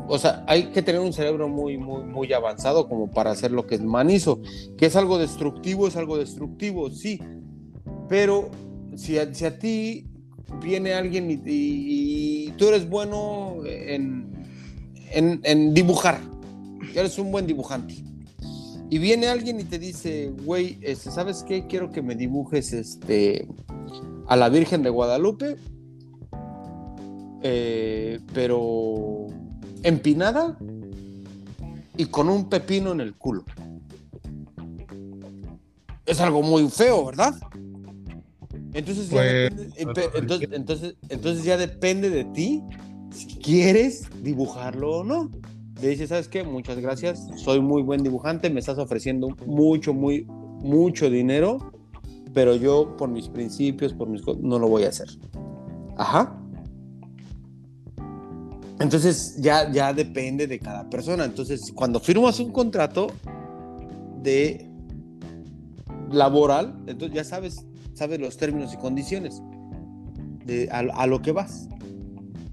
o 0.09 0.19
sea, 0.19 0.45
hay 0.47 0.67
que 0.67 0.83
tener 0.83 1.01
un 1.01 1.13
cerebro 1.13 1.49
muy, 1.49 1.77
muy, 1.77 2.05
muy 2.05 2.33
avanzado 2.33 2.89
como 2.89 3.11
para 3.11 3.33
hacer 3.33 3.51
lo 3.51 3.67
que 3.67 3.75
el 3.75 3.85
man 3.85 4.11
hizo. 4.11 4.41
Que 4.77 4.87
es 4.87 4.97
algo 4.97 5.19
destructivo, 5.19 5.89
es 5.89 5.97
algo 5.97 6.19
destructivo, 6.19 6.91
sí. 6.91 7.21
Pero 8.09 8.51
si 8.95 9.19
a, 9.19 9.35
si 9.35 9.45
a 9.45 9.59
ti 9.59 10.07
viene 10.63 10.95
alguien 10.95 11.43
y, 11.45 12.53
tú 12.57 12.69
eres 12.69 12.89
bueno 12.89 13.57
en, 13.65 14.33
en, 15.11 15.41
en 15.43 15.75
dibujar, 15.75 16.21
eres 16.95 17.19
un 17.19 17.33
buen 17.33 17.47
dibujante. 17.47 17.95
Y 18.89 18.99
viene 18.99 19.27
alguien 19.27 19.59
y 19.59 19.65
te 19.65 19.81
dice, 19.81 20.33
güey, 20.45 20.79
este, 20.81 21.11
¿sabes 21.11 21.43
qué? 21.43 21.67
Quiero 21.67 21.91
que 21.91 22.03
me 22.03 22.15
dibujes 22.15 22.73
este, 22.73 23.49
a 24.29 24.37
la 24.37 24.49
Virgen 24.49 24.83
de 24.85 24.91
Guadalupe 24.91 25.57
eh, 27.43 28.21
pero 28.33 29.27
empinada 29.83 30.59
y 31.97 32.07
con 32.07 32.29
un 32.29 32.49
pepino 32.49 32.93
en 32.93 33.01
el 33.01 33.15
culo. 33.15 33.45
Es 36.05 36.21
algo 36.21 36.43
muy 36.43 36.69
feo, 36.69 37.07
¿verdad? 37.07 37.35
Entonces, 38.73 39.09
ya 39.09 39.17
Pues, 39.17 39.57
depende, 39.75 40.11
entonces, 40.15 40.49
entonces, 40.53 40.97
entonces 41.09 41.45
ya 41.45 41.57
depende 41.57 42.11
de 42.11 42.25
ti 42.27 42.63
si 43.11 43.27
quieres 43.39 44.07
dibujarlo 44.23 44.99
o 44.99 45.05
no. 45.05 45.31
Le 45.81 45.89
dices, 45.89 46.11
¿sabes 46.11 46.29
qué? 46.29 46.43
Muchas 46.43 46.79
gracias, 46.79 47.27
soy 47.37 47.61
muy 47.61 47.83
buen 47.83 48.03
dibujante, 48.03 48.51
me 48.51 48.61
estás 48.61 48.79
ofreciendo 48.79 49.29
mucho, 49.47 49.93
muy, 49.93 50.27
mucho 50.63 51.11
dinero, 51.11 51.73
pero 52.33 52.55
yo 52.55 52.97
por 52.97 53.09
mis 53.09 53.29
principios, 53.29 53.93
por 53.93 54.09
mis 54.09 54.23
cosas, 54.23 54.43
no 54.43 54.59
lo 54.59 54.69
voy 54.69 54.85
a 54.85 54.89
hacer. 54.89 55.09
Ajá. 55.97 56.39
Entonces 58.79 59.37
ya, 59.39 59.71
ya 59.71 59.93
depende 59.93 60.47
de 60.47 60.59
cada 60.59 60.89
persona. 60.91 61.25
Entonces, 61.25 61.73
cuando 61.75 62.01
firmas 62.01 62.39
un 62.41 62.53
contrato 62.53 63.09
de 64.23 64.71
laboral, 66.11 66.77
entonces 66.87 67.17
ya 67.17 67.25
sabes, 67.25 67.65
sabes 67.95 68.21
los 68.21 68.37
términos 68.37 68.75
y 68.75 68.77
condiciones 68.77 69.43
de 70.45 70.69
a, 70.71 70.79
a 70.79 71.07
lo 71.07 71.23
que 71.23 71.33
vas. 71.33 71.69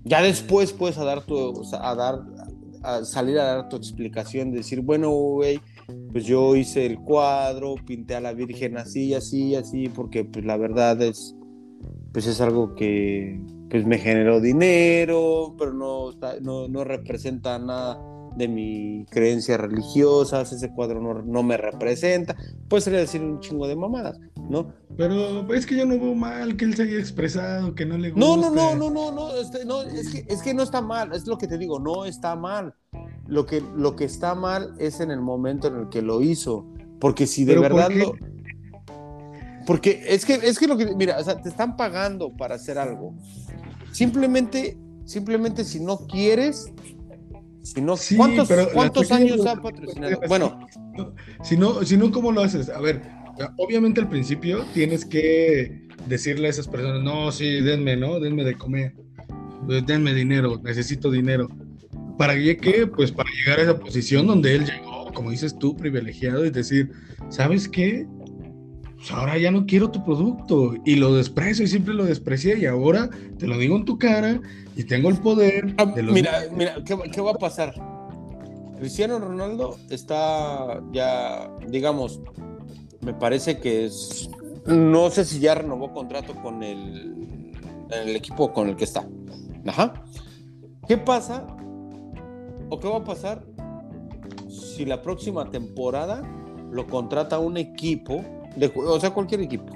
Ya 0.05 0.21
después 0.21 0.73
puedes 0.73 0.97
a 0.97 1.05
dar 1.05 1.25
tu, 1.25 1.61
a 1.73 1.95
dar, 1.95 2.21
a 2.81 3.05
salir 3.05 3.39
a 3.39 3.43
dar 3.43 3.69
tu 3.69 3.77
explicación, 3.77 4.51
de 4.51 4.57
decir, 4.57 4.81
bueno, 4.81 5.11
güey, 5.11 5.59
pues 6.11 6.25
yo 6.25 6.55
hice 6.55 6.85
el 6.85 6.99
cuadro, 6.99 7.75
pinté 7.85 8.15
a 8.15 8.21
la 8.21 8.33
Virgen 8.33 8.77
así, 8.77 9.13
así, 9.13 9.55
así, 9.55 9.89
porque 9.89 10.25
pues 10.25 10.45
la 10.45 10.57
verdad 10.57 11.01
es, 11.01 11.35
pues 12.11 12.27
es 12.27 12.41
algo 12.41 12.75
que 12.75 13.39
pues 13.73 13.87
me 13.87 13.97
generó 13.97 14.39
dinero, 14.39 15.55
pero 15.57 15.73
no, 15.73 16.11
no, 16.41 16.67
no 16.67 16.83
representa 16.83 17.57
nada 17.57 17.99
de 18.35 18.47
mi 18.47 19.03
creencia 19.09 19.57
religiosa, 19.57 20.41
ese 20.41 20.71
cuadro 20.71 21.01
no, 21.01 21.23
no 21.23 21.41
me 21.41 21.57
representa, 21.57 22.35
puede 22.69 22.81
ser 22.81 22.93
decir 22.93 23.21
un 23.21 23.39
chingo 23.39 23.67
de 23.67 23.75
mamadas, 23.75 24.19
¿no? 24.47 24.71
Pero 24.95 25.51
es 25.55 25.65
que 25.65 25.75
yo 25.75 25.87
no 25.87 25.97
veo 25.99 26.13
mal 26.13 26.55
que 26.55 26.65
él 26.65 26.75
se 26.75 26.83
haya 26.83 26.99
expresado, 26.99 27.73
que 27.73 27.87
no 27.87 27.97
le 27.97 28.11
guste. 28.11 28.19
No, 28.19 28.37
no, 28.37 28.51
no, 28.51 28.75
no, 28.75 28.91
no, 28.91 29.11
no, 29.11 29.35
este, 29.37 29.65
no 29.65 29.81
es, 29.81 30.07
que, 30.11 30.25
es 30.31 30.43
que 30.43 30.53
no 30.53 30.61
está 30.61 30.79
mal, 30.79 31.11
es 31.11 31.25
lo 31.25 31.39
que 31.39 31.47
te 31.47 31.57
digo, 31.57 31.79
no 31.79 32.05
está 32.05 32.35
mal. 32.35 32.75
Lo 33.25 33.47
que, 33.47 33.63
lo 33.75 33.95
que 33.95 34.05
está 34.05 34.35
mal 34.35 34.75
es 34.77 34.99
en 34.99 35.09
el 35.09 35.21
momento 35.21 35.67
en 35.67 35.77
el 35.77 35.89
que 35.89 36.03
lo 36.03 36.21
hizo, 36.21 36.67
porque 36.99 37.25
si 37.25 37.43
de 37.43 37.55
¿Pero 37.55 37.61
verdad 37.61 37.87
por 37.87 37.95
lo... 37.95 38.33
Porque 39.65 40.03
es 40.07 40.25
que, 40.25 40.33
es 40.33 40.59
que 40.59 40.67
lo 40.67 40.77
que, 40.77 40.93
mira, 40.95 41.17
o 41.17 41.23
sea, 41.23 41.41
te 41.41 41.49
están 41.49 41.75
pagando 41.75 42.35
para 42.35 42.55
hacer 42.55 42.77
algo. 42.77 43.15
Simplemente, 43.93 44.77
simplemente 45.05 45.63
si 45.63 45.79
no 45.79 45.99
quieres, 46.07 46.73
si 47.61 47.81
no, 47.81 47.95
Sí, 47.95 48.17
¿cuántos, 48.17 48.49
cuántos 48.73 49.11
años 49.11 49.45
ha 49.45 49.55
patrocinado? 49.55 50.19
Bueno, 50.27 50.59
Si 51.43 51.55
no, 51.55 51.83
si 51.83 51.95
no, 51.95 52.11
¿cómo 52.11 52.31
lo 52.31 52.41
haces? 52.41 52.69
A 52.69 52.81
ver, 52.81 53.01
obviamente 53.57 54.01
al 54.01 54.09
principio 54.09 54.65
tienes 54.73 55.05
que 55.05 55.87
decirle 56.07 56.47
a 56.47 56.49
esas 56.49 56.67
personas, 56.67 57.03
no, 57.03 57.31
sí, 57.31 57.61
denme, 57.61 57.95
¿no? 57.95 58.19
Denme 58.19 58.43
de 58.43 58.57
comer, 58.57 58.95
denme 59.85 60.13
dinero, 60.13 60.59
necesito 60.63 61.09
dinero. 61.09 61.47
¿Para 62.17 62.35
qué? 62.35 62.87
Pues 62.87 63.11
para 63.11 63.29
llegar 63.31 63.59
a 63.59 63.63
esa 63.63 63.79
posición 63.79 64.27
donde 64.27 64.55
él 64.55 64.65
llegó, 64.65 65.11
como 65.13 65.31
dices 65.31 65.57
tú, 65.57 65.75
privilegiado, 65.75 66.45
y 66.45 66.51
decir, 66.51 66.91
¿sabes 67.29 67.67
qué? 67.67 68.05
Pues 69.03 69.11
ahora 69.11 69.37
ya 69.37 69.51
no 69.51 69.65
quiero 69.65 69.91
tu 69.91 70.01
producto 70.05 70.75
y 70.85 70.95
lo 70.95 71.13
desprecio 71.13 71.65
y 71.65 71.67
siempre 71.67 71.93
lo 71.93 72.05
desprecié 72.05 72.57
y 72.57 72.65
ahora 72.65 73.09
te 73.37 73.47
lo 73.47 73.57
digo 73.57 73.75
en 73.75 73.83
tu 73.83 73.97
cara 73.97 74.39
y 74.77 74.85
tengo 74.85 75.09
el 75.09 75.17
poder 75.17 75.75
ah, 75.77 75.85
de 75.87 76.03
los 76.03 76.13
mira, 76.13 76.43
mira, 76.55 76.75
¿qué, 76.85 76.93
va- 76.95 77.03
qué 77.11 77.19
va 77.19 77.31
a 77.31 77.33
pasar? 77.33 77.73
Cristiano 78.79 79.19
Ronaldo 79.19 79.77
está 79.89 80.81
ya, 80.93 81.51
digamos, 81.67 82.21
me 83.01 83.13
parece 83.13 83.59
que 83.59 83.83
es, 83.87 84.29
no 84.67 85.09
sé 85.09 85.25
si 85.25 85.39
ya 85.39 85.55
renovó 85.55 85.91
contrato 85.91 86.33
con 86.41 86.63
el, 86.63 87.51
el 87.91 88.15
equipo 88.15 88.53
con 88.53 88.69
el 88.69 88.77
que 88.77 88.85
está. 88.85 89.05
Ajá. 89.67 89.93
¿Qué 90.87 90.97
pasa? 90.97 91.45
¿O 92.69 92.79
qué 92.79 92.87
va 92.87 92.99
a 92.99 93.03
pasar 93.03 93.43
si 94.47 94.85
la 94.85 95.01
próxima 95.01 95.49
temporada 95.51 96.21
lo 96.71 96.87
contrata 96.87 97.37
un 97.39 97.57
equipo, 97.57 98.23
de, 98.55 98.71
o 98.75 98.99
sea, 98.99 99.11
cualquier 99.11 99.41
equipo? 99.41 99.73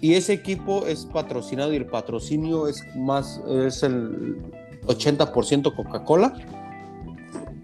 Y 0.00 0.14
ese 0.14 0.32
equipo 0.32 0.86
es 0.86 1.04
patrocinado 1.06 1.72
y 1.72 1.76
el 1.76 1.86
patrocinio 1.86 2.68
es 2.68 2.84
más, 2.96 3.40
es 3.48 3.82
el 3.82 4.42
80% 4.86 5.74
Coca-Cola 5.74 6.34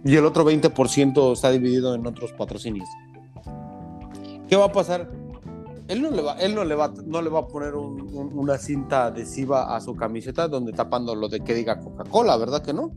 y 0.04 0.16
el 0.16 0.24
otro 0.24 0.44
20% 0.44 1.32
está 1.32 1.50
dividido 1.50 1.94
en 1.94 2.06
otros 2.06 2.32
patrocinios. 2.32 2.88
¿Qué 4.48 4.54
va 4.54 4.66
a 4.66 4.72
pasar 4.72 5.10
él 5.88 6.02
no 6.02 6.10
le 6.10 6.22
va, 6.22 6.32
él 6.34 6.54
no 6.54 6.64
le 6.64 6.74
va, 6.74 6.92
no 7.04 7.22
le 7.22 7.30
va 7.30 7.40
a 7.40 7.46
poner 7.46 7.74
una 7.76 8.58
cinta 8.58 9.06
adhesiva 9.06 9.76
a 9.76 9.80
su 9.80 9.94
camiseta 9.94 10.48
donde 10.48 10.72
tapando 10.72 11.14
lo 11.14 11.28
de 11.28 11.40
que 11.40 11.54
diga 11.54 11.80
Coca-Cola, 11.80 12.36
¿verdad 12.36 12.62
que 12.62 12.72
no? 12.72 12.92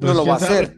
No 0.00 0.14
lo 0.14 0.26
va 0.26 0.34
a 0.34 0.36
hacer. 0.36 0.76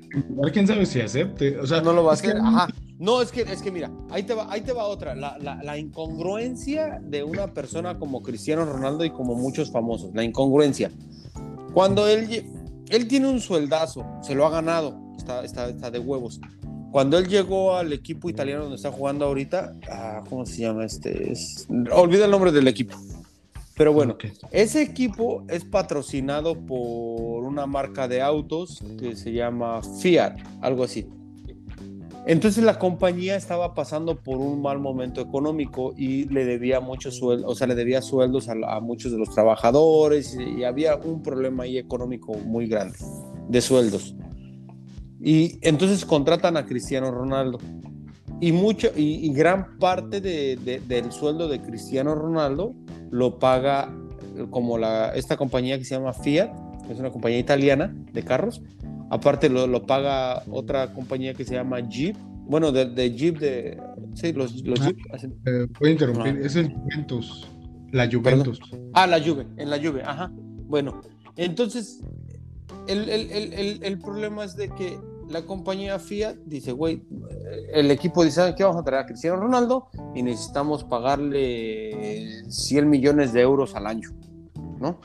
¿Quién 0.52 0.66
sabe 0.66 0.86
si 0.86 1.00
acepte? 1.00 1.58
O 1.58 1.66
sea, 1.66 1.80
no 1.80 1.92
lo 1.92 2.04
va 2.04 2.12
a 2.12 2.14
hacer. 2.14 2.36
Ajá. 2.36 2.68
No, 3.00 3.22
es 3.22 3.32
que, 3.32 3.40
es 3.40 3.62
que 3.62 3.70
mira, 3.70 3.90
ahí 4.10 4.24
te 4.24 4.34
va, 4.34 4.52
ahí 4.52 4.60
te 4.60 4.72
va 4.72 4.84
otra. 4.84 5.14
La, 5.14 5.38
la, 5.38 5.78
incongruencia 5.78 7.00
de 7.02 7.22
una 7.22 7.54
persona 7.54 7.98
como 7.98 8.22
Cristiano 8.22 8.66
Ronaldo 8.66 9.06
y 9.06 9.10
como 9.10 9.34
muchos 9.34 9.70
famosos. 9.70 10.10
La 10.14 10.22
incongruencia. 10.22 10.90
Cuando 11.72 12.06
él, 12.06 12.44
él 12.90 13.08
tiene 13.08 13.28
un 13.28 13.40
sueldazo, 13.40 14.04
se 14.22 14.34
lo 14.34 14.44
ha 14.44 14.50
ganado, 14.50 15.00
está, 15.16 15.42
está, 15.44 15.70
está 15.70 15.90
de 15.90 15.98
huevos. 15.98 16.40
Cuando 16.90 17.16
él 17.16 17.26
llegó 17.26 17.74
al 17.74 17.90
equipo 17.94 18.28
italiano 18.28 18.64
donde 18.64 18.76
está 18.76 18.92
jugando 18.92 19.24
ahorita, 19.24 19.76
ah, 19.90 20.22
¿cómo 20.28 20.44
se 20.44 20.60
llama 20.60 20.84
este? 20.84 21.32
olvida 21.92 22.26
el 22.26 22.30
nombre 22.30 22.52
del 22.52 22.68
equipo. 22.68 22.96
Pero 23.80 23.94
bueno, 23.94 24.18
ese 24.50 24.82
equipo 24.82 25.42
es 25.48 25.64
patrocinado 25.64 26.54
por 26.54 27.44
una 27.44 27.64
marca 27.64 28.06
de 28.08 28.20
autos 28.20 28.84
que 28.98 29.16
se 29.16 29.32
llama 29.32 29.80
Fiat, 30.02 30.36
algo 30.60 30.84
así. 30.84 31.08
Entonces 32.26 32.62
la 32.62 32.78
compañía 32.78 33.36
estaba 33.36 33.72
pasando 33.72 34.22
por 34.22 34.36
un 34.36 34.60
mal 34.60 34.80
momento 34.80 35.22
económico 35.22 35.94
y 35.96 36.26
le 36.26 36.44
debía 36.44 36.80
muchos 36.80 37.16
sueldos, 37.16 37.50
o 37.50 37.54
sea, 37.54 37.68
le 37.68 37.74
debía 37.74 38.02
sueldos 38.02 38.50
a, 38.50 38.80
muchos 38.80 39.12
de 39.12 39.18
los 39.18 39.30
trabajadores 39.30 40.36
y, 40.38 40.62
había 40.62 40.96
un 40.96 41.22
problema 41.22 41.62
ahí 41.62 41.78
económico 41.78 42.34
muy 42.34 42.66
grande 42.66 42.98
de 43.48 43.62
sueldos. 43.62 44.14
Y 45.22 45.58
entonces 45.62 46.04
contratan 46.04 46.58
a 46.58 46.66
Cristiano 46.66 47.10
Ronaldo. 47.10 47.56
Y, 48.42 48.52
mucho, 48.52 48.90
y, 48.94 49.32
gran 49.32 49.78
parte 49.78 50.20
del 50.20 51.12
sueldo 51.12 51.48
de 51.48 51.62
Cristiano 51.62 52.14
Ronaldo 52.14 52.74
lo 53.10 53.38
paga 53.38 53.92
como 54.50 54.78
la, 54.78 55.14
esta 55.14 55.36
compañía 55.36 55.78
que 55.78 55.84
se 55.84 55.94
llama 55.94 56.12
Fiat, 56.12 56.50
que 56.86 56.92
es 56.92 56.98
una 56.98 57.10
compañía 57.10 57.38
italiana 57.38 57.94
de 58.12 58.22
carros. 58.22 58.62
Aparte 59.10 59.48
lo, 59.48 59.66
lo 59.66 59.86
paga 59.86 60.44
otra 60.50 60.92
compañía 60.92 61.34
que 61.34 61.44
se 61.44 61.54
llama 61.54 61.80
Jeep. 61.80 62.16
Bueno, 62.46 62.72
de, 62.72 63.12
Jeep, 63.12 63.38
de... 63.38 63.80
Sí, 64.14 64.32
los, 64.32 64.62
los 64.64 64.80
ah, 64.80 64.86
Jeep. 64.86 64.98
Eh, 65.46 65.90
interrumpir, 65.90 66.40
es 66.44 66.56
el 66.56 66.72
Juventus. 66.72 67.48
La 67.92 68.08
Juventus. 68.10 68.60
Ah, 68.92 69.06
la 69.06 69.20
Juve, 69.20 69.46
en 69.56 69.70
la 69.70 69.78
Juve, 69.78 70.02
ajá. 70.04 70.30
Bueno, 70.66 71.00
entonces 71.36 72.00
el, 72.86 73.08
el, 73.08 73.30
el, 73.32 73.82
el, 73.82 73.98
problema 73.98 74.44
es 74.44 74.56
de 74.56 74.68
que 74.68 74.98
la 75.28 75.42
compañía 75.42 75.98
Fiat 75.98 76.36
dice, 76.46 76.72
güey, 76.72 77.02
el 77.72 77.90
equipo 77.90 78.24
dice, 78.24 78.54
¿qué 78.56 78.64
vamos 78.64 78.80
a 78.80 78.84
traer 78.84 79.04
a 79.04 79.06
Cristiano 79.06 79.36
Ronaldo? 79.36 79.88
Y 80.14 80.22
necesitamos 80.22 80.84
pagarle 80.84 82.44
100 82.48 82.88
millones 82.88 83.32
de 83.32 83.40
euros 83.40 83.74
al 83.74 83.86
año, 83.86 84.10
¿no? 84.78 84.98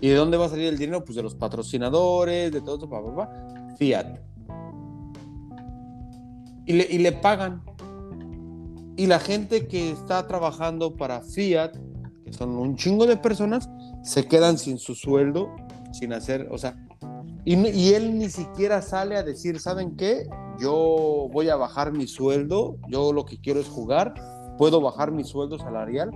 ¿Y 0.00 0.08
de 0.08 0.14
dónde 0.14 0.36
va 0.36 0.46
a 0.46 0.48
salir 0.48 0.66
el 0.66 0.78
dinero? 0.78 1.04
Pues 1.04 1.16
de 1.16 1.22
los 1.22 1.34
patrocinadores, 1.34 2.50
de 2.52 2.60
todo 2.60 2.76
eso, 2.76 2.88
papá, 2.88 3.30
Fiat. 3.78 4.18
Y 6.66 6.72
le, 6.72 6.86
y 6.90 6.98
le 6.98 7.12
pagan. 7.12 7.62
Y 8.96 9.06
la 9.06 9.18
gente 9.18 9.66
que 9.66 9.90
está 9.90 10.26
trabajando 10.26 10.96
para 10.96 11.20
Fiat, 11.20 11.72
que 12.24 12.32
son 12.32 12.50
un 12.50 12.76
chingo 12.76 13.06
de 13.06 13.16
personas, 13.16 13.68
se 14.02 14.26
quedan 14.26 14.58
sin 14.58 14.78
su 14.78 14.94
sueldo, 14.94 15.54
sin 15.92 16.12
hacer, 16.12 16.48
o 16.50 16.58
sea, 16.58 16.76
y, 17.44 17.94
él 17.94 18.18
ni 18.18 18.28
siquiera 18.28 18.82
sale 18.82 19.16
a 19.16 19.22
decir, 19.22 19.58
¿saben 19.60 19.96
qué? 19.96 20.28
Yo 20.58 21.28
voy 21.32 21.48
a 21.48 21.56
bajar 21.56 21.92
mi 21.92 22.06
sueldo, 22.06 22.76
yo 22.88 23.12
lo 23.12 23.24
que 23.24 23.40
quiero 23.40 23.60
es 23.60 23.68
jugar, 23.68 24.14
puedo 24.58 24.80
bajar 24.80 25.10
mi 25.10 25.24
sueldo 25.24 25.58
salarial 25.58 26.10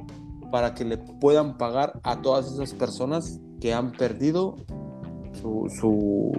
para 0.52 0.74
que 0.74 0.84
le 0.84 0.98
puedan 0.98 1.56
pagar 1.56 1.98
a 2.02 2.20
todas 2.20 2.52
esas 2.52 2.74
personas 2.74 3.40
que 3.60 3.72
han 3.72 3.92
perdido 3.92 4.56
su, 5.40 6.32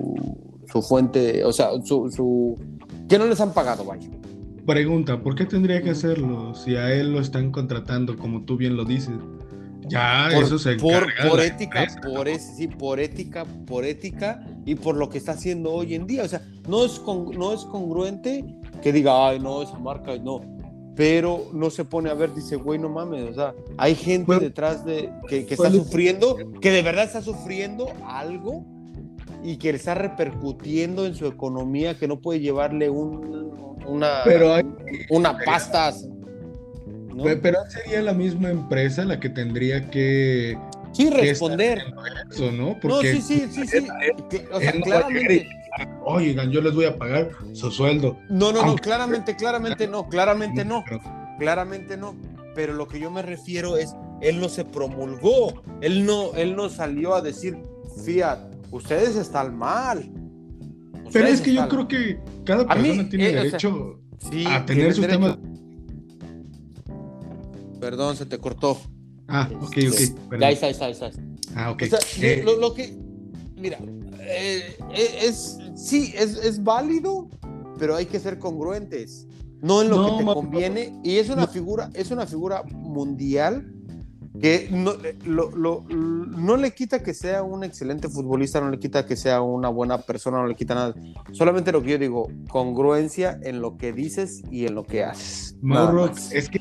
su, 0.67 0.81
fuente, 0.83 1.43
o 1.43 1.51
sea, 1.51 1.69
su, 1.83 2.09
su, 2.11 2.55
que 3.09 3.17
no 3.17 3.25
les 3.25 3.41
han 3.41 3.53
pagado, 3.53 3.83
vaya. 3.85 4.09
Pregunta, 4.65 5.21
¿por 5.21 5.35
qué 5.35 5.45
tendría 5.45 5.81
que 5.81 5.91
hacerlo 5.91 6.53
si 6.55 6.75
a 6.75 6.91
él 6.93 7.11
lo 7.11 7.19
están 7.19 7.51
contratando, 7.51 8.15
como 8.17 8.45
tú 8.45 8.57
bien 8.57 8.75
lo 8.75 8.85
dices? 8.85 9.15
Ya, 9.87 10.29
eso 10.29 10.57
se 10.57 10.75
por, 10.75 11.07
por 11.29 11.39
ética, 11.39 11.85
por, 12.03 12.27
sí, 12.39 12.67
por 12.67 12.99
ética, 12.99 13.45
por 13.67 13.85
ética 13.85 14.43
y 14.65 14.75
por 14.75 14.95
lo 14.95 15.09
que 15.09 15.17
está 15.17 15.33
haciendo 15.33 15.71
hoy 15.71 15.95
en 15.95 16.07
día. 16.07 16.23
O 16.23 16.27
sea, 16.27 16.41
no 16.67 16.85
es, 16.85 17.01
no 17.05 17.53
es 17.53 17.61
congruente 17.65 18.43
que 18.81 18.91
diga, 18.91 19.29
ay, 19.29 19.39
no, 19.39 19.61
esa 19.61 19.77
marca, 19.79 20.17
no. 20.17 20.41
Pero 20.95 21.47
no 21.53 21.69
se 21.69 21.83
pone 21.83 22.09
a 22.09 22.13
ver, 22.13 22.33
dice, 22.33 22.55
güey, 22.55 22.79
no 22.79 22.89
mames. 22.89 23.29
O 23.29 23.33
sea, 23.33 23.53
hay 23.77 23.95
gente 23.95 24.39
detrás 24.39 24.85
de 24.85 25.11
que, 25.27 25.45
que 25.45 25.53
está 25.53 25.69
sufriendo, 25.69 26.37
que 26.61 26.71
de 26.71 26.81
verdad 26.81 27.03
está 27.03 27.21
sufriendo 27.21 27.87
algo 28.07 28.65
y 29.43 29.57
que 29.57 29.69
está 29.69 29.93
repercutiendo 29.93 31.05
en 31.05 31.15
su 31.15 31.27
economía, 31.27 31.97
que 31.97 32.07
no 32.07 32.19
puede 32.19 32.39
llevarle 32.39 32.89
un, 32.89 33.77
una, 33.85 34.21
pero 34.23 34.55
una 35.09 35.37
pasta 35.37 35.93
pero 37.41 37.59
sería 37.69 38.01
la 38.01 38.13
misma 38.13 38.49
empresa 38.49 39.05
la 39.05 39.19
que 39.19 39.29
tendría 39.29 39.89
que. 39.89 40.57
Sí, 40.95 41.09
responder. 41.09 41.83
eso, 42.31 42.51
¿no? 42.51 42.77
Porque 42.79 42.87
no, 42.87 43.01
sí, 43.01 43.21
sí, 43.21 43.47
sí, 43.51 43.67
sí. 43.67 43.87
o 44.51 44.59
sea, 44.59 44.71
claramente. 44.71 45.49
Oigan, 46.05 46.51
yo 46.51 46.61
les 46.61 46.73
voy 46.73 46.85
a 46.85 46.97
pagar 46.97 47.31
su 47.53 47.69
sueldo. 47.69 48.17
No, 48.29 48.53
no, 48.53 48.65
no, 48.65 48.75
claramente, 48.75 49.35
claramente 49.35 49.87
no, 49.87 50.07
claramente 50.07 50.63
no. 50.63 50.83
Claramente 51.37 51.97
no. 51.97 52.15
Pero 52.53 52.73
lo 52.73 52.87
que 52.87 52.99
yo 52.99 53.11
me 53.11 53.21
refiero 53.21 53.75
es, 53.75 53.93
él 54.21 54.39
no 54.39 54.47
se 54.47 54.63
promulgó, 54.63 55.61
él 55.81 56.05
no, 56.05 56.33
él 56.35 56.55
no 56.55 56.69
salió 56.69 57.13
a 57.13 57.21
decir, 57.21 57.57
Fiat, 58.05 58.39
ustedes 58.71 59.17
están 59.17 59.57
mal. 59.57 60.09
pero 61.11 61.27
es 61.27 61.41
que 61.41 61.53
yo 61.53 61.67
creo 61.67 61.87
que 61.87 62.19
cada 62.45 62.65
persona 62.65 63.09
tiene 63.09 63.29
eh, 63.29 63.33
derecho 63.33 63.99
a 64.47 64.65
tener 64.65 64.93
su 64.93 65.01
tema 65.01 65.37
Perdón, 67.81 68.15
se 68.15 68.25
te 68.25 68.39
cortó. 68.39 68.79
Ah, 69.27 69.49
ok, 69.61 69.63
ok. 69.63 70.39
Ya 70.39 70.49
está, 70.51 70.69
está, 70.69 70.89
está. 70.89 71.11
Ah, 71.55 71.71
ok. 71.71 71.83
Eh, 72.21 72.43
lo, 72.43 72.73
que, 72.73 72.95
mira, 73.55 73.79
eh, 74.19 74.77
eh, 74.93 75.19
es, 75.23 75.57
sí, 75.75 76.13
es, 76.15 76.37
es, 76.37 76.63
válido, 76.63 77.29
pero 77.79 77.95
hay 77.95 78.05
que 78.05 78.19
ser 78.19 78.37
congruentes. 78.39 79.27
No 79.61 79.81
en 79.81 79.89
lo 79.89 80.05
que 80.05 80.23
te 80.23 80.25
conviene. 80.25 80.99
Y 81.03 81.17
es 81.17 81.29
una 81.29 81.47
figura, 81.47 81.89
es 81.93 82.11
una 82.11 82.27
figura 82.27 82.63
mundial 82.71 83.71
que 84.39 84.67
no, 84.69 84.93
lo, 85.25 85.85
no 85.89 86.57
le 86.57 86.71
quita 86.73 87.01
que 87.01 87.13
sea 87.13 87.41
un 87.41 87.63
excelente 87.63 88.09
futbolista, 88.09 88.59
no 88.59 88.69
le 88.69 88.79
quita 88.79 89.05
que 89.05 89.15
sea 89.15 89.41
una 89.41 89.69
buena 89.69 90.01
persona, 90.01 90.37
no 90.37 90.47
le 90.47 90.55
quita 90.55 90.75
nada. 90.75 90.93
Solamente 91.31 91.71
lo 91.71 91.81
que 91.81 91.91
yo 91.91 91.97
digo, 91.97 92.27
congruencia 92.49 93.39
en 93.41 93.61
lo 93.61 93.77
que 93.77 93.93
dices 93.93 94.43
y 94.51 94.65
en 94.65 94.75
lo 94.75 94.83
que 94.83 95.03
haces. 95.03 95.55
Mauro, 95.61 96.11
es 96.31 96.49
que 96.49 96.59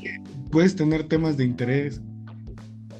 puedes 0.51 0.75
tener 0.75 1.07
temas 1.07 1.37
de 1.37 1.43
interés. 1.43 2.01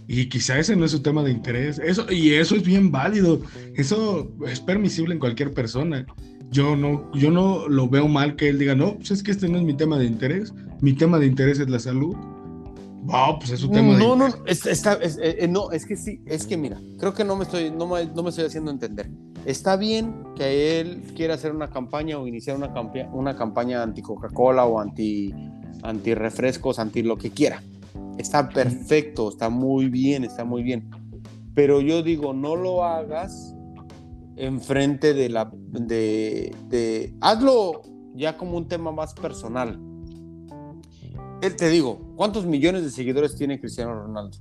Y 0.08 0.30
quizá 0.30 0.60
ese 0.60 0.76
no 0.76 0.86
es 0.86 0.92
su 0.92 1.02
tema 1.02 1.24
de 1.24 1.32
interés. 1.32 1.80
Eso, 1.80 2.12
y 2.12 2.34
eso 2.34 2.56
es 2.56 2.64
bien 2.64 2.92
válido. 2.92 3.42
Eso 3.76 4.32
es 4.48 4.60
permisible 4.60 5.14
en 5.14 5.20
cualquier 5.20 5.54
persona. 5.54 6.06
Yo 6.52 6.76
no, 6.76 7.12
yo 7.14 7.32
no 7.32 7.68
lo 7.68 7.90
veo 7.90 8.08
mal 8.08 8.36
que 8.36 8.50
él 8.50 8.60
diga, 8.60 8.76
no, 8.76 8.96
pues 8.96 9.12
es 9.12 9.24
que 9.24 9.32
este 9.32 9.50
no 9.50 9.58
es 9.58 9.64
mi 9.64 9.76
tema 9.76 9.98
de 9.98 10.06
interés. 10.06 10.54
Mi 10.82 10.94
tema 10.94 11.20
de 11.20 11.26
interés 11.26 11.60
es 11.60 11.70
la 11.70 11.80
salud 11.80 12.16
Wow, 13.06 13.38
pues 13.38 13.52
es 13.52 13.64
un 13.64 13.72
tema. 13.72 13.98
No, 13.98 14.16
no, 14.16 14.28
es, 14.48 14.66
está, 14.66 14.94
es, 14.94 15.18
eh, 15.18 15.38
eh, 15.42 15.48
no, 15.48 15.72
es 15.72 15.86
que 15.86 15.96
sí, 15.96 16.22
es 16.26 16.48
que 16.48 16.58
mira, 16.58 16.82
creo 16.98 17.14
que 17.14 17.24
no 17.24 17.36
me 17.36 17.44
estoy, 17.44 17.70
no 17.70 17.86
me, 17.86 18.06
no 18.06 18.24
me 18.24 18.30
estoy 18.30 18.46
haciendo 18.46 18.72
entender. 18.72 19.08
Está 19.46 19.76
bien 19.76 20.24
que 20.36 20.80
él 20.82 21.04
quiera 21.16 21.36
hacer 21.36 21.52
una 21.52 21.70
campaña 21.70 22.18
o 22.18 22.28
iniciar 22.28 22.58
una, 22.58 22.74
campaña, 22.74 23.08
una 23.14 23.36
campaña 23.36 23.84
anti 23.84 24.02
Coca-Cola 24.02 24.66
o 24.66 24.80
anti, 24.80 25.32
anti 25.84 26.16
refrescos, 26.16 26.80
anti 26.80 27.04
lo 27.04 27.16
que 27.16 27.30
quiera. 27.30 27.62
Está 28.18 28.50
perfecto, 28.50 29.30
está 29.30 29.50
muy 29.50 29.90
bien, 29.90 30.24
está 30.24 30.46
muy 30.46 30.64
bien. 30.64 30.90
Pero 31.54 31.82
yo 31.82 32.04
digo, 32.04 32.34
no 32.34 32.56
lo 32.56 32.84
hagas 32.84 33.56
enfrente 34.36 35.14
de 35.14 35.30
la, 35.30 35.50
de, 35.54 36.54
de, 36.70 37.16
hazlo 37.22 37.82
ya 38.16 38.36
como 38.38 38.58
un 38.58 38.68
tema 38.68 38.92
más 38.92 39.14
personal 39.14 39.80
te 41.52 41.70
digo, 41.70 42.00
¿cuántos 42.16 42.46
millones 42.46 42.84
de 42.84 42.90
seguidores 42.90 43.36
tiene 43.36 43.60
Cristiano 43.60 43.94
Ronaldo? 43.94 44.38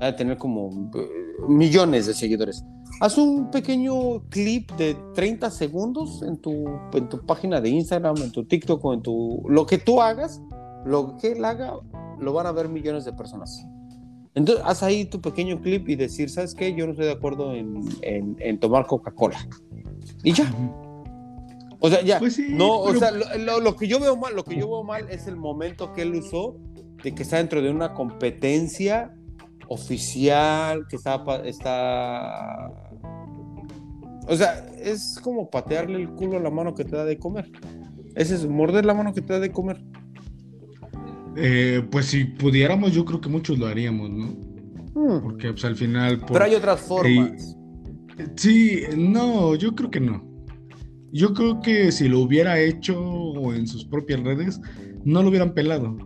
Va 0.00 0.08
a 0.08 0.16
tener 0.16 0.36
como 0.36 0.90
eh, 0.94 1.08
millones 1.48 2.06
de 2.06 2.14
seguidores. 2.14 2.64
Haz 3.00 3.18
un 3.18 3.50
pequeño 3.50 4.28
clip 4.28 4.70
de 4.72 4.96
30 5.14 5.50
segundos 5.50 6.22
en 6.22 6.36
tu, 6.38 6.64
en 6.92 7.08
tu 7.08 7.24
página 7.24 7.60
de 7.60 7.68
Instagram, 7.70 8.16
en 8.18 8.32
tu 8.32 8.44
TikTok 8.44 8.84
en 8.92 9.02
tu... 9.02 9.42
Lo 9.48 9.66
que 9.66 9.78
tú 9.78 10.00
hagas, 10.00 10.40
lo 10.84 11.16
que 11.16 11.32
él 11.32 11.44
haga, 11.44 11.74
lo 12.22 12.32
van 12.32 12.46
a 12.46 12.52
ver 12.52 12.68
millones 12.68 13.04
de 13.04 13.12
personas. 13.12 13.66
Entonces, 14.34 14.64
haz 14.66 14.82
ahí 14.82 15.04
tu 15.04 15.20
pequeño 15.20 15.60
clip 15.60 15.88
y 15.88 15.96
decir, 15.96 16.30
¿sabes 16.30 16.54
qué? 16.54 16.74
Yo 16.74 16.86
no 16.86 16.92
estoy 16.92 17.06
de 17.06 17.12
acuerdo 17.12 17.52
en, 17.54 17.84
en 18.00 18.58
tomar 18.58 18.86
Coca-Cola. 18.86 19.38
Y 20.24 20.32
ya. 20.32 20.50
O 21.84 21.90
sea, 21.90 22.00
ya. 22.02 22.20
Pues 22.20 22.38
no, 22.38 22.78
o 22.78 22.94
sea, 22.94 23.10
lo, 23.10 23.76
que 23.76 23.88
yo 23.88 23.98
veo 23.98 24.16
mal, 24.16 24.36
lo 24.36 24.44
que 24.44 24.56
yo 24.56 24.68
veo 24.68 24.84
mal 24.84 25.10
es 25.10 25.26
el 25.26 25.36
momento 25.36 25.92
que 25.92 26.02
él 26.02 26.14
usó 26.14 26.56
de 27.02 27.12
que 27.12 27.24
está 27.24 27.38
dentro 27.38 27.60
de 27.60 27.70
una 27.70 27.92
competencia 27.92 29.12
oficial, 29.66 30.86
que 30.88 30.94
está, 30.94 31.24
está... 31.44 32.70
O 34.28 34.36
sea, 34.36 34.64
es 34.78 35.18
como 35.20 35.50
patearle 35.50 35.98
el 35.98 36.10
culo 36.10 36.36
a 36.36 36.40
la 36.40 36.50
mano 36.50 36.72
que 36.76 36.84
te 36.84 36.94
da 36.94 37.04
de 37.04 37.18
comer. 37.18 37.50
Ese 38.14 38.36
es 38.36 38.46
morder 38.46 38.84
la 38.84 38.94
mano 38.94 39.12
que 39.12 39.20
te 39.20 39.32
da 39.32 39.40
de 39.40 39.50
comer. 39.50 39.82
Eh, 41.36 41.86
pues 41.90 42.06
si 42.06 42.24
pudiéramos, 42.24 42.92
yo 42.92 43.04
creo 43.04 43.20
que 43.20 43.28
muchos 43.28 43.58
lo 43.58 43.66
haríamos, 43.66 44.10
¿no? 44.10 44.26
Hmm. 44.94 45.22
Porque 45.22 45.52
pues, 45.52 45.64
al 45.64 45.76
final... 45.76 46.20
Pero 46.26 46.44
hay 46.44 46.54
otras 46.54 46.80
formas. 46.80 47.56
sí, 48.36 48.82
no, 48.96 49.54
yo 49.54 49.74
creo 49.74 49.90
que 49.90 50.00
no. 50.00 50.32
Yo 51.12 51.34
creo 51.34 51.60
que 51.60 51.92
si 51.92 52.08
lo 52.08 52.20
hubiera 52.20 52.58
hecho 52.58 53.54
en 53.54 53.66
sus 53.66 53.84
propias 53.84 54.20
redes, 54.20 54.60
no 55.04 55.22
lo 55.22 55.28
hubieran 55.28 55.52
pelado. 55.52 55.96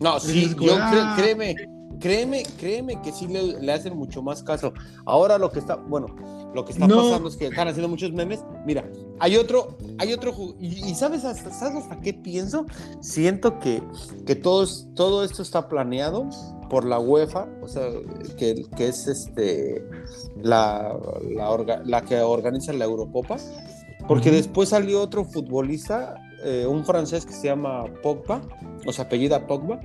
No, 0.00 0.20
sí, 0.20 0.54
yo 0.60 0.76
ah, 0.78 1.14
créeme, 1.16 1.54
créeme, 2.00 2.42
créeme 2.58 3.00
que 3.02 3.12
sí 3.12 3.26
le, 3.28 3.72
hacen 3.72 3.96
mucho 3.96 4.22
más 4.22 4.42
caso. 4.42 4.72
Ahora 5.04 5.38
lo 5.38 5.50
que 5.50 5.60
está, 5.60 5.76
bueno, 5.76 6.06
lo 6.54 6.64
que 6.64 6.72
está 6.72 6.86
pasando 6.86 7.28
es 7.28 7.36
que 7.36 7.46
están 7.46 7.68
haciendo 7.68 7.88
muchos 7.88 8.12
memes. 8.12 8.44
Mira, 8.66 8.84
hay 9.18 9.36
otro, 9.36 9.76
hay 9.98 10.12
otro, 10.12 10.34
y, 10.58 10.94
sabes, 10.94 11.24
hasta, 11.24 11.52
¿sabes 11.52 11.84
hasta 11.84 12.00
qué 12.00 12.12
pienso? 12.14 12.66
Siento 13.00 13.58
que, 13.58 13.82
que 14.26 14.34
todo, 14.34 14.66
todo 14.94 15.24
esto 15.24 15.42
está 15.42 15.68
planeado 15.68 16.28
por 16.68 16.84
la 16.84 16.98
UEFA, 16.98 17.48
o 17.60 17.68
sea, 17.68 17.88
que, 18.38 18.64
que 18.76 18.88
es 18.88 19.06
este, 19.06 19.86
la, 20.42 20.96
la, 21.84 22.02
que 22.02 22.20
organiza 22.20 22.72
la 22.72 22.86
Eurocopa, 22.86 23.36
porque 24.08 24.30
después 24.30 24.70
salió 24.70 25.02
otro 25.02 25.24
futbolista, 25.24 26.14
eh, 26.44 26.66
un 26.66 26.84
francés 26.84 27.26
que 27.26 27.32
se 27.32 27.48
llama 27.48 27.84
Pogba, 28.02 28.40
o 28.86 28.92
sea, 28.92 29.04
apellida 29.04 29.46
Pogba, 29.46 29.80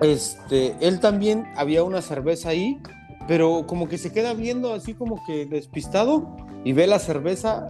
este, 0.00 0.76
él 0.80 1.00
también 1.00 1.44
había 1.56 1.82
una 1.82 2.02
cerveza 2.02 2.50
ahí, 2.50 2.80
pero 3.28 3.66
como 3.66 3.88
que 3.88 3.98
se 3.98 4.10
queda 4.10 4.34
viendo 4.34 4.72
así 4.72 4.94
como 4.94 5.22
que 5.26 5.46
despistado 5.46 6.36
y 6.64 6.72
ve 6.72 6.88
la 6.88 6.98
cerveza 6.98 7.68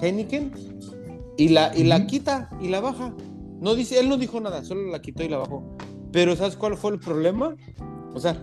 Heineken 0.00 0.52
y 1.36 1.48
la, 1.48 1.76
y 1.76 1.84
la 1.84 2.06
quita 2.06 2.50
y 2.60 2.68
la 2.68 2.80
baja. 2.80 3.12
No 3.60 3.74
dice, 3.74 3.98
él 3.98 4.08
no 4.08 4.16
dijo 4.16 4.40
nada, 4.40 4.62
solo 4.64 4.88
la 4.88 5.00
quitó 5.00 5.24
y 5.24 5.28
la 5.28 5.38
bajó. 5.38 5.76
Pero 6.12 6.36
¿sabes 6.36 6.54
cuál 6.54 6.76
fue 6.76 6.92
el 6.92 7.00
problema? 7.00 7.56
O 8.14 8.20
sea, 8.20 8.40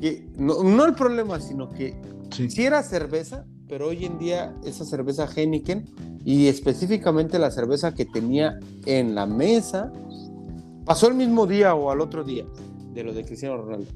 que 0.00 0.26
no, 0.36 0.84
el 0.84 0.94
problema, 0.94 1.40
sino 1.40 1.70
que 1.70 1.96
si 2.30 2.64
era 2.64 2.82
cerveza, 2.82 3.46
pero 3.68 3.88
hoy 3.88 4.04
en 4.04 4.18
día 4.18 4.54
esa 4.64 4.84
cerveza 4.84 5.26
Heineken 5.34 5.86
y 6.24 6.48
específicamente 6.48 7.38
la 7.38 7.50
cerveza 7.50 7.94
que 7.94 8.04
tenía 8.04 8.58
en 8.84 9.14
la 9.14 9.24
mesa 9.24 9.90
Pasó 10.84 11.08
el 11.08 11.14
mismo 11.14 11.46
día 11.46 11.74
o 11.74 11.90
al 11.90 12.00
otro 12.00 12.24
día 12.24 12.44
de 12.92 13.04
lo 13.04 13.12
de 13.12 13.24
Cristiano 13.24 13.56
Ronaldo. 13.56 13.90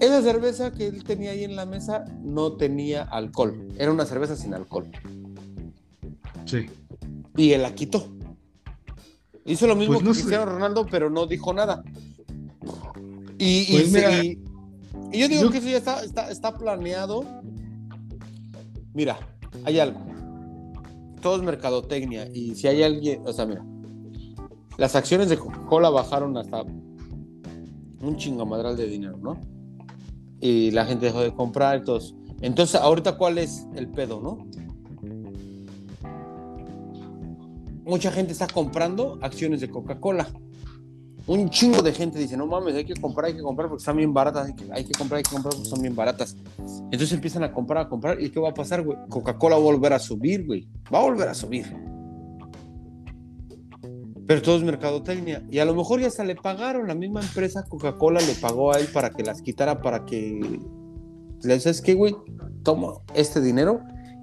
Esa 0.00 0.22
cerveza 0.22 0.72
que 0.72 0.86
él 0.86 1.04
tenía 1.04 1.30
ahí 1.30 1.44
en 1.44 1.56
la 1.56 1.64
mesa 1.64 2.04
no 2.22 2.52
tenía 2.52 3.02
alcohol. 3.02 3.68
Era 3.78 3.92
una 3.92 4.04
cerveza 4.04 4.36
sin 4.36 4.52
alcohol. 4.52 4.90
Sí. 6.44 6.66
Y 7.36 7.52
él 7.52 7.62
la 7.62 7.74
quitó. 7.74 8.08
Hizo 9.44 9.66
lo 9.66 9.76
mismo 9.76 9.94
pues 9.94 10.06
que 10.06 10.12
Cristiano 10.12 10.44
Ronaldo, 10.44 10.86
pero 10.90 11.08
no 11.08 11.26
dijo 11.26 11.52
nada. 11.52 11.82
Y, 13.38 13.70
pues 13.70 13.92
yo 15.12 15.28
digo 15.28 15.50
que 15.50 15.58
eso 15.58 15.68
ya 15.68 15.76
está, 15.76 16.30
está 16.30 16.56
planeado. 16.56 17.24
Mira, 18.92 19.18
hay 19.64 19.78
algo. 19.78 20.00
Todo 21.22 21.36
es 21.36 21.42
mercadotecnia. 21.42 22.28
Y 22.32 22.54
si 22.54 22.66
hay 22.66 22.82
alguien, 22.82 23.22
o 23.24 23.32
sea, 23.32 23.46
mira, 23.46 23.64
las 24.78 24.94
acciones 24.96 25.28
de 25.28 25.38
Coca-Cola 25.38 25.90
bajaron 25.90 26.36
hasta 26.36 26.62
un 26.62 28.16
chingamadral 28.16 28.76
de 28.76 28.88
dinero, 28.88 29.16
¿no? 29.16 29.40
Y 30.40 30.70
la 30.70 30.84
gente 30.84 31.06
dejó 31.06 31.22
de 31.22 31.32
comprar, 31.34 31.76
entonces, 31.76 32.14
entonces 32.40 32.80
ahorita 32.80 33.16
cuál 33.16 33.38
es 33.38 33.66
el 33.74 33.88
pedo, 33.88 34.20
¿no? 34.20 34.46
Mucha 37.84 38.10
gente 38.10 38.32
está 38.32 38.46
comprando 38.46 39.18
acciones 39.22 39.60
de 39.60 39.70
Coca-Cola. 39.70 40.28
Un 41.28 41.50
chingo 41.50 41.82
de 41.82 41.92
gente 41.92 42.18
dice, 42.18 42.36
no 42.36 42.46
mames, 42.46 42.74
hay 42.74 42.84
que 42.84 42.94
comprar, 42.94 43.26
hay 43.26 43.34
que 43.34 43.42
comprar 43.42 43.68
porque 43.68 43.80
están 43.80 43.96
bien 43.96 44.12
baratas, 44.12 44.46
hay 44.46 44.54
que, 44.54 44.72
hay 44.72 44.84
que 44.84 44.92
comprar, 44.92 45.18
hay 45.18 45.22
que 45.24 45.30
comprar 45.30 45.52
porque 45.52 45.68
están 45.68 45.82
bien 45.82 45.96
baratas. 45.96 46.36
Entonces 46.58 47.12
empiezan 47.12 47.42
a 47.42 47.52
comprar, 47.52 47.86
a 47.86 47.88
comprar, 47.88 48.20
¿y 48.20 48.30
qué 48.30 48.38
va 48.38 48.50
a 48.50 48.54
pasar, 48.54 48.82
güey? 48.82 48.98
Coca-Cola 49.08 49.56
va 49.56 49.62
a 49.62 49.64
volver 49.64 49.92
a 49.92 49.98
subir, 49.98 50.46
güey. 50.46 50.68
Va 50.92 50.98
a 50.98 51.02
volver 51.02 51.28
a 51.28 51.34
subir 51.34 51.66
pero 54.26 54.42
todo 54.42 54.56
es 54.56 54.62
mercadotecnia. 54.62 55.44
Y 55.50 55.58
a 55.58 55.64
lo 55.64 55.74
mejor 55.74 56.00
ya 56.00 56.08
hasta 56.08 56.24
le 56.24 56.34
pagaron, 56.34 56.88
la 56.88 56.94
misma 56.94 57.20
empresa 57.20 57.64
Coca-Cola 57.68 58.20
le 58.20 58.34
pagó 58.34 58.74
a 58.74 58.78
él 58.78 58.88
para 58.92 59.10
que 59.10 59.22
las 59.22 59.40
quitara, 59.40 59.80
para 59.80 60.04
que 60.04 60.60
le 61.42 61.54
dices 61.54 61.80
que, 61.80 61.94
güey, 61.94 62.14
toma 62.62 62.94
este 63.14 63.40
dinero 63.40 63.80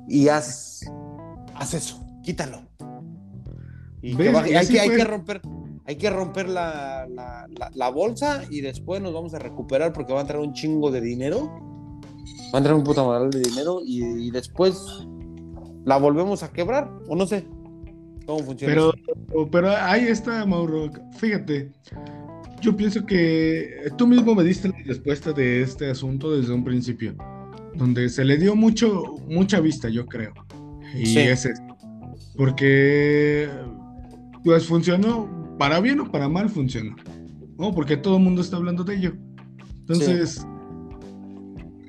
y 0.07 0.27
haz, 0.27 0.81
haz 1.55 1.73
eso, 1.73 2.05
quítalo. 2.23 2.63
Y 4.01 4.21
hay, 4.21 4.67
que, 4.67 5.03
romper, 5.05 5.41
hay 5.85 5.95
que 5.95 6.09
romper 6.09 6.49
la, 6.49 7.07
la, 7.73 7.89
bolsa 7.89 8.43
y 8.49 8.59
después 8.59 9.01
nos 9.01 9.13
vamos 9.13 9.33
a 9.33 9.39
recuperar 9.39 9.93
porque 9.93 10.11
va 10.11 10.19
a 10.19 10.23
entrar 10.23 10.41
un 10.41 10.51
chingo 10.51 10.91
de 10.91 10.99
dinero. 10.99 11.49
Va 12.53 12.55
a 12.55 12.57
entrar 12.57 12.75
un 12.75 12.83
puta 12.83 13.01
madre 13.01 13.29
de 13.29 13.39
dinero 13.39 13.79
y, 13.81 14.03
y 14.03 14.31
después 14.31 15.07
la 15.85 15.97
volvemos 15.97 16.43
a 16.43 16.51
quebrar, 16.51 16.91
o 17.07 17.15
no 17.15 17.25
sé. 17.25 17.47
¿Cómo 18.25 18.39
funciona? 18.39 18.73
Pero, 18.73 19.49
pero 19.51 19.69
ahí 19.69 20.03
está, 20.03 20.45
Mauro. 20.45 20.91
Fíjate, 21.17 21.71
yo 22.61 22.75
pienso 22.75 23.05
que 23.05 23.91
tú 23.97 24.07
mismo 24.07 24.35
me 24.35 24.43
diste 24.43 24.69
la 24.69 24.77
respuesta 24.85 25.33
de 25.33 25.61
este 25.61 25.89
asunto 25.89 26.35
desde 26.35 26.53
un 26.53 26.63
principio, 26.63 27.15
donde 27.75 28.09
se 28.09 28.23
le 28.23 28.37
dio 28.37 28.55
mucho, 28.55 29.15
mucha 29.27 29.59
vista, 29.59 29.89
yo 29.89 30.05
creo. 30.05 30.33
Y 30.95 31.17
es 31.17 31.49
Porque, 32.37 33.49
pues 34.43 34.65
funcionó, 34.65 35.55
para 35.57 35.79
bien 35.79 35.99
o 35.99 36.11
para 36.11 36.29
mal 36.29 36.49
funcionó. 36.49 36.95
¿no? 37.57 37.73
Porque 37.73 37.97
todo 37.97 38.17
el 38.17 38.23
mundo 38.23 38.41
está 38.41 38.57
hablando 38.57 38.83
de 38.83 38.95
ello. 38.95 39.13
Entonces, 39.79 40.45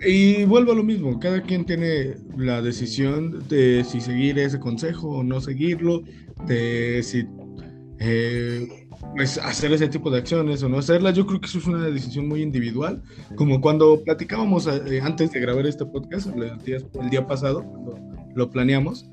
y 0.07 0.45
vuelvo 0.45 0.73
a 0.73 0.75
lo 0.75 0.83
mismo, 0.83 1.19
cada 1.19 1.41
quien 1.43 1.65
tiene 1.65 2.17
la 2.37 2.61
decisión 2.61 3.47
de 3.49 3.85
si 3.85 4.01
seguir 4.01 4.39
ese 4.39 4.59
consejo 4.59 5.09
o 5.09 5.23
no 5.23 5.41
seguirlo, 5.41 6.03
de 6.47 7.03
si 7.03 7.27
eh, 8.01 8.85
pues 9.15 9.39
hacer 9.39 9.73
ese 9.73 9.89
tipo 9.89 10.11
de 10.11 10.19
acciones 10.19 10.63
o 10.63 10.69
no 10.69 10.79
hacerlas. 10.79 11.15
Yo 11.15 11.27
creo 11.27 11.41
que 11.41 11.47
eso 11.47 11.59
es 11.59 11.67
una 11.67 11.87
decisión 11.87 12.29
muy 12.29 12.43
individual, 12.43 13.03
como 13.37 13.61
cuando 13.61 14.03
platicábamos 14.03 14.67
eh, 14.67 15.01
antes 15.03 15.33
de 15.33 15.41
grabar 15.41 15.67
este 15.67 15.87
podcast, 15.87 16.29
el 16.35 16.59
día, 16.65 16.79
el 17.01 17.11
día 17.11 17.27
pasado, 17.27 17.63
cuando 17.63 17.99
lo 18.35 18.51
planeamos, 18.51 19.07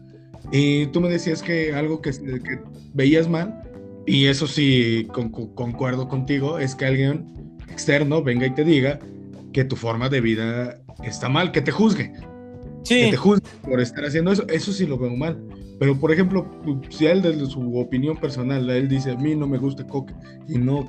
y 0.52 0.88
tú 0.88 1.02
me 1.02 1.10
decías 1.10 1.42
que 1.44 1.74
algo 1.74 2.02
que, 2.02 2.12
que 2.12 2.60
veías 2.94 3.30
mal, 3.30 3.62
y 4.08 4.26
eso 4.26 4.48
sí 4.48 5.08
concuerdo 5.12 6.08
contigo, 6.08 6.58
es 6.58 6.76
que 6.76 6.86
alguien 6.86 7.58
externo 7.70 8.24
venga 8.24 8.48
y 8.48 8.54
te 8.54 8.64
diga 8.64 9.00
que 9.54 9.64
tu 9.64 9.76
forma 9.76 10.10
de 10.10 10.22
vida 10.22 10.82
está 11.04 11.30
mal, 11.30 11.52
que 11.52 11.62
te 11.62 11.72
juzgue. 11.72 12.14
Sí. 12.84 13.02
Que 13.02 13.12
te 13.12 13.18
juzgue 13.18 13.48
por 13.62 13.80
estar 13.80 14.04
haciendo 14.04 14.32
eso, 14.32 14.46
eso 14.48 14.74
sí 14.74 14.88
lo 14.88 14.98
veo 14.98 15.16
mal. 15.16 15.40
Pero, 15.82 16.00
por 16.00 16.12
ejemplo, 16.12 16.46
si 16.92 17.08
a 17.08 17.12
él, 17.12 17.24
desde 17.24 17.48
su 17.48 17.76
opinión 17.76 18.16
personal, 18.16 18.70
él 18.70 18.88
dice, 18.88 19.14
a 19.14 19.16
mí 19.16 19.34
no 19.34 19.48
me 19.48 19.58
gusta 19.58 19.84
coca 19.88 20.14
y 20.48 20.60
no, 20.60 20.88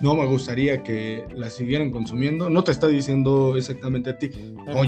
no 0.00 0.16
me 0.16 0.26
gustaría 0.26 0.82
que 0.82 1.24
la 1.36 1.48
siguieran 1.48 1.92
consumiendo, 1.92 2.50
no 2.50 2.64
te 2.64 2.72
está 2.72 2.88
diciendo 2.88 3.56
exactamente 3.56 4.10
a 4.10 4.18
ti. 4.18 4.32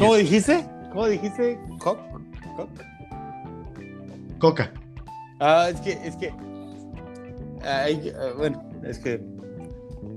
¿Cómo 0.01 0.17
dijiste? 0.17 0.67
¿Cómo 0.91 1.07
dijiste? 1.07 1.61
¿Coca? 1.79 2.03
Coca. 4.41 4.73
Ah, 5.39 5.69
es 5.71 5.81
que, 5.81 5.93
es 5.93 6.17
que, 6.17 6.33
ah, 7.63 7.87
bueno, 8.37 8.69
es 8.83 8.99
que 8.99 9.23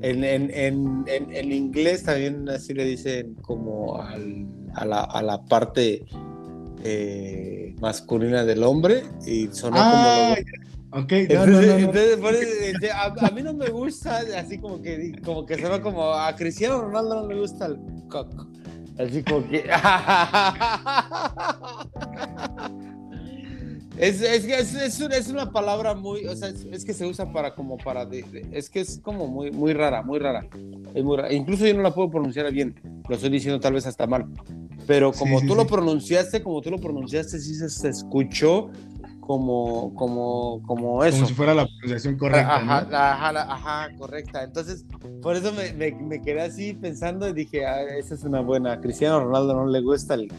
en, 0.01 0.23
en, 0.23 0.49
en, 0.55 1.05
en, 1.05 1.51
inglés 1.51 2.01
también 2.01 2.49
así 2.49 2.73
le 2.73 2.83
dicen 2.83 3.35
como 3.43 4.01
al, 4.01 4.47
a, 4.73 4.85
la, 4.85 5.01
a 5.01 5.21
la 5.21 5.45
parte 5.45 6.03
eh, 6.83 7.73
masculina 7.79 8.43
del 8.43 8.63
hombre 8.63 9.03
y 9.25 9.47
sonó 9.47 9.77
ah, 9.79 10.35
como 10.91 11.03
okay. 11.03 11.27
no, 11.27 11.45
no, 11.45 11.61
entonces, 11.61 12.19
a, 12.93 13.31
mí 13.31 13.41
no 13.41 13.53
me 13.53 13.69
gusta 13.69 14.19
así 14.37 14.57
como 14.57 14.81
que 14.81 15.13
como 15.23 15.45
que 15.45 15.57
suena 15.57 15.81
como 15.81 16.13
a 16.13 16.35
Cristiano 16.35 16.81
Ronaldo 16.81 17.21
no 17.21 17.27
le 17.27 17.39
gusta 17.39 17.67
el 17.67 17.77
coco 18.09 18.47
así 18.97 19.23
como 19.23 19.47
que 19.47 19.63
Es, 23.99 24.21
es, 24.21 24.45
es, 24.45 25.01
es, 25.01 25.27
una 25.27 25.51
palabra 25.51 25.93
muy, 25.93 26.25
o 26.25 26.33
sea, 26.33 26.47
es, 26.71 26.85
que 26.85 26.93
se 26.93 27.05
usa 27.05 27.33
para 27.33 27.53
como 27.53 27.75
para, 27.77 28.07
es 28.53 28.69
que 28.69 28.79
es 28.79 28.97
como 29.03 29.27
muy, 29.27 29.51
muy 29.51 29.73
rara, 29.73 30.01
muy 30.01 30.19
rara. 30.19 30.47
Es 30.93 31.03
muy 31.03 31.17
rara. 31.17 31.33
Incluso 31.33 31.67
yo 31.67 31.73
no 31.73 31.81
la 31.81 31.93
puedo 31.93 32.09
pronunciar 32.09 32.49
bien, 32.49 32.79
lo 33.09 33.15
estoy 33.15 33.29
diciendo 33.29 33.59
tal 33.59 33.73
vez 33.73 33.85
hasta 33.85 34.07
mal. 34.07 34.25
Pero 34.87 35.11
como 35.11 35.41
tú 35.41 35.53
lo 35.53 35.67
pronunciaste, 35.67 36.41
como 36.41 36.61
tú 36.61 36.71
lo 36.71 36.77
pronunciaste, 36.77 37.39
sí 37.39 37.55
se, 37.55 37.89
escuchó 37.89 38.71
como, 39.29 39.93
como, 39.93 40.63
como 40.65 41.03
eso. 41.05 41.17
Como 41.17 41.27
si 41.27 41.33
fuera 41.35 41.53
la 41.53 41.67
pronunciación 41.67 42.17
correcta. 42.17 42.55
Ajá, 42.55 42.87
ajá, 42.91 43.53
ajá, 43.53 43.95
correcta. 43.95 44.43
Entonces, 44.43 44.87
por 45.21 45.35
eso 45.35 45.53
me, 45.53 45.71
me, 45.73 45.91
me, 45.91 46.19
quedé 46.19 46.41
así 46.41 46.73
pensando 46.73 47.29
y 47.29 47.33
dije, 47.33 47.63
ah, 47.63 47.83
esa 47.95 48.15
es 48.15 48.23
una 48.23 48.41
buena. 48.41 48.81
Cristiano 48.81 49.23
Ronaldo 49.23 49.53
no 49.53 49.67
le 49.67 49.81
gusta 49.81 50.15
el. 50.15 50.29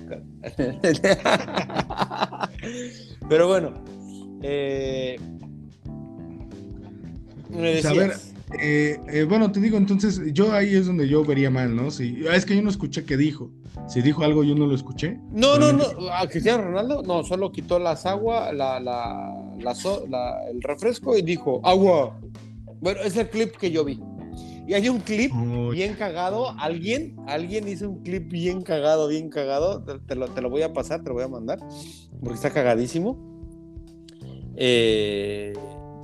Pero 3.28 3.46
bueno. 3.46 3.74
Eh... 4.42 5.20
Me 7.48 7.74
decías. 7.74 7.92
a 7.92 7.94
ver, 7.94 8.12
eh, 8.58 8.98
eh, 9.06 9.22
bueno, 9.22 9.52
te 9.52 9.60
digo, 9.60 9.76
entonces, 9.76 10.20
yo 10.32 10.52
ahí 10.52 10.74
es 10.74 10.86
donde 10.86 11.06
yo 11.06 11.24
vería 11.24 11.48
mal, 11.48 11.76
¿no? 11.76 11.92
Si, 11.92 12.24
es 12.28 12.44
que 12.44 12.56
yo 12.56 12.62
no 12.62 12.70
escuché 12.70 13.04
qué 13.04 13.16
dijo. 13.16 13.52
Si 13.90 14.02
dijo 14.02 14.22
algo, 14.22 14.44
yo 14.44 14.54
no 14.54 14.66
lo 14.66 14.74
escuché. 14.74 15.18
No, 15.32 15.58
no, 15.58 15.72
no. 15.72 15.84
A 16.12 16.28
Cristiano 16.28 16.62
Ronaldo, 16.62 17.02
no, 17.02 17.24
solo 17.24 17.50
quitó 17.50 17.80
las 17.80 18.06
aguas, 18.06 18.54
la, 18.54 18.78
la, 18.78 19.34
la, 19.58 20.44
el 20.48 20.62
refresco 20.62 21.16
y 21.16 21.22
dijo, 21.22 21.60
agua. 21.64 22.18
Bueno, 22.80 23.00
es 23.00 23.16
el 23.16 23.28
clip 23.28 23.56
que 23.56 23.72
yo 23.72 23.84
vi. 23.84 24.00
Y 24.68 24.74
hay 24.74 24.88
un 24.88 25.00
clip 25.00 25.32
bien 25.72 25.94
cagado. 25.94 26.50
Alguien, 26.58 27.16
alguien 27.26 27.66
hizo 27.66 27.90
un 27.90 28.02
clip 28.04 28.30
bien 28.30 28.62
cagado, 28.62 29.08
bien 29.08 29.28
cagado. 29.28 29.82
Te, 29.82 30.14
lo, 30.14 30.28
te 30.28 30.40
lo 30.40 30.50
voy 30.50 30.62
a 30.62 30.72
pasar, 30.72 31.02
te 31.02 31.08
lo 31.08 31.14
voy 31.14 31.24
a 31.24 31.28
mandar. 31.28 31.58
Porque 32.20 32.34
está 32.34 32.50
cagadísimo. 32.50 33.18
Eh 34.54 35.52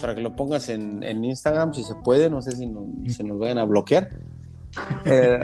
para 0.01 0.15
que 0.15 0.21
lo 0.21 0.37
pongas 0.37 0.69
en, 0.69 1.03
en, 1.03 1.25
Instagram, 1.25 1.73
si 1.73 1.83
se 1.83 1.95
puede, 1.95 2.29
no 2.31 2.43
sé 2.43 2.53
si, 2.53 2.69
se 3.09 3.25
nos 3.25 3.39
vayan 3.39 3.59
a 3.59 3.65
bloquear. 3.65 4.11
Eh, 5.07 5.39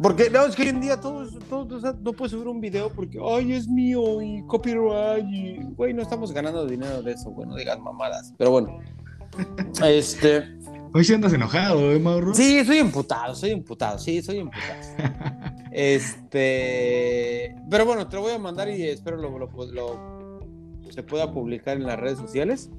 porque 0.00 0.30
no, 0.30 0.44
es 0.44 0.54
que 0.54 0.62
hoy 0.62 0.68
en 0.68 0.80
día 0.80 1.00
todos, 1.00 1.32
no 1.50 2.12
puedes 2.12 2.32
subir 2.32 2.48
un 2.48 2.60
video 2.60 2.90
porque, 2.90 3.18
ay, 3.22 3.52
es 3.52 3.68
mío 3.68 4.20
y 4.20 4.42
copyright 4.46 5.26
y, 5.28 5.62
güey, 5.74 5.94
no 5.94 6.02
estamos 6.02 6.32
ganando 6.32 6.66
dinero 6.66 7.02
de 7.02 7.12
eso, 7.12 7.30
bueno, 7.30 7.56
digas 7.56 7.78
mamadas. 7.78 8.34
Pero 8.36 8.50
bueno, 8.50 8.78
este... 9.84 10.56
Hoy 10.92 11.04
sí 11.04 11.12
andas 11.12 11.32
enojado, 11.32 11.92
¿eh, 11.92 11.98
Mauro? 11.98 12.34
Sí, 12.34 12.64
soy 12.64 12.78
imputado, 12.78 13.34
soy 13.34 13.50
imputado, 13.50 13.98
sí, 13.98 14.22
soy 14.22 14.38
imputado. 14.38 14.80
este... 15.72 17.54
Pero 17.70 17.84
bueno, 17.84 18.08
te 18.08 18.16
lo 18.16 18.22
voy 18.22 18.32
a 18.32 18.38
mandar 18.38 18.68
y 18.68 18.82
espero 18.82 19.16
lo, 19.16 19.38
lo, 19.38 19.48
lo 19.72 20.36
se 20.90 21.02
pueda 21.02 21.32
publicar 21.32 21.76
en 21.76 21.84
las 21.84 21.98
redes 21.98 22.18
sociales. 22.18 22.70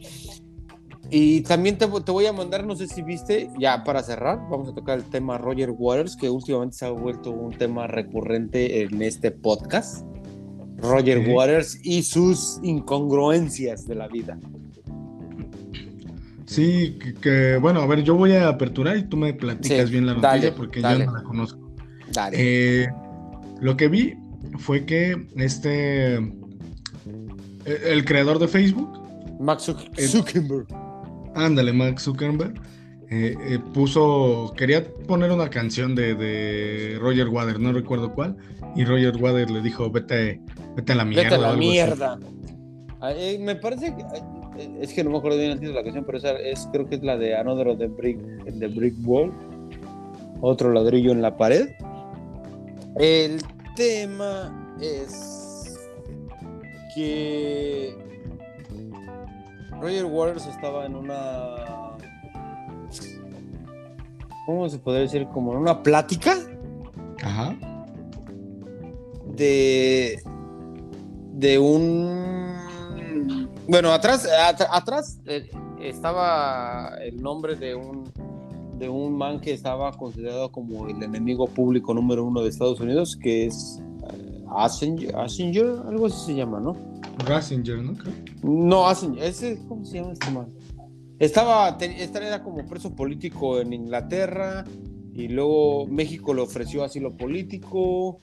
Y 1.09 1.41
también 1.41 1.77
te, 1.77 1.85
voy 1.85 2.25
a 2.25 2.33
mandar, 2.33 2.65
no 2.65 2.75
sé 2.75 2.87
si 2.87 3.01
viste, 3.01 3.49
ya 3.57 3.83
para 3.83 4.03
cerrar, 4.03 4.39
vamos 4.49 4.69
a 4.69 4.73
tocar 4.73 4.97
el 4.97 5.05
tema 5.05 5.37
Roger 5.37 5.71
Waters, 5.71 6.17
que 6.17 6.29
últimamente 6.29 6.77
se 6.77 6.85
ha 6.85 6.89
vuelto 6.89 7.31
un 7.31 7.57
tema 7.57 7.87
recurrente 7.87 8.81
en 8.81 9.01
este 9.01 9.31
podcast. 9.31 10.05
Roger 10.79 11.27
Waters 11.29 11.79
y 11.83 12.03
sus 12.03 12.59
incongruencias 12.61 13.87
de 13.87 13.95
la 13.95 14.07
vida. 14.07 14.37
Sí, 16.45 16.97
que, 17.21 17.57
bueno, 17.57 17.81
a 17.81 17.87
ver, 17.87 18.03
yo 18.03 18.15
voy 18.15 18.33
a 18.33 18.47
aperturar 18.47 18.97
y 18.97 19.03
tú 19.03 19.17
me 19.17 19.33
platicas 19.33 19.89
bien 19.89 20.05
la 20.05 20.13
noticia 20.13 20.55
porque 20.55 20.81
yo 20.81 20.99
no 20.99 21.11
la 21.11 21.23
conozco. 21.23 21.59
Eh, 22.31 22.87
lo 23.59 23.75
que 23.75 23.87
vi 23.87 24.13
fue 24.59 24.85
que 24.85 25.27
este, 25.35 26.15
el, 27.65 28.05
creador 28.05 28.39
de 28.39 28.47
Facebook, 28.47 28.89
Max 29.39 29.71
Zuckerberg. 29.99 30.67
Ándale, 31.37 31.71
Mark 31.71 31.99
Zuckerberg. 31.99 32.55
Eh, 33.09 33.37
eh, 33.39 33.59
puso, 33.73 34.53
quería 34.57 34.83
poner 35.07 35.31
una 35.31 35.49
canción 35.49 35.95
de, 35.95 36.97
Roger 36.99 37.29
Wader, 37.29 37.57
no 37.57 37.71
recuerdo 37.71 38.13
cuál, 38.13 38.35
y 38.75 38.83
Roger 38.83 39.15
Wader 39.15 39.49
le 39.49 39.61
dijo, 39.61 39.89
vete, 39.89 40.41
vete 40.75 40.91
a 40.91 40.95
la 40.95 41.05
mierda. 41.05 41.23
Vete 41.23 41.35
a 41.35 41.37
la 41.37 41.53
mierda. 41.53 42.19
Eh, 43.15 43.37
me 43.39 43.55
parece 43.55 43.95
que, 43.95 44.03
es 44.81 44.91
que 44.91 45.03
no 45.05 45.11
me 45.11 45.19
acuerdo 45.19 45.37
bien 45.37 45.51
el 45.51 45.59
título 45.59 45.77
de 45.77 45.79
la 45.79 45.83
canción, 45.83 46.03
pero 46.05 46.17
esa 46.17 46.31
es, 46.31 46.67
creo 46.73 46.89
que 46.89 46.95
es 46.95 47.03
la 47.03 47.17
de 47.17 47.33
Another 47.33 47.69
of 47.69 47.77
the 47.77 47.87
Brick, 47.87 48.19
the 48.59 48.67
Brick 48.67 48.95
Wall, 49.05 49.31
otro 50.41 50.73
ladrillo 50.73 51.11
en 51.13 51.21
la 51.21 51.37
pared. 51.37 51.69
El 52.99 53.41
tema 53.77 54.75
es 54.81 55.79
que 56.93 58.06
Roger 59.81 60.05
Waters 60.05 60.45
estaba 60.47 60.85
en 60.85 60.95
una. 60.95 61.95
¿Cómo 64.45 64.69
se 64.69 64.79
podría 64.79 65.01
decir? 65.01 65.27
Como 65.27 65.51
en 65.53 65.59
una 65.59 65.83
plática. 65.83 66.35
Ajá. 67.23 67.55
De. 69.35 70.21
De 71.33 71.59
un. 71.59 73.47
Bueno, 73.67 73.91
atrás, 73.91 74.27
atrás 74.71 75.19
eh, 75.25 75.49
estaba 75.81 76.97
el 77.03 77.21
nombre 77.21 77.55
de 77.55 77.75
un 77.75 78.11
de 78.77 78.89
un 78.89 79.17
man 79.17 79.39
que 79.39 79.53
estaba 79.53 79.91
considerado 79.91 80.51
como 80.51 80.87
el 80.87 81.01
enemigo 81.01 81.47
público 81.47 81.93
número 81.93 82.23
uno 82.23 82.41
de 82.41 82.49
Estados 82.49 82.79
Unidos, 82.79 83.17
que 83.17 83.47
es 83.47 83.81
uh, 84.01 84.49
algo 84.55 86.05
así 86.05 86.25
se 86.25 86.35
llama, 86.35 86.59
¿no? 86.59 86.73
Rasinger, 87.25 87.79
¿no? 87.79 87.93
No, 88.43 88.89
ese, 89.19 89.59
¿cómo 89.67 89.85
se 89.85 89.97
llama 89.97 90.13
este 90.13 90.31
man? 90.31 90.47
Estaba, 91.19 91.77
esta 91.79 92.25
era 92.25 92.43
como 92.43 92.65
preso 92.65 92.93
político 92.95 93.59
en 93.59 93.73
Inglaterra 93.73 94.65
y 95.13 95.27
luego 95.27 95.87
México 95.87 96.33
le 96.33 96.41
ofreció 96.41 96.83
asilo 96.83 97.17
político. 97.17 98.21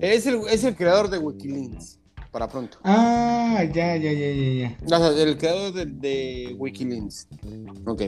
Es 0.00 0.26
el, 0.26 0.40
es 0.50 0.64
el 0.64 0.74
creador 0.74 1.08
de 1.08 1.18
Wikileaks, 1.18 2.00
para 2.32 2.48
pronto. 2.48 2.78
Ah, 2.82 3.62
ya, 3.72 3.96
ya, 3.96 4.12
ya, 4.12 4.32
ya, 4.32 4.76
ya. 4.88 5.08
El 5.22 5.36
creador 5.38 5.72
de, 5.72 5.86
de 5.86 6.56
Wikileaks. 6.58 7.28
Ok. 7.86 8.02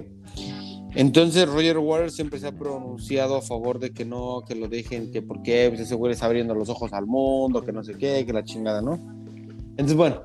Entonces 0.97 1.49
Roger 1.49 1.78
Waters 1.78 2.14
siempre 2.14 2.39
se 2.39 2.47
ha 2.47 2.53
pronunciado 2.53 3.37
a 3.37 3.43
favor 3.43 3.80
de 3.80 3.91
que 3.91 4.05
no, 4.05 4.43
que 4.47 4.55
lo 4.55 4.68
dejen, 4.68 5.11
que 5.11 5.22
porque 5.22 5.66
pues, 5.68 5.80
ese 5.80 5.97
güey 5.97 6.12
está 6.12 6.26
abriendo 6.26 6.55
los 6.55 6.68
ojos 6.68 6.93
al 6.93 7.07
mundo, 7.07 7.64
que 7.64 7.72
no 7.72 7.82
sé 7.82 7.95
qué, 7.95 8.24
que 8.24 8.32
la 8.32 8.45
chingada, 8.45 8.80
¿no? 8.80 9.23
Entonces, 9.76 9.96
bueno, 9.96 10.20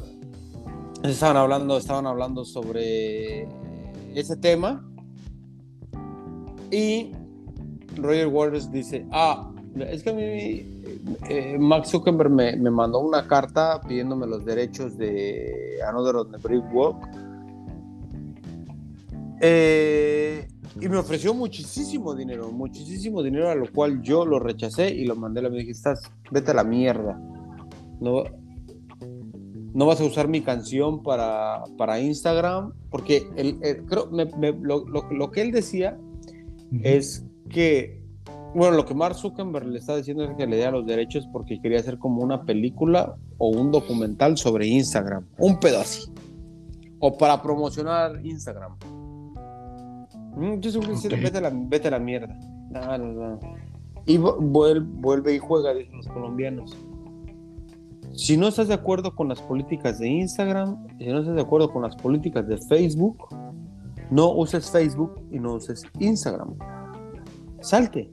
estaban 1.03 1.37
hablando, 1.37 1.77
estaban 1.77 2.05
hablando 2.05 2.45
sobre 2.45 3.47
ese 4.13 4.37
tema 4.37 4.85
y 6.71 7.11
Roger 7.95 8.27
Waters 8.27 8.71
dice, 8.71 9.07
ah, 9.11 9.51
es 9.75 10.03
que 10.03 10.09
a 10.09 10.13
mí 10.13 10.23
eh, 11.29 11.57
Max 11.59 11.89
Zuckerberg 11.89 12.29
me, 12.29 12.55
mandó 12.69 12.99
una 12.99 13.27
carta 13.27 13.81
pidiéndome 13.81 14.27
los 14.27 14.45
derechos 14.45 14.97
de 14.97 15.79
Another 15.87 16.17
on 16.17 16.31
the 16.31 16.37
Brick 16.37 16.63
Walk. 16.73 17.07
Eh, 19.41 20.47
y 20.79 20.89
me 20.89 20.97
ofreció 20.97 21.33
muchísimo 21.33 22.13
dinero, 22.13 22.51
muchísimo 22.51 23.23
dinero, 23.23 23.49
a 23.49 23.55
lo 23.55 23.71
cual 23.71 24.01
yo 24.01 24.25
lo 24.25 24.39
rechacé 24.39 24.89
y 24.89 25.05
lo 25.05 25.15
mandé 25.15 25.41
me 25.41 25.57
dije, 25.57 25.71
estás, 25.71 26.11
vete 26.29 26.51
a 26.51 26.55
la 26.55 26.63
mierda. 26.63 27.19
No, 27.99 28.23
no 29.79 29.85
vas 29.85 30.01
a 30.01 30.03
usar 30.03 30.27
mi 30.27 30.41
canción 30.41 31.03
para, 31.03 31.63
para 31.77 32.01
Instagram, 32.01 32.73
porque 32.89 33.25
el, 33.37 33.85
creo, 33.85 34.09
lo, 34.11 35.31
que 35.31 35.41
él 35.41 35.51
decía 35.53 35.97
es 36.83 37.25
que, 37.47 38.03
bueno, 38.53 38.75
lo 38.75 38.85
que 38.85 38.93
Mark 38.93 39.15
Zuckerberg 39.15 39.67
le 39.67 39.79
está 39.79 39.95
diciendo 39.95 40.25
es 40.25 40.35
que 40.35 40.47
le 40.47 40.57
dé 40.57 40.69
los 40.69 40.85
derechos 40.85 41.29
porque 41.31 41.61
quería 41.61 41.79
hacer 41.79 41.97
como 41.97 42.21
una 42.21 42.43
película 42.43 43.15
o 43.37 43.47
un 43.47 43.71
documental 43.71 44.37
sobre 44.37 44.67
Instagram, 44.67 45.25
un 45.37 45.61
pedo 45.61 45.79
así, 45.79 46.11
o 46.99 47.17
para 47.17 47.41
promocionar 47.41 48.19
Instagram. 48.21 48.75
Mm, 50.35 50.59
yo 50.59 50.71
seguro 50.71 51.01
que 51.01 51.15
vete, 51.15 51.37
a 51.37 51.41
la, 51.41 51.51
vete 51.53 51.87
a 51.87 51.91
la 51.91 51.99
mierda. 51.99 52.37
Y 54.05 54.17
vuelve, 54.17 54.85
vuelve 54.99 55.35
y 55.35 55.39
juega, 55.39 55.73
dicen 55.73 55.95
los 55.95 56.07
colombianos. 56.09 56.75
Si 58.19 58.35
no 58.35 58.49
estás 58.49 58.67
de 58.67 58.73
acuerdo 58.73 59.15
con 59.15 59.29
las 59.29 59.41
políticas 59.41 59.97
de 59.97 60.09
Instagram, 60.09 60.85
si 60.97 61.05
no 61.05 61.19
estás 61.19 61.35
de 61.35 61.41
acuerdo 61.41 61.71
con 61.71 61.83
las 61.83 61.95
políticas 61.95 62.45
de 62.49 62.57
Facebook, 62.57 63.17
no 64.11 64.33
uses 64.33 64.69
Facebook 64.69 65.21
y 65.31 65.39
no 65.39 65.53
uses 65.53 65.83
Instagram. 65.99 66.53
Salte, 67.61 68.11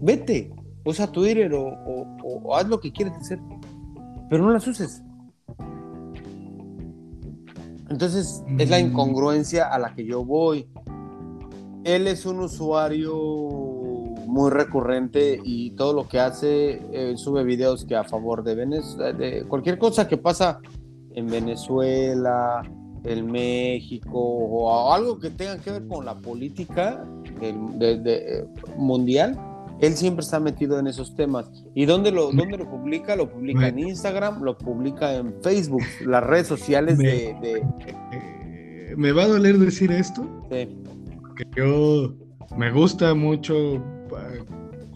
vete, 0.00 0.50
usa 0.82 1.12
Twitter 1.12 1.52
o, 1.52 1.68
o, 2.24 2.56
haz 2.56 2.68
lo 2.68 2.80
que 2.80 2.90
quieres 2.90 3.12
hacer, 3.18 3.38
pero 4.30 4.44
no 4.44 4.50
las 4.50 4.66
uses. 4.66 5.02
Entonces 7.90 8.42
es 8.58 8.70
la 8.70 8.78
mm. 8.78 8.86
incongruencia 8.86 9.68
a 9.68 9.78
la 9.78 9.94
que 9.94 10.06
yo 10.06 10.24
voy. 10.24 10.66
Él 11.84 12.06
es 12.06 12.24
un 12.24 12.40
usuario 12.40 13.67
muy 14.38 14.52
recurrente 14.52 15.40
y 15.42 15.72
todo 15.72 15.92
lo 15.92 16.06
que 16.06 16.20
hace, 16.20 16.80
eh, 16.92 17.14
sube 17.16 17.42
videos 17.42 17.84
que 17.84 17.96
a 17.96 18.04
favor 18.04 18.44
de 18.44 18.54
Venezuela, 18.54 19.12
de 19.12 19.42
cualquier 19.48 19.78
cosa 19.78 20.06
que 20.06 20.16
pasa 20.16 20.60
en 21.12 21.26
Venezuela, 21.26 22.62
en 23.02 23.32
México 23.32 24.16
o 24.16 24.92
algo 24.92 25.18
que 25.18 25.30
tenga 25.30 25.58
que 25.58 25.72
ver 25.72 25.88
con 25.88 26.04
la 26.04 26.14
política 26.14 27.04
de, 27.40 28.46
mundial, 28.76 29.36
él 29.80 29.94
siempre 29.94 30.22
está 30.22 30.38
metido 30.38 30.78
en 30.78 30.86
esos 30.86 31.16
temas. 31.16 31.50
¿Y 31.74 31.86
dónde 31.86 32.12
lo, 32.12 32.30
dónde 32.30 32.58
lo 32.58 32.70
publica? 32.70 33.16
Lo 33.16 33.28
publica 33.28 33.66
en 33.66 33.80
Instagram, 33.80 34.44
lo 34.44 34.56
publica 34.56 35.16
en 35.16 35.34
Facebook, 35.42 35.82
las 36.06 36.22
redes 36.22 36.46
sociales 36.46 36.96
de, 36.96 37.30
eh, 37.42 38.94
Me 38.96 39.10
va 39.10 39.24
a 39.24 39.26
doler 39.26 39.58
decir 39.58 39.90
esto. 39.90 40.22
Sí. 40.48 40.78
Que 41.36 41.44
yo 41.56 42.14
me 42.56 42.70
gusta 42.70 43.14
mucho 43.14 43.82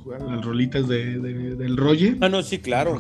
jugar 0.03 0.23
las 0.23 0.45
rolitas 0.45 0.89
de, 0.89 1.19
del 1.19 1.77
Roger. 1.77 2.17
Ah, 2.21 2.29
no, 2.29 2.43
sí, 2.43 2.59
claro. 2.59 2.99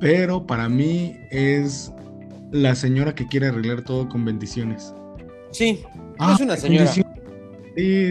Pero 0.00 0.46
para 0.46 0.68
mí 0.68 1.16
es 1.30 1.92
la 2.52 2.74
señora 2.74 3.14
que 3.14 3.26
quiere 3.26 3.48
arreglar 3.48 3.82
todo 3.82 4.08
con 4.08 4.24
bendiciones. 4.24 4.94
Sí, 5.50 5.82
ah, 6.18 6.34
es 6.34 6.40
una 6.40 6.56
señora. 6.56 6.86
Sí, 6.86 7.02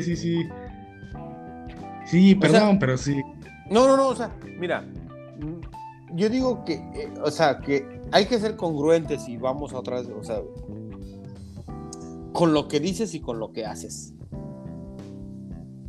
sí, 0.01 0.15
sí. 0.15 0.41
Sí, 2.05 2.35
perdón, 2.35 2.79
pero 2.79 2.97
sí. 2.97 3.21
No, 3.69 3.87
no, 3.87 3.97
no, 3.97 4.07
o 4.07 4.15
sea, 4.15 4.31
mira, 4.59 4.85
yo 6.13 6.29
digo 6.29 6.63
que, 6.63 6.75
eh, 6.75 7.11
o 7.21 7.29
sea, 7.31 7.59
que 7.59 8.01
hay 8.11 8.25
que 8.25 8.39
ser 8.39 8.55
congruentes 8.55 9.27
y 9.27 9.37
vamos 9.37 9.73
a 9.73 9.79
otras, 9.79 10.07
o 10.07 10.23
sea, 10.23 10.41
con 12.31 12.53
lo 12.53 12.67
que 12.67 12.79
dices 12.79 13.13
y 13.13 13.19
con 13.19 13.39
lo 13.39 13.51
que 13.51 13.65
haces. 13.65 14.13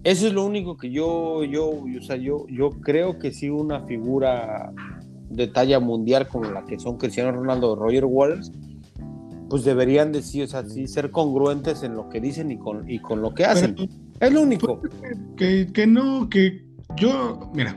Eso 0.05 0.26
es 0.26 0.32
lo 0.32 0.44
único 0.44 0.76
que 0.76 0.90
yo, 0.90 1.44
yo, 1.44 1.68
o 1.70 2.03
sea, 2.03 2.16
yo, 2.16 2.46
yo 2.49 2.70
creo 2.70 3.18
que 3.18 3.32
sí 3.32 3.51
una 3.51 3.80
figura 3.84 4.72
de 5.28 5.49
talla 5.49 5.80
mundial 5.80 6.28
como 6.28 6.51
la 6.51 6.64
que 6.64 6.78
son 6.78 6.96
Cristiano 6.96 7.32
Ronaldo 7.32 7.72
o 7.72 7.76
Roger 7.76 8.05
Waters, 8.05 8.53
pues 9.51 9.64
deberían 9.64 10.12
decir, 10.12 10.44
o 10.44 10.46
sea, 10.46 10.64
sí 10.64 10.86
ser 10.86 11.11
congruentes 11.11 11.82
en 11.82 11.94
lo 11.94 12.09
que 12.09 12.20
dicen 12.20 12.51
y 12.51 12.59
con, 12.59 12.88
y 12.88 12.99
con 13.01 13.22
lo 13.22 13.34
que 13.34 13.44
hacen. 13.44 13.76
Es 14.20 14.32
lo 14.32 14.42
único. 14.42 14.80
Que, 15.36 15.68
que 15.72 15.86
no, 15.86 16.28
que 16.28 16.64
yo, 16.96 17.51
mira, 17.55 17.76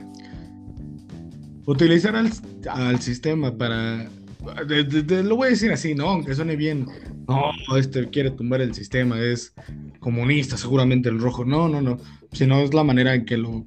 utilizar 1.66 2.16
al, 2.16 2.30
al 2.68 3.00
sistema 3.00 3.56
para. 3.56 4.08
lo 4.44 5.36
voy 5.36 5.46
a 5.46 5.50
decir 5.50 5.72
así, 5.72 5.94
¿no? 5.94 6.08
Aunque 6.08 6.34
suene 6.34 6.56
bien. 6.56 6.86
No, 7.28 7.76
este 7.76 8.08
quiere 8.10 8.30
tumbar 8.30 8.60
el 8.60 8.74
sistema, 8.74 9.20
es 9.20 9.54
comunista, 10.00 10.56
seguramente 10.56 11.08
el 11.08 11.20
rojo. 11.20 11.44
No, 11.44 11.68
no, 11.68 11.80
no. 11.80 11.98
Sino 12.32 12.60
es 12.60 12.74
la 12.74 12.84
manera 12.84 13.14
en 13.14 13.24
que 13.24 13.36
lo, 13.36 13.66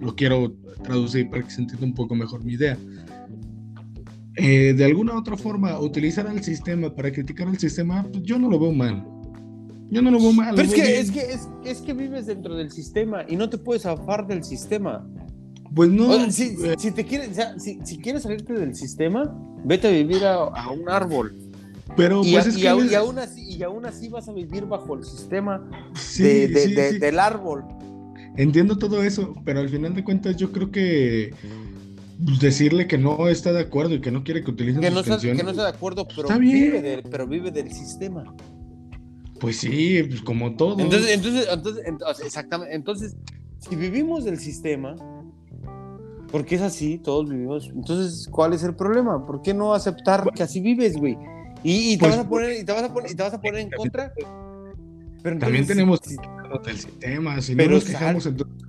lo 0.00 0.14
quiero 0.14 0.54
traducir 0.82 1.28
para 1.30 1.42
que 1.42 1.50
se 1.50 1.60
entienda 1.60 1.86
un 1.86 1.94
poco 1.94 2.14
mejor 2.14 2.44
mi 2.44 2.54
idea. 2.54 2.78
Eh, 4.36 4.74
de 4.74 4.84
alguna 4.84 5.16
otra 5.16 5.36
forma, 5.36 5.78
utilizar 5.78 6.26
al 6.26 6.42
sistema 6.42 6.94
para 6.94 7.12
criticar 7.12 7.46
al 7.46 7.58
sistema, 7.58 8.06
pues 8.10 8.22
yo 8.24 8.38
no 8.38 8.50
lo 8.50 8.58
veo 8.58 8.72
mal. 8.72 9.04
Yo 9.90 10.02
no 10.02 10.10
lo 10.10 10.18
veo 10.18 10.32
mal. 10.32 10.54
Pero 10.56 10.68
es 10.68 10.74
que, 10.74 10.98
es, 10.98 11.10
que, 11.10 11.70
es, 11.70 11.80
que 11.80 11.92
vives 11.92 12.26
dentro 12.26 12.56
del 12.56 12.70
sistema 12.70 13.24
y 13.28 13.36
no 13.36 13.48
te 13.48 13.58
puedes 13.58 13.82
zafar 13.82 14.26
del 14.26 14.42
sistema. 14.42 15.06
Pues 15.74 15.90
no. 15.90 16.30
si, 16.30 16.56
eh. 16.64 16.74
si, 16.78 16.90
te 16.90 17.04
quieres, 17.04 17.36
si, 17.58 17.78
si, 17.84 17.98
quieres 17.98 18.22
salirte 18.22 18.54
del 18.54 18.74
sistema, 18.74 19.32
vete 19.64 19.88
a 19.88 19.90
vivir 19.90 20.24
a, 20.24 20.70
un 20.70 20.88
árbol. 20.88 21.36
Pero 21.96 22.22
y, 22.24 22.32
pues 22.32 22.46
es 22.46 22.56
que 22.56 22.62
y, 22.62 22.66
aún 22.66 23.18
así, 23.18 23.56
y 23.56 23.62
aún 23.62 23.84
así 23.84 24.08
vas 24.08 24.28
a 24.28 24.32
vivir 24.32 24.64
bajo 24.64 24.94
el 24.94 25.04
sistema 25.04 25.62
de, 26.18 26.48
de, 26.48 26.98
del 26.98 27.18
árbol. 27.18 27.64
Entiendo 28.36 28.76
todo 28.78 29.02
eso, 29.02 29.34
pero 29.44 29.60
al 29.60 29.68
final 29.68 29.94
de 29.94 30.02
cuentas 30.02 30.36
yo 30.36 30.50
creo 30.50 30.70
que 30.70 31.32
decirle 32.40 32.86
que 32.86 32.98
no 32.98 33.28
está 33.28 33.52
de 33.52 33.60
acuerdo 33.60 33.94
y 33.94 34.00
que 34.00 34.10
no 34.10 34.24
quiere 34.24 34.42
que 34.42 34.50
utilicen 34.50 34.80
que 34.80 34.88
sus 34.88 34.96
no 34.96 35.04
canciones, 35.04 35.38
que 35.38 35.44
no 35.44 35.50
está 35.50 35.64
de 35.64 35.70
acuerdo, 35.70 36.06
pero, 36.14 36.38
vive 36.38 37.02
pero 37.10 37.26
vive 37.26 37.50
del 37.50 37.70
sistema. 37.70 38.34
Pues 39.40 39.58
sí, 39.58 40.02
pues 40.08 40.22
como 40.22 40.56
todo. 40.56 40.80
Entonces, 40.80 41.10
entonces, 41.12 41.48
entonces, 41.84 42.26
exactamente. 42.26 42.74
Entonces, 42.74 43.16
si 43.58 43.76
vivimos 43.76 44.24
del 44.24 44.38
sistema, 44.38 44.96
porque 46.30 46.56
es 46.56 46.62
así, 46.62 46.98
todos 46.98 47.28
vivimos. 47.28 47.70
Entonces, 47.74 48.26
¿cuál 48.28 48.52
es 48.52 48.62
el 48.64 48.74
problema? 48.74 49.24
¿Por 49.26 49.42
qué 49.42 49.54
no 49.54 49.74
aceptar 49.74 50.24
que 50.34 50.42
así 50.42 50.60
vives, 50.60 50.96
güey? 50.96 51.16
Y, 51.64 51.96
te 51.96 52.00
pues, 52.00 52.16
vas 52.16 52.26
a 52.26 52.28
poner, 52.28 52.60
y 52.60 52.64
te 52.64 52.72
vas 52.72 52.82
a 52.82 52.92
poner, 52.92 53.10
y 53.10 53.14
te 53.14 53.22
vas 53.22 53.34
a 53.34 53.40
poner 53.40 53.60
en 53.60 53.70
contra. 53.70 54.12
Pero 55.22 55.38
también 55.38 55.66
tenemos 55.66 56.00
si, 56.04 56.16
el 56.66 56.78
sistema, 56.78 57.40
si 57.40 57.54
no 57.54 57.66
nos 57.66 57.84
quejamos, 57.84 58.26
entonces, 58.26 58.68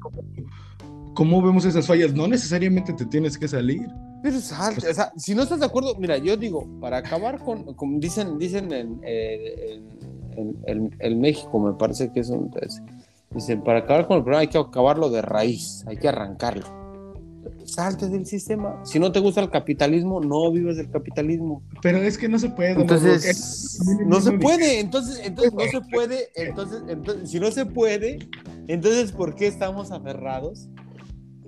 ¿cómo, 1.13 1.41
vemos 1.41 1.65
esas 1.65 1.85
fallas? 1.85 2.13
No 2.13 2.27
necesariamente 2.27 2.93
te 2.93 3.05
tienes 3.05 3.37
que 3.37 3.49
salir. 3.49 3.85
Pero 4.23 4.39
salte, 4.39 4.89
o 4.89 4.93
sea, 4.93 5.11
si 5.17 5.35
no 5.35 5.43
estás 5.43 5.59
de 5.59 5.65
acuerdo, 5.65 5.95
mira, 5.99 6.17
yo 6.17 6.37
digo, 6.37 6.65
para 6.79 6.97
acabar 6.97 7.39
con, 7.39 7.75
como 7.75 7.99
dicen, 7.99 8.39
dicen 8.39 8.71
en, 8.71 9.01
eh, 9.03 9.81
el, 10.99 11.15
México, 11.17 11.59
me 11.59 11.73
parece 11.73 12.13
que 12.13 12.21
es 12.21 12.29
un. 12.29 12.49
Dicen, 13.31 13.61
para 13.61 13.79
acabar 13.79 14.07
con 14.07 14.17
el 14.17 14.23
problema 14.23 14.39
hay 14.39 14.47
que 14.47 14.57
acabarlo 14.57 15.09
de 15.09 15.21
raíz, 15.21 15.83
hay 15.87 15.97
que 15.97 16.07
arrancarlo. 16.07 16.84
Salte 17.65 18.07
del 18.07 18.25
sistema. 18.25 18.81
Si 18.83 18.99
no 18.99 19.11
te 19.11 19.19
gusta 19.19 19.41
el 19.41 19.49
capitalismo, 19.49 20.21
no 20.21 20.51
vives 20.51 20.77
del 20.77 20.89
capitalismo. 20.89 21.63
Pero 21.81 21.97
es 21.99 22.17
que 22.17 22.29
no 22.29 22.39
se 22.39 22.49
puede. 22.49 22.71
Entonces, 22.71 23.79
no 24.05 24.21
se 24.21 24.31
puede. 24.33 24.79
Entonces, 24.79 25.21
entonces 25.23 25.53
no 25.53 25.61
se 25.61 25.81
puede. 25.89 26.29
Entonces, 26.35 26.83
entonces, 26.87 27.29
si 27.29 27.39
no 27.39 27.51
se 27.51 27.65
puede, 27.65 28.19
entonces, 28.67 29.11
¿por 29.11 29.35
qué 29.35 29.47
estamos 29.47 29.91
aferrados? 29.91 30.69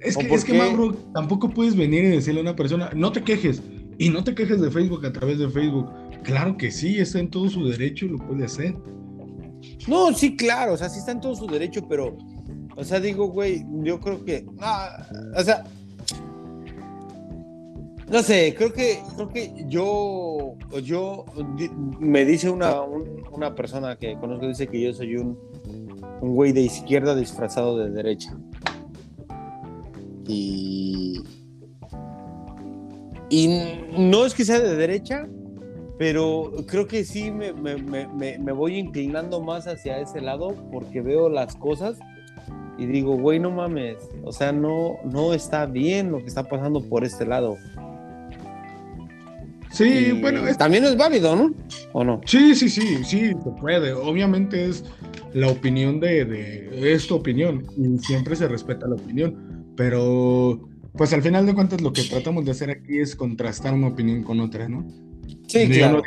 Es 0.01 0.15
que, 0.15 0.33
es 0.33 0.45
que 0.45 0.53
Mauro, 0.53 0.93
tampoco 1.13 1.49
puedes 1.49 1.75
venir 1.75 2.03
y 2.03 2.09
decirle 2.09 2.39
a 2.39 2.43
una 2.43 2.55
persona, 2.55 2.91
no 2.95 3.11
te 3.11 3.23
quejes. 3.23 3.61
Y 3.97 4.09
no 4.09 4.23
te 4.23 4.35
quejes 4.35 4.61
de 4.61 4.69
Facebook 4.69 5.05
a 5.05 5.11
través 5.11 5.39
de 5.39 5.49
Facebook. 5.49 5.89
Claro 6.23 6.57
que 6.57 6.71
sí, 6.71 6.99
está 6.99 7.19
en 7.19 7.29
todo 7.29 7.49
su 7.49 7.67
derecho 7.67 8.05
y 8.05 8.09
lo 8.09 8.17
puede 8.17 8.45
hacer. 8.45 8.75
No, 9.87 10.13
sí, 10.13 10.35
claro, 10.35 10.73
o 10.73 10.77
sea, 10.77 10.89
sí 10.89 10.99
está 10.99 11.11
en 11.11 11.21
todo 11.21 11.35
su 11.35 11.47
derecho, 11.47 11.87
pero, 11.87 12.17
o 12.75 12.83
sea, 12.83 12.99
digo, 12.99 13.27
güey, 13.29 13.65
yo 13.83 13.99
creo 13.99 14.23
que, 14.23 14.45
o 15.35 15.43
sea, 15.43 15.63
no 18.09 18.23
sé, 18.23 18.55
creo 18.55 18.71
que, 18.71 18.99
creo 19.15 19.29
que 19.29 19.65
yo, 19.67 20.55
yo, 20.83 21.25
me 21.99 22.25
dice 22.25 22.49
una, 22.49 22.81
una 22.81 23.53
persona 23.53 23.97
que 23.97 24.17
conozco, 24.17 24.47
dice 24.47 24.67
que 24.67 24.81
yo 24.81 24.93
soy 24.93 25.17
un, 25.17 25.37
un 26.21 26.35
güey 26.35 26.51
de 26.51 26.61
izquierda 26.61 27.15
disfrazado 27.15 27.77
de 27.77 27.89
derecha. 27.89 28.37
Y, 30.27 31.21
y 33.29 33.47
no 33.97 34.25
es 34.25 34.33
que 34.33 34.45
sea 34.45 34.59
de 34.59 34.75
derecha, 34.75 35.27
pero 35.97 36.51
creo 36.67 36.87
que 36.87 37.03
sí 37.03 37.31
me, 37.31 37.51
voy 38.51 38.77
inclinando 38.77 39.41
más 39.41 39.67
hacia 39.67 39.99
ese 39.99 40.21
lado 40.21 40.55
porque 40.71 41.01
veo 41.01 41.29
las 41.29 41.55
cosas 41.55 41.97
y 42.77 42.85
digo, 42.85 43.17
güey, 43.17 43.39
no 43.39 43.49
mames, 43.49 43.97
o 44.23 44.31
sea, 44.31 44.51
no, 44.51 44.97
no 45.03 45.33
está 45.33 45.65
bien 45.65 46.11
lo 46.11 46.19
que 46.19 46.27
está 46.27 46.43
pasando 46.43 46.81
por 46.81 47.03
este 47.03 47.25
lado. 47.25 47.57
Sí, 49.77 50.11
bueno. 50.19 50.41
También 50.57 50.85
es 50.85 50.97
válido, 50.97 51.35
¿no? 51.35 51.53
¿O 51.93 52.03
no? 52.03 52.19
Sí, 52.25 52.55
sí, 52.55 52.67
sí, 52.67 53.03
sí, 53.03 53.27
se 53.29 53.51
puede. 53.59 53.93
Obviamente 53.93 54.65
es 54.65 54.83
la 55.33 55.49
opinión 55.49 55.99
de, 55.99 56.25
de, 56.25 56.93
es 56.93 57.05
tu 57.05 57.15
opinión 57.15 57.63
y 57.77 57.99
siempre 57.99 58.35
se 58.35 58.47
respeta 58.47 58.87
la 58.87 58.95
opinión, 58.95 59.65
pero 59.75 60.67
pues 60.93 61.13
al 61.13 61.21
final 61.21 61.45
de 61.45 61.53
cuentas 61.53 61.81
lo 61.81 61.93
que 61.93 62.01
tratamos 62.01 62.43
de 62.45 62.51
hacer 62.51 62.71
aquí 62.71 62.97
es 62.97 63.15
contrastar 63.15 63.75
una 63.75 63.87
opinión 63.87 64.23
con 64.23 64.39
otra, 64.39 64.67
¿no? 64.67 64.87
Sí, 65.47 65.67
claro. 65.69 66.01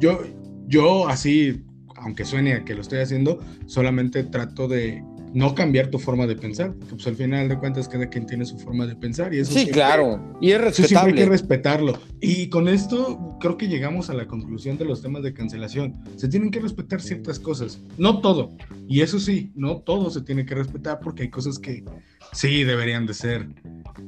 Yo, 0.00 0.22
yo, 0.66 1.06
así, 1.06 1.62
aunque 1.96 2.24
suene 2.24 2.54
a 2.54 2.64
que 2.64 2.74
lo 2.74 2.80
estoy 2.80 3.00
haciendo, 3.00 3.40
solamente 3.66 4.24
trato 4.24 4.68
de 4.68 5.04
no 5.34 5.54
cambiar 5.54 5.88
tu 5.88 5.98
forma 5.98 6.26
de 6.26 6.36
pensar, 6.36 6.74
porque 6.74 6.94
pues 6.94 7.06
al 7.06 7.16
final 7.16 7.48
de 7.48 7.58
cuentas 7.58 7.88
cada 7.88 8.08
quien 8.08 8.26
tiene 8.26 8.44
su 8.44 8.58
forma 8.58 8.86
de 8.86 8.94
pensar 8.96 9.32
y 9.34 9.38
eso 9.38 9.52
sí, 9.52 9.66
claro, 9.66 10.36
y 10.40 10.52
es 10.52 10.60
respetable. 10.60 11.12
hay 11.12 11.18
que 11.18 11.26
respetarlo. 11.26 11.98
Y 12.20 12.48
con 12.48 12.68
esto 12.68 13.36
creo 13.40 13.56
que 13.56 13.68
llegamos 13.68 14.10
a 14.10 14.14
la 14.14 14.26
conclusión 14.26 14.78
de 14.78 14.84
los 14.84 15.02
temas 15.02 15.22
de 15.22 15.32
cancelación. 15.32 15.94
Se 16.16 16.28
tienen 16.28 16.50
que 16.50 16.60
respetar 16.60 17.00
ciertas 17.00 17.38
cosas, 17.38 17.80
no 17.98 18.20
todo. 18.20 18.56
Y 18.88 19.00
eso 19.00 19.18
sí, 19.18 19.52
no 19.54 19.78
todo 19.78 20.10
se 20.10 20.22
tiene 20.22 20.44
que 20.44 20.54
respetar 20.54 21.00
porque 21.00 21.24
hay 21.24 21.30
cosas 21.30 21.58
que 21.58 21.84
sí 22.32 22.64
deberían 22.64 23.06
de 23.06 23.14
ser 23.14 23.48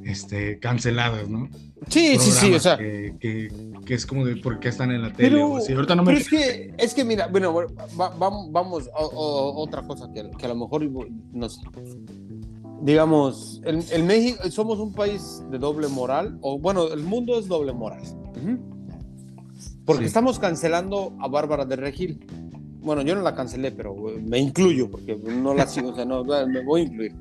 este, 0.04 0.58
canceladas, 0.58 1.28
¿no? 1.28 1.48
Sí, 1.88 2.18
sí, 2.18 2.30
sí, 2.30 2.54
o 2.54 2.60
sea. 2.60 2.76
Que, 2.76 3.48
es 3.88 4.06
como 4.06 4.24
de 4.24 4.36
por 4.36 4.60
qué 4.60 4.68
están 4.68 4.90
en 4.90 5.02
la 5.02 5.12
tele 5.12 5.30
pero, 5.30 5.56
Ahorita 5.56 5.94
no 5.94 6.02
me. 6.02 6.14
es 6.14 6.28
que, 6.28 6.74
es 6.78 6.94
que 6.94 7.04
mira, 7.04 7.26
bueno, 7.28 7.66
vamos 7.96 8.88
a 8.88 9.02
otra 9.02 9.82
cosa 9.82 10.10
que, 10.12 10.20
a 10.20 10.48
lo 10.48 10.56
mejor, 10.56 10.82
no 11.32 11.48
sé. 11.48 11.60
Digamos, 12.82 13.62
en, 13.64 14.06
México 14.06 14.50
somos 14.50 14.78
un 14.78 14.92
país 14.92 15.42
de 15.50 15.58
doble 15.58 15.88
moral, 15.88 16.38
o 16.40 16.58
bueno, 16.58 16.92
el 16.92 17.02
mundo 17.02 17.38
es 17.38 17.48
doble 17.48 17.72
moral. 17.72 18.02
Porque 19.84 20.06
estamos 20.06 20.38
cancelando 20.38 21.14
a 21.20 21.28
Bárbara 21.28 21.64
de 21.64 21.76
Regil. 21.76 22.26
Bueno, 22.80 23.02
yo 23.02 23.14
no 23.14 23.22
la 23.22 23.34
cancelé, 23.34 23.70
pero 23.70 23.94
me 23.94 24.38
incluyo, 24.38 24.90
porque 24.90 25.16
no 25.16 25.54
la 25.54 25.66
sigo, 25.66 25.90
o 25.90 25.94
sea, 25.94 26.04
no, 26.04 26.24
me 26.24 26.62
voy 26.62 26.82
a 26.82 26.84
incluir. 26.84 27.14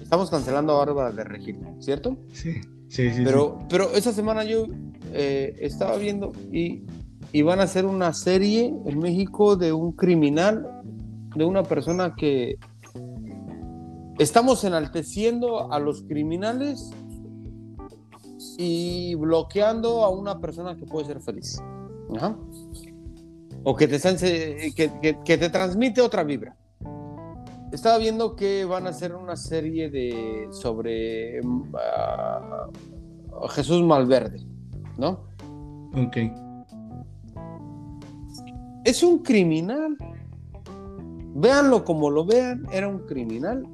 Estamos 0.00 0.30
cancelando 0.30 0.74
a 0.74 0.84
Bárbara 0.84 1.10
de 1.12 1.24
Regil, 1.24 1.58
¿cierto? 1.80 2.16
Sí. 2.32 2.60
Sí, 2.92 3.10
sí, 3.10 3.22
pero, 3.24 3.58
pero 3.70 3.90
esa 3.94 4.12
semana 4.12 4.44
yo 4.44 4.66
eh, 5.14 5.56
estaba 5.60 5.96
viendo 5.96 6.32
y, 6.52 6.82
y, 7.32 7.40
van 7.40 7.60
a 7.60 7.62
hacer 7.62 7.86
una 7.86 8.12
serie 8.12 8.66
en 8.84 8.98
México 8.98 9.56
de 9.56 9.72
un 9.72 9.92
criminal, 9.92 10.82
de 11.34 11.42
una 11.46 11.62
persona 11.62 12.14
que 12.14 12.58
estamos 14.18 14.62
enalteciendo 14.64 15.72
a 15.72 15.78
los 15.78 16.02
criminales 16.02 16.90
y 18.58 19.14
bloqueando 19.14 20.04
a 20.04 20.10
una 20.10 20.38
persona 20.38 20.76
que 20.76 20.84
puede 20.84 21.06
ser 21.06 21.22
feliz. 21.22 21.58
O 23.64 23.74
que 23.74 23.88
te, 23.88 24.72
que, 25.24 25.38
te 25.38 25.48
transmite 25.48 26.02
otra 26.02 26.24
vibra. 26.24 26.54
Estaba 27.72 27.96
viendo 27.96 28.36
que 28.36 28.66
van 28.66 28.86
a 28.86 28.90
hacer 28.90 29.14
una 29.14 29.34
serie 29.34 29.88
de 29.88 30.46
sobre 30.50 31.40
ah, 31.74 32.68
Jesús 33.48 33.82
Malverde, 33.82 34.40
¿no? 34.98 35.24
Ok. 35.96 36.18
Es 38.84 39.02
un 39.02 39.20
criminal. 39.20 39.96
Véanlo 41.34 41.82
como 41.82 42.10
lo 42.10 42.26
vean, 42.26 42.66
era 42.72 42.88
un 42.88 43.06
criminal. 43.06 43.66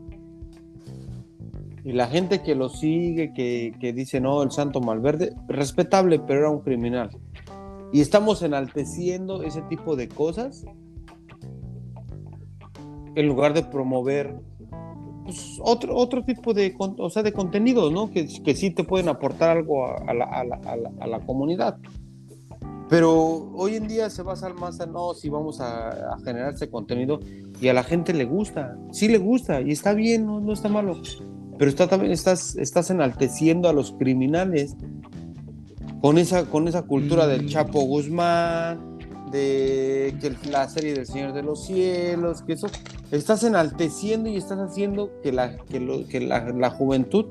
Y 1.82 1.90
la 1.90 2.06
gente 2.06 2.40
que 2.42 2.54
lo 2.54 2.68
sigue, 2.68 3.32
que, 3.32 3.74
que 3.80 3.92
dice, 3.92 4.20
no, 4.20 4.44
el 4.44 4.52
santo 4.52 4.80
Malverde, 4.80 5.34
respetable, 5.48 6.20
pero 6.20 6.40
era 6.40 6.50
un 6.50 6.60
criminal. 6.60 7.10
Y 7.92 8.00
estamos 8.00 8.42
enalteciendo 8.42 9.42
ese 9.42 9.62
tipo 9.62 9.96
de 9.96 10.08
cosas 10.08 10.64
en 13.14 13.26
lugar 13.26 13.54
de 13.54 13.62
promover 13.62 14.36
pues, 15.28 15.58
otro, 15.62 15.94
otro 15.94 16.24
tipo 16.24 16.54
de, 16.54 16.74
o 16.78 17.10
sea, 17.10 17.22
de 17.22 17.34
contenidos, 17.34 17.92
¿no? 17.92 18.10
Que, 18.10 18.26
que 18.42 18.54
sí 18.54 18.70
te 18.70 18.82
pueden 18.82 19.08
aportar 19.08 19.58
algo 19.58 19.86
a, 19.86 20.14
la, 20.14 20.24
a, 20.24 20.42
la, 20.42 20.58
a, 21.00 21.06
la, 21.06 21.20
comunidad. 21.20 21.76
Pero 22.88 23.50
hoy 23.54 23.74
en 23.74 23.88
día 23.88 24.08
se 24.08 24.22
basa 24.22 24.48
más 24.54 24.80
en, 24.80 24.92
no, 24.92 25.12
si 25.12 25.28
vamos 25.28 25.60
a, 25.60 26.16
generar 26.24 26.54
ese 26.54 26.70
contenido 26.70 27.20
y 27.60 27.68
a 27.68 27.74
la 27.74 27.82
gente 27.82 28.14
le 28.14 28.24
gusta, 28.24 28.78
sí 28.90 29.08
le 29.08 29.18
gusta 29.18 29.60
y 29.60 29.72
está 29.72 29.92
bien, 29.92 30.24
no, 30.24 30.40
no 30.40 30.54
está 30.54 30.70
malo. 30.70 30.98
Pero 31.58 31.70
está, 31.70 31.88
también 31.88 32.12
estás, 32.12 32.56
estás 32.56 32.88
enalteciendo 32.90 33.68
a 33.68 33.74
los 33.74 33.92
criminales 33.92 34.76
con 36.00 36.16
esa, 36.16 36.46
con 36.46 36.68
esa 36.68 36.82
cultura 36.84 37.26
del 37.26 37.44
mm. 37.44 37.48
Chapo 37.48 37.80
Guzmán, 37.82 38.98
de 39.30 40.16
que 40.20 40.34
la 40.50 40.68
serie 40.68 40.94
del 40.94 41.06
Señor 41.06 41.34
de 41.34 41.42
los 41.42 41.66
Cielos, 41.66 42.40
que 42.42 42.54
eso 42.54 42.68
estás 43.10 43.42
enalteciendo 43.42 44.28
y 44.28 44.36
estás 44.36 44.58
haciendo 44.58 45.10
que 45.22 45.32
la, 45.32 45.56
que, 45.56 46.06
que 46.08 46.20
la, 46.20 46.70
juventud 46.70 47.26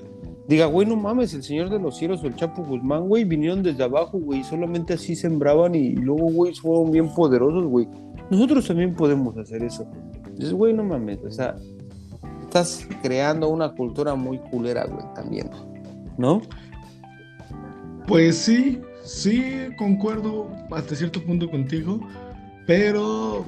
diga, 0.47 0.65
güey, 0.65 0.87
no 0.87 0.95
mames, 0.95 1.33
el 1.33 1.43
Señor 1.43 1.69
de 1.69 1.79
los 1.79 1.97
Cielos 1.97 2.23
o 2.23 2.27
el 2.27 2.35
Chapo 2.35 2.63
Guzmán, 2.63 3.07
güey, 3.07 3.23
vinieron 3.25 3.61
desde 3.61 3.83
abajo, 3.83 4.17
güey, 4.17 4.43
solamente 4.43 4.93
así 4.93 5.15
sembraban 5.15 5.75
y 5.75 5.91
luego, 5.95 6.31
güey, 6.31 6.53
fueron 6.55 6.91
bien 6.91 7.13
poderosos, 7.13 7.65
güey. 7.65 7.87
Nosotros 8.29 8.67
también 8.67 8.95
podemos 8.95 9.37
hacer 9.37 9.63
eso. 9.63 9.85
Dices, 10.35 10.53
güey, 10.53 10.73
no 10.73 10.83
mames, 10.83 11.19
o 11.23 11.31
sea, 11.31 11.55
estás 12.41 12.87
creando 13.01 13.49
una 13.49 13.73
cultura 13.73 14.15
muy 14.15 14.39
culera, 14.39 14.85
güey, 14.85 15.05
también, 15.13 15.49
¿no? 16.17 16.41
Pues 18.07 18.37
sí, 18.37 18.81
sí, 19.03 19.43
concuerdo 19.77 20.49
hasta 20.71 20.95
cierto 20.95 21.21
punto 21.23 21.49
contigo, 21.49 21.99
pero 22.65 23.45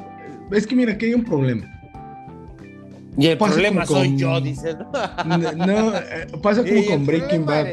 es 0.51 0.67
que 0.67 0.75
mira, 0.75 0.93
aquí 0.93 1.05
hay 1.05 1.13
un 1.13 1.23
problema. 1.23 1.78
Y 3.17 3.27
el 3.27 3.37
problema 3.37 3.85
soy 3.85 4.17
yo, 4.17 4.39
dices. 4.39 4.75
No, 5.25 5.95
eh, 5.97 6.27
pasa 6.41 6.63
como 6.67 6.85
con 6.85 7.05
Breaking 7.05 7.45
Bad. 7.45 7.67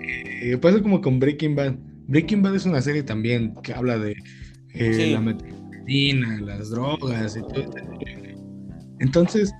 Eh, 0.00 0.56
pasa 0.60 0.82
como 0.82 1.00
con 1.00 1.18
Breaking 1.18 1.54
Bad. 1.54 1.74
Breaking 2.08 2.42
Bad 2.42 2.56
es 2.56 2.66
una 2.66 2.82
serie 2.82 3.02
también 3.02 3.54
que 3.62 3.72
habla 3.72 3.98
de 3.98 4.16
eh, 4.74 5.10
la 5.12 5.20
medicina, 5.20 6.40
las 6.40 6.70
drogas 6.70 7.36
y 7.36 7.40
todo. 7.40 7.70
Entonces, 8.98 9.52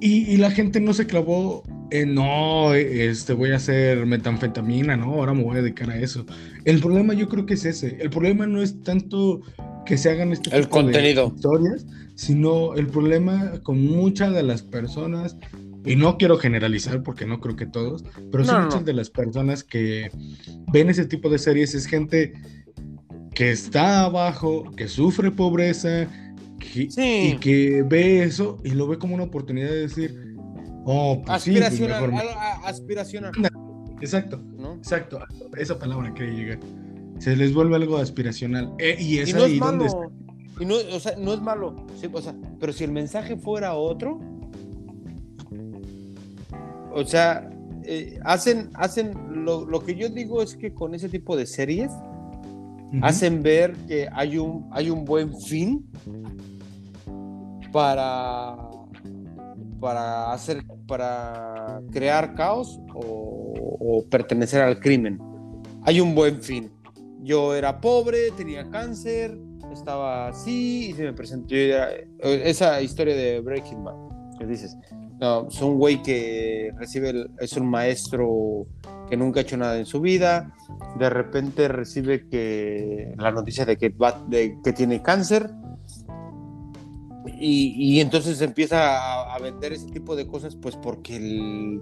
y, 0.00 0.36
la 0.36 0.50
gente 0.50 0.80
no 0.80 0.94
se 0.94 1.06
clavó 1.06 1.62
en, 1.90 2.14
no, 2.14 2.74
este, 2.74 3.34
voy 3.34 3.52
a 3.52 3.56
hacer 3.56 4.04
metanfetamina, 4.04 4.96
no, 4.96 5.14
ahora 5.14 5.32
me 5.34 5.44
voy 5.44 5.58
a 5.58 5.62
dedicar 5.62 5.90
a 5.90 5.96
eso. 5.96 6.26
El 6.64 6.80
problema 6.80 7.14
yo 7.14 7.28
creo 7.28 7.46
que 7.46 7.54
es 7.54 7.64
ese. 7.64 7.98
El 8.00 8.10
problema 8.10 8.46
no 8.46 8.62
es 8.62 8.82
tanto 8.82 9.42
que 9.84 9.96
se 9.96 10.10
hagan 10.10 10.32
este 10.32 10.56
el 10.56 10.68
contenido. 10.68 11.28
de 11.28 11.34
historias, 11.34 11.86
sino 12.14 12.74
el 12.74 12.86
problema 12.86 13.60
con 13.62 13.84
muchas 13.84 14.32
de 14.34 14.42
las 14.42 14.62
personas, 14.62 15.36
y 15.84 15.96
no 15.96 16.16
quiero 16.16 16.38
generalizar 16.38 17.02
porque 17.02 17.26
no 17.26 17.40
creo 17.40 17.56
que 17.56 17.66
todos, 17.66 18.04
pero 18.30 18.44
sí 18.44 18.52
muchas 18.52 18.84
de 18.84 18.92
las 18.92 19.10
personas 19.10 19.64
que 19.64 20.10
ven 20.72 20.90
ese 20.90 21.06
tipo 21.06 21.28
de 21.28 21.38
series 21.38 21.74
es 21.74 21.86
gente 21.86 22.32
que 23.34 23.50
está 23.50 24.04
abajo, 24.04 24.70
que 24.76 24.86
sufre 24.88 25.30
pobreza, 25.30 26.06
y 26.74 27.36
que 27.38 27.84
ve 27.86 28.22
eso 28.22 28.58
y 28.64 28.70
lo 28.70 28.86
ve 28.86 28.98
como 28.98 29.14
una 29.14 29.24
oportunidad 29.24 29.70
de 29.70 29.80
decir, 29.80 30.36
oh, 30.84 31.20
pues 31.24 31.36
aspiracional, 31.36 32.10
sí, 32.10 32.26
aspiracional. 32.64 33.32
Exacto, 34.00 34.42
exacto, 34.78 35.18
esa 35.56 35.78
palabra 35.78 36.12
quiere 36.14 36.34
llegar. 36.34 36.60
Se 37.22 37.36
les 37.36 37.54
vuelve 37.54 37.76
algo 37.76 37.98
aspiracional. 37.98 38.72
Eh, 38.78 38.96
y 38.98 39.18
es 39.18 39.32
ahí 39.34 39.58
donde 39.58 39.86
Y 40.58 40.64
no, 40.64 40.74
o 40.92 40.98
sea, 40.98 41.14
no 41.16 41.32
es 41.32 41.40
malo, 41.40 41.76
o 42.12 42.20
sea, 42.20 42.34
pero 42.58 42.72
si 42.72 42.82
el 42.82 42.90
mensaje 42.90 43.36
fuera 43.36 43.74
otro, 43.74 44.18
o 46.92 47.04
sea, 47.04 47.48
eh, 47.84 48.18
hacen, 48.24 48.70
hacen, 48.74 49.14
lo, 49.44 49.64
lo, 49.64 49.80
que 49.84 49.94
yo 49.94 50.08
digo 50.08 50.42
es 50.42 50.56
que 50.56 50.74
con 50.74 50.94
ese 50.94 51.08
tipo 51.08 51.36
de 51.36 51.46
series, 51.46 51.92
hacen 53.00 53.42
ver 53.42 53.74
que 53.86 54.08
hay 54.12 54.38
un, 54.38 54.68
hay 54.72 54.90
un 54.90 55.04
buen 55.04 55.34
fin 55.40 55.86
para, 57.72 58.56
para 59.80 60.32
hacer, 60.32 60.64
para 60.86 61.80
crear 61.92 62.34
caos 62.34 62.80
o, 62.94 64.04
pertenecer 64.10 64.60
al 64.60 64.80
crimen. 64.80 65.18
Hay 65.84 66.00
un 66.00 66.14
buen 66.14 66.42
fin. 66.42 66.70
Yo 67.22 67.54
era 67.54 67.80
pobre, 67.80 68.30
tenía 68.36 68.68
cáncer, 68.68 69.38
estaba 69.72 70.28
así 70.28 70.90
y 70.90 70.92
se 70.92 71.04
me 71.04 71.12
presentó 71.12 71.54
esa 72.22 72.82
historia 72.82 73.16
de 73.16 73.40
Breaking 73.40 73.84
Bad 73.84 73.94
que 74.38 74.46
dices. 74.46 74.76
No, 75.20 75.46
es 75.46 75.62
un 75.62 75.78
güey 75.78 76.02
que 76.02 76.72
recibe, 76.76 77.26
es 77.38 77.52
un 77.52 77.68
maestro 77.68 78.66
que 79.08 79.16
nunca 79.16 79.40
ha 79.40 79.42
hecho 79.44 79.56
nada 79.56 79.78
en 79.78 79.86
su 79.86 80.00
vida, 80.00 80.52
de 80.98 81.10
repente 81.10 81.68
recibe 81.68 82.28
que 82.28 83.14
la 83.18 83.30
noticia 83.30 83.64
de 83.64 83.76
que, 83.76 83.94
de 84.28 84.58
que 84.64 84.72
tiene 84.72 85.00
cáncer 85.00 85.48
y, 87.44 88.00
entonces 88.00 88.40
empieza 88.40 89.34
a, 89.34 89.38
vender 89.38 89.72
ese 89.72 89.86
tipo 89.86 90.14
de 90.14 90.26
cosas, 90.26 90.54
pues 90.54 90.76
porque, 90.76 91.80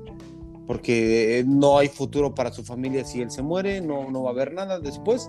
porque 0.71 1.43
no 1.49 1.79
hay 1.79 1.89
futuro 1.89 2.33
para 2.33 2.53
su 2.53 2.62
familia 2.62 3.05
si 3.05 3.21
él 3.21 3.29
se 3.29 3.43
muere, 3.43 3.81
no, 3.81 4.09
no 4.09 4.23
va 4.23 4.31
a 4.31 4.33
haber 4.33 4.53
nada 4.53 4.79
después. 4.79 5.29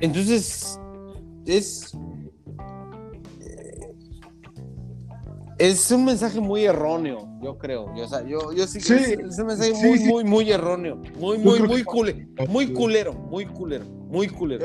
Entonces, 0.00 0.80
es. 1.44 1.94
Es 5.58 5.90
un 5.90 6.06
mensaje 6.06 6.40
muy 6.40 6.64
erróneo, 6.64 7.28
yo 7.42 7.58
creo. 7.58 7.94
Yo, 7.94 8.04
o 8.04 8.08
sea, 8.08 8.26
yo, 8.26 8.54
yo 8.54 8.66
sí, 8.66 8.78
es 8.78 9.38
un 9.38 9.48
mensaje 9.48 9.74
muy, 9.74 9.98
muy, 9.98 10.24
muy 10.24 10.50
erróneo. 10.50 10.96
Muy, 11.18 11.36
muy, 11.36 11.60
muy, 11.60 11.84
culero, 11.84 12.26
muy 12.48 12.72
culero, 12.72 13.12
muy 13.12 13.44
culero, 13.44 13.84
muy 13.84 14.28
culero. 14.28 14.64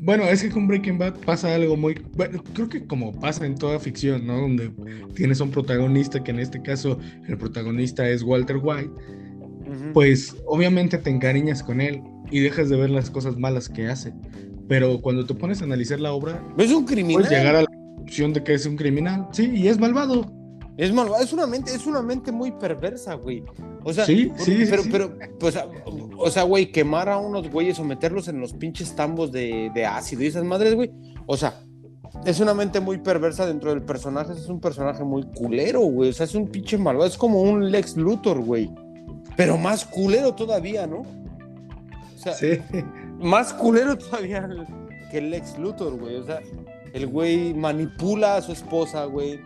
Bueno, 0.00 0.24
es 0.24 0.42
que 0.42 0.50
con 0.50 0.66
Breaking 0.66 0.98
Bad 0.98 1.14
pasa 1.24 1.54
algo 1.54 1.76
muy. 1.76 1.94
Bueno, 2.16 2.42
creo 2.52 2.68
que 2.68 2.86
como 2.86 3.12
pasa 3.18 3.46
en 3.46 3.54
toda 3.54 3.78
ficción, 3.78 4.26
¿no? 4.26 4.40
Donde 4.40 4.70
tienes 5.14 5.40
un 5.40 5.50
protagonista, 5.50 6.22
que 6.22 6.30
en 6.30 6.40
este 6.40 6.60
caso 6.62 6.98
el 7.26 7.38
protagonista 7.38 8.08
es 8.08 8.22
Walter 8.22 8.58
White, 8.62 8.90
pues 9.92 10.36
obviamente 10.46 10.98
te 10.98 11.10
encariñas 11.10 11.62
con 11.62 11.80
él 11.80 12.02
y 12.30 12.40
dejas 12.40 12.68
de 12.68 12.76
ver 12.76 12.90
las 12.90 13.10
cosas 13.10 13.36
malas 13.36 13.68
que 13.68 13.88
hace. 13.88 14.12
Pero 14.68 15.00
cuando 15.00 15.26
te 15.26 15.34
pones 15.34 15.60
a 15.60 15.64
analizar 15.64 16.00
la 16.00 16.12
obra. 16.12 16.42
Es 16.58 16.72
un 16.72 16.84
criminal. 16.84 17.22
Puedes 17.22 17.38
llegar 17.38 17.56
a 17.56 17.62
la 17.62 17.66
conclusión 17.66 18.32
de 18.32 18.42
que 18.42 18.54
es 18.54 18.66
un 18.66 18.76
criminal. 18.76 19.28
Sí, 19.32 19.50
y 19.54 19.68
es 19.68 19.78
malvado. 19.78 20.43
Es 20.76 20.92
malvado, 20.92 21.22
es 21.22 21.32
una 21.32 21.46
mente, 21.46 21.72
es 21.72 21.86
una 21.86 22.02
mente 22.02 22.32
muy 22.32 22.50
perversa, 22.50 23.14
güey. 23.14 23.44
O 23.84 23.92
sea, 23.92 24.04
sí, 24.04 24.32
sí, 24.38 24.64
pero, 24.68 24.82
pero, 24.90 25.18
pues, 25.38 25.56
o 26.18 26.30
sea, 26.30 26.42
güey, 26.42 26.72
quemar 26.72 27.08
a 27.08 27.18
unos 27.18 27.48
güeyes 27.50 27.78
o 27.78 27.84
meterlos 27.84 28.26
en 28.28 28.40
los 28.40 28.54
pinches 28.54 28.96
tambos 28.96 29.30
de, 29.30 29.70
de 29.72 29.86
ácido 29.86 30.22
y 30.22 30.26
esas 30.26 30.44
madres, 30.44 30.74
güey. 30.74 30.90
O 31.26 31.36
sea, 31.36 31.60
es 32.24 32.40
una 32.40 32.54
mente 32.54 32.80
muy 32.80 32.98
perversa 32.98 33.46
dentro 33.46 33.70
del 33.70 33.82
personaje. 33.82 34.32
Es 34.32 34.48
un 34.48 34.60
personaje 34.60 35.04
muy 35.04 35.22
culero, 35.34 35.80
güey. 35.80 36.10
O 36.10 36.12
sea, 36.12 36.24
es 36.24 36.34
un 36.34 36.48
pinche 36.48 36.76
malvado. 36.76 37.06
Es 37.06 37.18
como 37.18 37.40
un 37.40 37.70
Lex 37.70 37.96
Luthor, 37.96 38.40
güey. 38.40 38.70
Pero 39.36 39.56
más 39.56 39.84
culero 39.84 40.34
todavía, 40.34 40.88
¿no? 40.88 41.02
O 41.02 42.18
sea, 42.18 42.34
sí. 42.34 42.58
más 43.20 43.52
culero 43.52 43.96
todavía 43.96 44.48
que 45.10 45.18
el 45.18 45.30
Lex 45.30 45.56
Luthor, 45.56 45.96
güey. 46.00 46.16
O 46.16 46.24
sea, 46.24 46.40
el 46.92 47.06
güey 47.06 47.54
manipula 47.54 48.36
a 48.36 48.42
su 48.42 48.50
esposa, 48.50 49.04
güey 49.04 49.38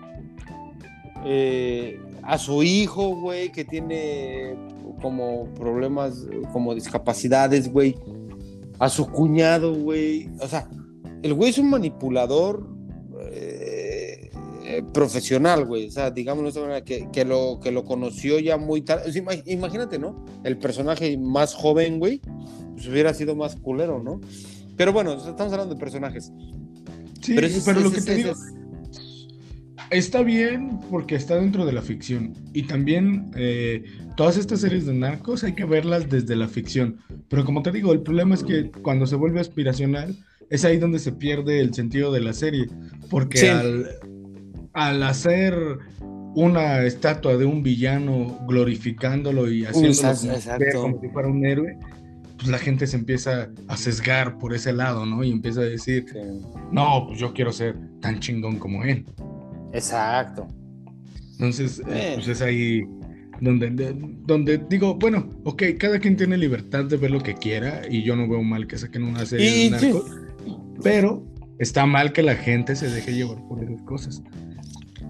eh, 1.25 2.01
a 2.23 2.39
su 2.39 2.63
hijo, 2.63 3.17
güey, 3.17 3.51
que 3.53 3.65
tiene 3.65 4.57
como 5.01 5.53
problemas, 5.55 6.27
como 6.53 6.75
discapacidades, 6.75 7.73
güey, 7.73 7.95
a 8.79 8.89
su 8.89 9.07
cuñado, 9.07 9.75
güey, 9.75 10.31
o 10.41 10.49
sea, 10.49 10.69
el 11.23 11.35
güey 11.35 11.51
es 11.51 11.59
un 11.59 11.71
manipulador 11.71 12.69
eh, 13.33 14.31
eh, 14.65 14.83
profesional, 14.93 15.65
güey. 15.65 15.89
O 15.89 15.91
sea, 15.91 16.11
digamos 16.11 16.59
que, 16.85 17.09
que, 17.11 17.25
lo, 17.25 17.59
que 17.61 17.73
lo 17.73 17.85
conoció 17.85 18.39
ya 18.39 18.57
muy 18.57 18.83
tarde. 18.83 19.11
imagínate, 19.47 19.99
¿no? 19.99 20.25
El 20.45 20.59
personaje 20.59 21.17
más 21.17 21.55
joven, 21.55 21.99
güey, 21.99 22.21
pues 22.75 22.87
hubiera 22.87 23.15
sido 23.15 23.35
más 23.35 23.57
culero, 23.57 24.03
¿no? 24.03 24.21
Pero 24.77 24.93
bueno, 24.93 25.15
estamos 25.15 25.53
hablando 25.53 25.75
de 25.75 25.81
personajes. 25.81 26.33
Sí, 27.21 27.35
pero, 27.35 27.81
lo 27.81 27.91
que 27.91 28.01
te 28.01 28.15
digo, 28.15 28.33
está 29.91 30.23
bien 30.23 30.79
porque 30.91 31.15
está 31.15 31.37
dentro 31.37 31.65
de 31.67 31.73
la 31.73 31.83
ficción. 31.83 32.35
Y 32.53 32.63
también 32.63 33.31
eh, 33.37 33.85
todas 34.17 34.37
estas 34.37 34.61
series 34.61 34.87
de 34.87 34.95
narcos 34.95 35.45
hay 35.45 35.55
que 35.55 35.65
verlas 35.65 36.09
desde 36.09 36.37
la 36.37 36.49
ficción. 36.49 36.99
Pero 37.29 37.45
como 37.45 37.63
te 37.63 37.73
digo, 37.73 37.93
el 37.93 38.01
problema 38.01 38.35
es 38.35 38.43
que 38.43 38.71
cuando 38.71 39.07
se 39.07 39.17
vuelve 39.17 39.41
aspiracional, 39.41 40.17
es 40.51 40.65
ahí 40.65 40.79
donde 40.79 40.99
se 40.99 41.13
pierde 41.13 41.61
el 41.61 41.75
sentido 41.75 42.13
de 42.13 42.21
la 42.21 42.33
serie. 42.33 42.67
Porque 43.11 43.51
al, 44.73 45.03
hacer 45.03 45.55
una 46.35 46.85
estatua 46.85 47.37
de 47.37 47.45
un 47.45 47.63
villano, 47.63 48.39
glorificándolo 48.47 49.51
y 49.51 49.65
haciéndolo 49.65 50.83
como 50.83 51.01
si 51.01 51.09
fuera 51.09 51.29
un 51.29 51.45
héroe, 51.45 51.77
pues 52.37 52.49
la 52.49 52.59
gente 52.59 52.87
se 52.87 52.97
empieza 52.97 53.51
a 53.67 53.77
sesgar 53.77 54.39
por 54.39 54.55
ese 54.55 54.73
lado, 54.73 55.05
¿no? 55.05 55.25
Y 55.25 55.33
empieza 55.33 55.61
a 55.61 55.65
decir, 55.65 56.07
no, 56.71 57.07
pues 57.09 57.19
yo 57.19 57.33
quiero 57.35 57.53
ser 57.53 57.77
tan 58.01 58.21
chingón 58.21 58.59
como 58.59 58.85
él. 58.85 59.05
Exacto. 59.73 60.47
Entonces, 61.33 61.81
eh, 61.89 62.13
pues 62.17 62.29
es 62.29 62.43
ahí 62.43 62.85
donde, 63.41 63.95
donde 64.27 64.59
digo, 64.69 64.95
bueno, 64.95 65.31
ok, 65.45 65.63
cada 65.79 65.99
quien 65.99 66.17
tiene 66.17 66.37
libertad 66.37 66.85
de 66.85 66.97
ver 66.97 67.11
lo 67.11 67.21
que 67.21 67.35
quiera 67.35 67.83
y 67.89 68.03
yo 68.03 68.17
no 68.17 68.29
veo 68.29 68.43
mal 68.43 68.67
que 68.67 68.77
saquen 68.77 69.05
una 69.05 69.25
serie 69.25 69.65
de 69.65 69.71
narcos, 69.71 70.11
pero 70.83 71.25
está 71.59 71.87
mal 71.87 72.13
que 72.13 72.23
la 72.23 72.35
gente 72.35 72.75
se 72.75 72.91
deje 72.91 73.15
llevar 73.15 73.39
por 73.47 73.63
esas 73.63 73.81
cosas. 73.83 74.23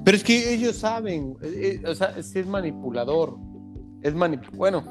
Pero 0.04 0.16
es 0.16 0.24
que 0.24 0.52
ellos 0.52 0.76
saben, 0.76 1.36
eh, 1.42 1.80
eh, 1.82 1.88
o 1.88 1.94
sea, 1.94 2.14
es, 2.16 2.34
es 2.36 2.46
manipulador, 2.46 3.36
es 4.02 4.14
manip 4.14 4.44
bueno, 4.54 4.84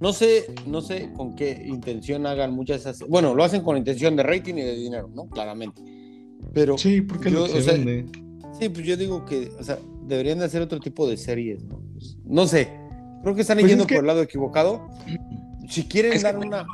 no 0.00 0.12
sé, 0.12 0.46
no 0.66 0.80
sé 0.80 1.10
con 1.14 1.34
qué 1.34 1.62
intención 1.66 2.26
hagan 2.26 2.52
muchas 2.52 2.80
esas, 2.80 3.06
bueno, 3.06 3.34
lo 3.34 3.44
hacen 3.44 3.62
con 3.62 3.76
intención 3.76 4.16
de 4.16 4.22
rating 4.22 4.54
y 4.54 4.62
de 4.62 4.74
dinero, 4.74 5.10
¿no? 5.14 5.28
Claramente. 5.28 5.99
Pero 6.52 6.78
sí, 6.78 7.00
porque 7.02 7.30
yo, 7.30 7.46
Sí, 7.46 8.68
pues 8.68 8.84
yo 8.84 8.96
digo 8.96 9.24
que, 9.24 9.50
o 9.58 9.62
sea, 9.62 9.78
deberían 10.06 10.38
de 10.38 10.44
hacer 10.44 10.60
otro 10.60 10.80
tipo 10.80 11.08
de 11.08 11.16
series, 11.16 11.64
¿no? 11.64 11.80
no 12.24 12.46
sé, 12.46 12.68
creo 13.22 13.34
que 13.34 13.40
están 13.40 13.58
pues 13.58 13.70
yendo 13.70 13.86
por 13.86 13.98
el 13.98 14.06
lado 14.06 14.22
equivocado. 14.22 14.88
Si 15.68 15.84
quieren 15.84 16.20
dar 16.20 16.36
una 16.36 16.66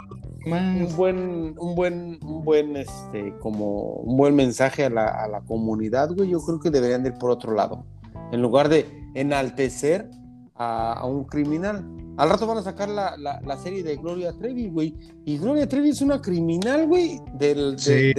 un 0.47 0.97
buen, 0.97 1.55
un 1.59 1.75
buen, 1.75 2.19
un 2.23 2.45
buen, 2.45 2.77
este, 2.77 3.35
como 3.41 3.95
un 3.95 4.17
buen 4.17 4.35
mensaje 4.35 4.85
a 4.85 4.91
la, 4.91 5.07
a 5.07 5.29
la 5.29 5.41
comunidad, 5.41 6.11
güey, 6.15 6.31
yo 6.31 6.41
creo 6.41 6.61
que 6.61 6.71
deberían 6.71 7.03
de 7.03 7.11
ir 7.11 7.19
por 7.19 7.31
otro 7.31 7.53
lado. 7.53 7.85
En 8.33 8.43
lugar 8.43 8.69
de 8.69 8.87
enaltecer 9.15 10.09
a, 10.55 11.05
un 11.05 11.25
criminal. 11.25 11.85
Al 12.17 12.31
rato 12.31 12.47
van 12.47 12.59
a 12.59 12.63
sacar 12.63 12.89
la, 12.89 13.17
la, 13.17 13.57
serie 13.59 13.83
de 13.83 13.97
Gloria 13.97 14.33
Trevi, 14.33 14.69
güey. 14.69 14.95
Y 15.25 15.37
Gloria 15.39 15.69
Trevi 15.69 15.91
es 15.91 16.01
una 16.01 16.21
criminal, 16.21 16.87
güey. 16.87 17.21
Del, 17.35 17.77
de, 17.77 18.15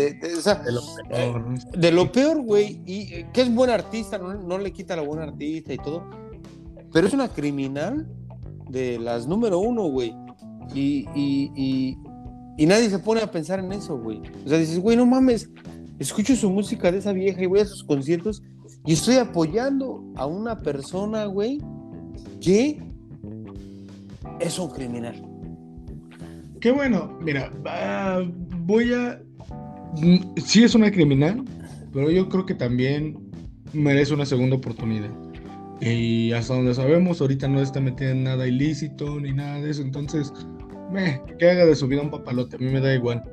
de, 1.75 1.91
lo 1.91 2.11
peor. 2.11 2.43
güey. 2.43 2.81
Y 2.85 3.13
eh, 3.13 3.29
que 3.33 3.41
es 3.41 3.53
buena 3.53 3.73
artista, 3.73 4.17
no, 4.17 4.33
no 4.35 4.57
le 4.59 4.71
quita 4.71 4.95
la 4.95 5.01
buena 5.01 5.23
artista 5.23 5.73
y 5.73 5.77
todo. 5.77 6.03
Pero 6.93 7.07
es 7.07 7.13
una 7.13 7.27
criminal 7.29 8.07
de 8.69 8.99
las 8.99 9.27
número 9.27 9.59
uno, 9.59 9.89
güey. 9.89 10.15
Y, 10.75 11.07
y, 11.15 11.51
y, 11.55 11.97
y, 12.57 12.65
nadie 12.65 12.89
se 12.89 12.99
pone 12.99 13.21
a 13.21 13.31
pensar 13.31 13.59
en 13.59 13.71
eso, 13.71 13.97
güey. 13.97 14.21
O 14.45 14.49
sea, 14.49 14.57
dices, 14.57 14.79
güey, 14.79 14.95
no 14.95 15.05
mames. 15.05 15.49
Escucho 15.97 16.35
su 16.35 16.51
música 16.51 16.91
de 16.91 16.99
esa 16.99 17.13
vieja 17.13 17.41
y 17.41 17.47
voy 17.47 17.61
a 17.61 17.65
sus 17.65 17.83
conciertos 17.83 18.43
y 18.87 18.93
estoy 18.93 19.15
apoyando 19.15 20.01
a 20.15 20.25
una 20.25 20.61
persona, 20.61 21.25
güey, 21.25 21.59
que 22.39 22.81
es 24.39 24.59
un 24.59 24.69
criminal. 24.69 25.21
Qué 26.59 26.71
bueno, 26.71 27.17
mira, 27.21 27.51
voy 28.59 28.93
a... 28.93 29.21
Sí 30.43 30.63
es 30.63 30.75
una 30.75 30.91
criminal, 30.91 31.43
pero 31.93 32.11
yo 32.11 32.27
creo 32.29 32.45
que 32.45 32.55
también 32.55 33.17
merece 33.73 34.13
una 34.13 34.25
segunda 34.25 34.55
oportunidad. 34.55 35.09
Y 35.79 36.31
hasta 36.33 36.55
donde 36.55 36.73
sabemos, 36.73 37.21
ahorita 37.21 37.47
no 37.47 37.61
está 37.61 37.79
metida 37.79 38.11
en 38.11 38.23
nada 38.23 38.47
ilícito 38.47 39.19
ni 39.19 39.31
nada 39.31 39.61
de 39.61 39.69
eso, 39.69 39.81
entonces, 39.83 40.33
me, 40.91 41.21
que 41.37 41.49
haga 41.49 41.65
de 41.65 41.75
su 41.75 41.87
vida 41.87 42.01
un 42.01 42.09
papalote, 42.09 42.55
a 42.55 42.59
mí 42.59 42.71
me 42.71 42.81
da 42.81 42.93
igual. 42.93 43.23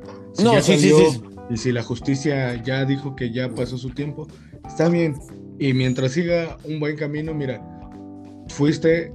no, 0.43 0.61
sí, 0.61 0.77
sí, 0.79 0.91
sí. 0.91 1.23
Y 1.51 1.57
si 1.57 1.73
la 1.73 1.83
justicia 1.83 2.63
ya 2.63 2.85
dijo 2.85 3.15
que 3.17 3.31
ya 3.31 3.49
pasó 3.51 3.77
su 3.77 3.91
tiempo, 3.91 4.27
está 4.67 4.89
bien. 4.89 5.15
Y 5.59 5.73
mientras 5.73 6.13
siga 6.13 6.57
un 6.65 6.81
buen 6.81 6.97
camino, 6.97 7.35
mira, 7.35 7.63
fuiste, 8.49 9.13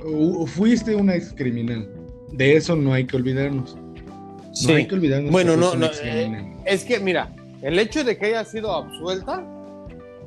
fuiste 0.47 0.95
una 0.95 1.15
ex 1.15 1.33
criminal. 1.33 1.89
De 2.31 2.55
eso 2.55 2.75
no 2.75 2.93
hay 2.93 3.05
que 3.05 3.17
olvidarnos. 3.17 3.77
No 4.67 4.73
hay 4.73 4.87
que 4.87 4.95
olvidarnos. 4.95 5.31
Bueno, 5.31 5.55
no, 5.55 5.75
no 5.75 5.87
eh, 5.87 6.55
es 6.65 6.83
que 6.83 6.99
mira, 6.99 7.33
el 7.61 7.77
hecho 7.79 8.03
de 8.03 8.17
que 8.17 8.27
haya 8.27 8.45
sido 8.45 8.71
absuelta 8.73 9.45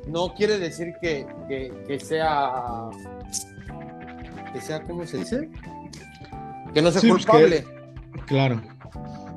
no 0.07 0.35
quiere 0.35 0.59
decir 0.59 0.95
que, 1.01 1.27
que, 1.49 2.01
sea, 2.01 2.91
que 4.53 4.61
sea, 4.61 4.83
¿cómo 4.83 5.07
se 5.07 5.19
dice? 5.19 5.49
Que 6.75 6.83
no 6.83 6.91
sea 6.91 7.01
pues 7.01 7.25
culpable. 7.25 7.65
claro. 8.27 8.61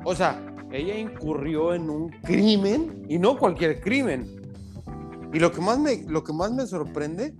O 0.04 0.14
sea, 0.14 0.40
ella 0.72 0.96
incurrió 0.96 1.74
en 1.74 1.90
un 1.90 2.08
crimen 2.22 3.04
y 3.08 3.18
no 3.18 3.38
cualquier 3.38 3.80
crimen. 3.80 4.40
Y 5.32 5.38
lo 5.38 5.52
que 5.52 5.60
más 5.60 5.78
me, 5.78 6.04
lo 6.06 6.22
que 6.22 6.32
más 6.32 6.52
me 6.52 6.66
sorprende 6.66 7.34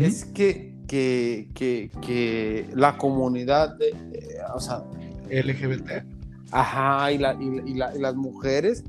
es 0.00 0.24
que 0.24 0.75
que, 0.86 1.48
que, 1.54 1.90
que 2.00 2.68
la 2.74 2.96
comunidad, 2.96 3.76
de, 3.76 3.94
o 4.54 4.60
sea, 4.60 4.84
LGBT. 5.30 6.04
Ajá, 6.52 7.12
y, 7.12 7.18
la, 7.18 7.34
y, 7.34 7.74
las 7.74 8.14
mujeres 8.14 8.84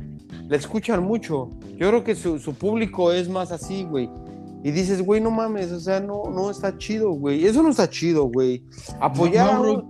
le 0.47 0.57
escuchan 0.57 1.03
mucho. 1.03 1.49
Yo 1.77 1.89
creo 1.89 2.03
que 2.03 2.15
su, 2.15 2.39
su 2.39 2.53
público 2.53 3.11
es 3.11 3.27
más 3.29 3.51
así, 3.51 3.83
güey. 3.83 4.09
Y 4.63 4.71
dices, 4.71 5.01
güey, 5.01 5.21
no 5.21 5.31
mames, 5.31 5.71
o 5.71 5.79
sea, 5.79 5.99
no, 5.99 6.23
no 6.29 6.49
está 6.49 6.77
chido, 6.77 7.11
güey. 7.11 7.45
Eso 7.45 7.63
no 7.63 7.69
está 7.69 7.89
chido, 7.89 8.25
güey. 8.25 8.63
Apoyar. 8.99 9.83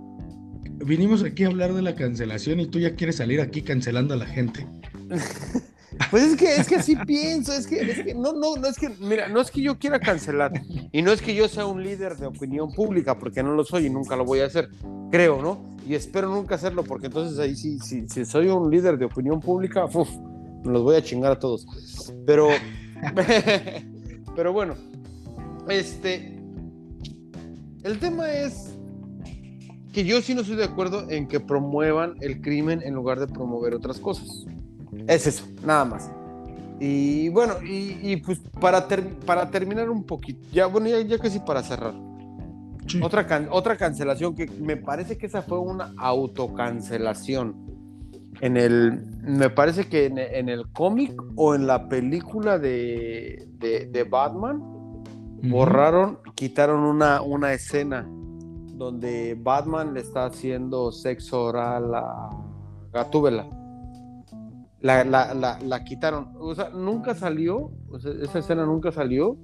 vinimos 0.84 1.24
aquí 1.24 1.44
a 1.44 1.48
hablar 1.48 1.74
de 1.74 1.82
la 1.82 1.94
cancelación 1.94 2.60
y 2.60 2.66
tú 2.66 2.78
ya 2.78 2.94
quieres 2.94 3.16
salir 3.16 3.40
aquí 3.40 3.62
cancelando 3.62 4.14
a 4.14 4.18
la 4.18 4.26
gente. 4.26 4.66
Pues 6.10 6.24
es 6.24 6.36
que, 6.36 6.56
es 6.56 6.68
que 6.68 6.76
así 6.76 6.96
pienso, 6.96 7.52
es 7.52 7.66
que, 7.66 7.80
es 7.80 8.02
que, 8.02 8.14
no, 8.14 8.32
no, 8.32 8.56
no 8.56 8.66
es 8.66 8.78
que, 8.78 8.88
mira, 9.00 9.28
no 9.28 9.40
es 9.40 9.50
que 9.50 9.60
yo 9.60 9.78
quiera 9.78 9.98
cancelar 9.98 10.52
y 10.92 11.02
no 11.02 11.12
es 11.12 11.20
que 11.20 11.34
yo 11.34 11.48
sea 11.48 11.66
un 11.66 11.82
líder 11.82 12.16
de 12.16 12.26
opinión 12.26 12.72
pública, 12.72 13.18
porque 13.18 13.42
no 13.42 13.52
lo 13.54 13.64
soy 13.64 13.86
y 13.86 13.90
nunca 13.90 14.16
lo 14.16 14.24
voy 14.24 14.40
a 14.40 14.46
hacer, 14.46 14.70
creo, 15.10 15.42
¿no? 15.42 15.76
Y 15.86 15.94
espero 15.94 16.28
nunca 16.28 16.54
hacerlo, 16.54 16.84
porque 16.84 17.06
entonces 17.06 17.38
ahí 17.38 17.56
sí, 17.56 17.78
sí, 17.80 18.08
si 18.08 18.24
soy 18.24 18.48
un 18.48 18.70
líder 18.70 18.98
de 18.98 19.06
opinión 19.06 19.40
pública, 19.40 19.84
uf, 19.86 20.08
me 20.64 20.72
los 20.72 20.82
voy 20.82 20.96
a 20.96 21.02
chingar 21.02 21.32
a 21.32 21.38
todos. 21.38 21.66
Pero, 22.26 22.48
pero 24.36 24.52
bueno, 24.52 24.74
este, 25.68 26.38
el 27.82 27.98
tema 27.98 28.32
es 28.32 28.74
que 29.92 30.04
yo 30.04 30.20
sí 30.22 30.34
no 30.34 30.42
estoy 30.42 30.56
de 30.56 30.64
acuerdo 30.64 31.10
en 31.10 31.26
que 31.26 31.40
promuevan 31.40 32.14
el 32.20 32.40
crimen 32.40 32.82
en 32.84 32.94
lugar 32.94 33.18
de 33.18 33.26
promover 33.26 33.74
otras 33.74 33.98
cosas. 33.98 34.46
Es 35.06 35.26
eso, 35.26 35.44
nada 35.64 35.84
más. 35.84 36.10
Y 36.80 37.28
bueno, 37.30 37.54
y, 37.62 38.16
pues 38.18 38.40
para, 38.60 38.86
para 39.26 39.50
terminar 39.50 39.90
un 39.90 40.04
poquito, 40.04 40.48
ya 40.52 40.66
bueno, 40.66 40.88
ya, 40.88 41.18
casi 41.18 41.40
para 41.40 41.62
cerrar. 41.62 41.94
Otra, 43.02 43.48
otra 43.50 43.76
cancelación 43.76 44.34
que 44.34 44.46
me 44.46 44.76
parece 44.76 45.18
que 45.18 45.26
esa 45.26 45.42
fue 45.42 45.58
una 45.58 45.92
autocancelación. 45.98 47.66
En 48.40 48.56
el, 48.56 49.04
me 49.22 49.50
parece 49.50 49.88
que 49.88 50.06
en, 50.06 50.48
el 50.48 50.70
cómic 50.70 51.20
o 51.34 51.56
en 51.56 51.66
la 51.66 51.88
película 51.88 52.58
de, 52.58 53.48
de, 53.58 54.04
Batman, 54.04 54.62
borraron, 55.42 56.20
quitaron 56.36 56.80
una, 56.80 57.20
una 57.20 57.52
escena 57.52 58.08
donde 58.74 59.36
Batman 59.36 59.92
le 59.92 60.00
está 60.00 60.26
haciendo 60.26 60.92
sexo 60.92 61.46
oral 61.46 61.92
a 61.92 62.30
Gatúbela 62.92 63.57
la, 64.80 65.04
la, 65.04 65.34
la, 65.34 65.58
la, 65.60 65.84
quitaron. 65.84 66.32
O 66.38 66.54
sea, 66.54 66.70
nunca 66.70 67.14
salió, 67.14 67.70
esa 68.22 68.38
escena 68.38 68.64
nunca 68.64 68.92
salió, 68.92 69.36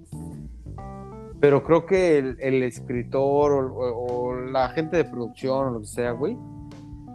pero 1.40 1.62
creo 1.65 1.86
que 1.86 2.19
el, 2.19 2.62
escritor 2.62 3.73
o, 3.74 4.35
la 4.51 4.69
gente 4.70 4.97
de 4.97 5.05
producción 5.05 5.69
o 5.69 5.70
lo 5.73 5.81
que 5.81 5.86
sea, 5.86 6.12
güey, 6.12 6.36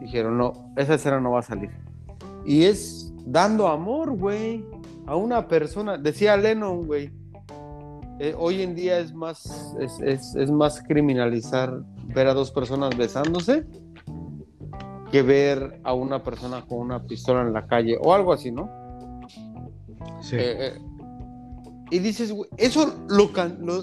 dijeron, 0.01 0.37
no, 0.37 0.73
esa 0.75 0.95
escena 0.95 1.19
no 1.19 1.31
va 1.31 1.39
a 1.39 1.43
salir. 1.43 1.71
Y 2.45 2.65
es 2.65 3.13
dando 3.25 3.67
amor, 3.67 4.11
güey, 4.11 4.65
a 5.05 5.15
una 5.15 5.47
persona. 5.47 5.97
Decía 5.97 6.35
Lennon, 6.35 6.85
güey, 6.85 7.11
eh, 8.19 8.35
hoy 8.37 8.61
en 8.61 8.75
día 8.75 8.99
es 8.99 9.13
más, 9.13 9.75
es, 9.79 10.35
es 10.35 10.51
más 10.51 10.81
criminalizar 10.81 11.81
ver 12.13 12.27
a 12.27 12.33
dos 12.33 12.51
personas 12.51 12.97
besándose 12.97 13.65
que 15.11 15.21
ver 15.21 15.79
a 15.83 15.93
una 15.93 16.23
persona 16.23 16.65
con 16.65 16.79
una 16.79 17.03
pistola 17.03 17.41
en 17.41 17.53
la 17.53 17.67
calle 17.67 17.97
o 17.99 18.13
algo 18.13 18.33
así, 18.33 18.51
¿no? 18.51 18.69
Sí. 20.21 20.35
Eh, 20.35 20.67
eh, 20.67 20.73
y 21.91 21.99
dices, 21.99 22.33
eso 22.57 23.05
lo, 23.09 23.31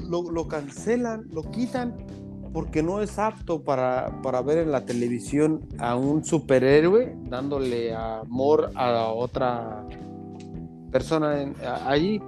lo, 0.09 0.31
lo, 0.31 0.49
cancelan, 0.49 1.27
lo 1.33 1.43
quitan, 1.51 1.97
porque 2.53 2.83
no 2.83 3.03
es 3.03 3.19
apto 3.19 3.65
para, 3.65 4.23
para, 4.23 4.43
ver 4.43 4.59
en 4.59 4.71
la 4.71 4.85
televisión 4.85 5.67
a 5.79 5.97
un 5.97 6.25
superhéroe 6.25 7.17
dándole 7.25 7.95
amor 7.95 8.71
a 8.77 9.09
otra 9.09 9.85
persona 10.93 11.53
allí. 11.85 12.21